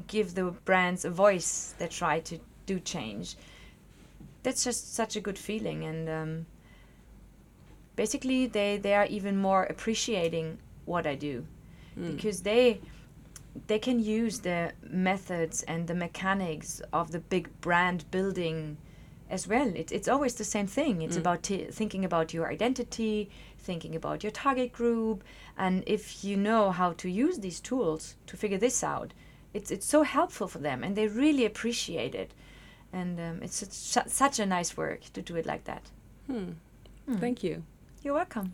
give 0.07 0.35
the 0.35 0.45
brands 0.65 1.05
a 1.05 1.11
voice 1.11 1.75
that 1.79 1.91
try 1.91 2.21
to 2.21 2.39
do 2.67 2.79
change, 2.81 3.37
that's 4.43 4.65
just 4.65 4.95
such 4.95 5.17
a 5.17 5.21
good 5.21 5.39
feeling, 5.39 5.85
and 5.85 6.09
um, 6.09 6.47
basically 7.97 8.47
they 8.47 8.79
they 8.79 8.95
are 8.95 9.07
even 9.07 9.37
more 9.37 9.65
appreciating 9.65 10.59
what 10.87 11.07
I 11.07 11.15
do 11.15 11.45
Mm. 11.99 12.17
because 12.17 12.41
they 12.43 12.81
they 13.67 13.79
can 13.79 13.99
use 14.01 14.41
the 14.41 14.73
methods 14.89 15.63
and 15.65 15.87
the 15.87 15.95
mechanics 15.95 16.81
of 16.93 17.11
the 17.13 17.19
big 17.19 17.49
brand 17.61 18.05
building 18.11 18.77
as 19.31 19.47
well. 19.49 19.69
It, 19.75 19.93
it's 19.93 20.09
always 20.09 20.35
the 20.35 20.45
same 20.45 20.67
thing. 20.67 21.03
It's 21.03 21.17
Mm. 21.17 21.21
about 21.21 21.43
t- 21.43 21.65
thinking 21.71 22.05
about 22.05 22.35
your 22.35 22.49
identity, 22.51 23.31
thinking 23.59 23.95
about 23.95 24.23
your 24.23 24.31
target 24.33 24.73
group, 24.73 25.23
and 25.57 25.83
if 25.87 26.25
you 26.25 26.37
know 26.37 26.71
how 26.71 26.93
to 26.95 27.09
use 27.09 27.39
these 27.39 27.61
tools 27.61 28.17
to 28.27 28.37
figure 28.37 28.59
this 28.59 28.83
out, 28.83 29.13
it's 29.55 29.71
it's 29.71 29.87
so 29.87 30.03
helpful 30.03 30.49
for 30.49 30.59
them, 30.61 30.83
and 30.85 30.97
they 30.97 31.07
really 31.09 31.45
appreciate 31.47 32.15
it. 32.15 32.33
And 32.93 33.19
um, 33.21 33.43
it's 33.43 33.67
such, 33.77 34.09
such 34.09 34.39
a 34.39 34.45
nice 34.47 34.77
work 34.77 35.01
to 35.15 35.23
do 35.23 35.37
it 35.37 35.47
like 35.47 35.65
that. 35.65 35.91
Hmm. 36.27 36.53
Mm. 37.09 37.21
Thank 37.21 37.43
you. 37.43 37.63
You're 38.03 38.15
welcome. 38.15 38.53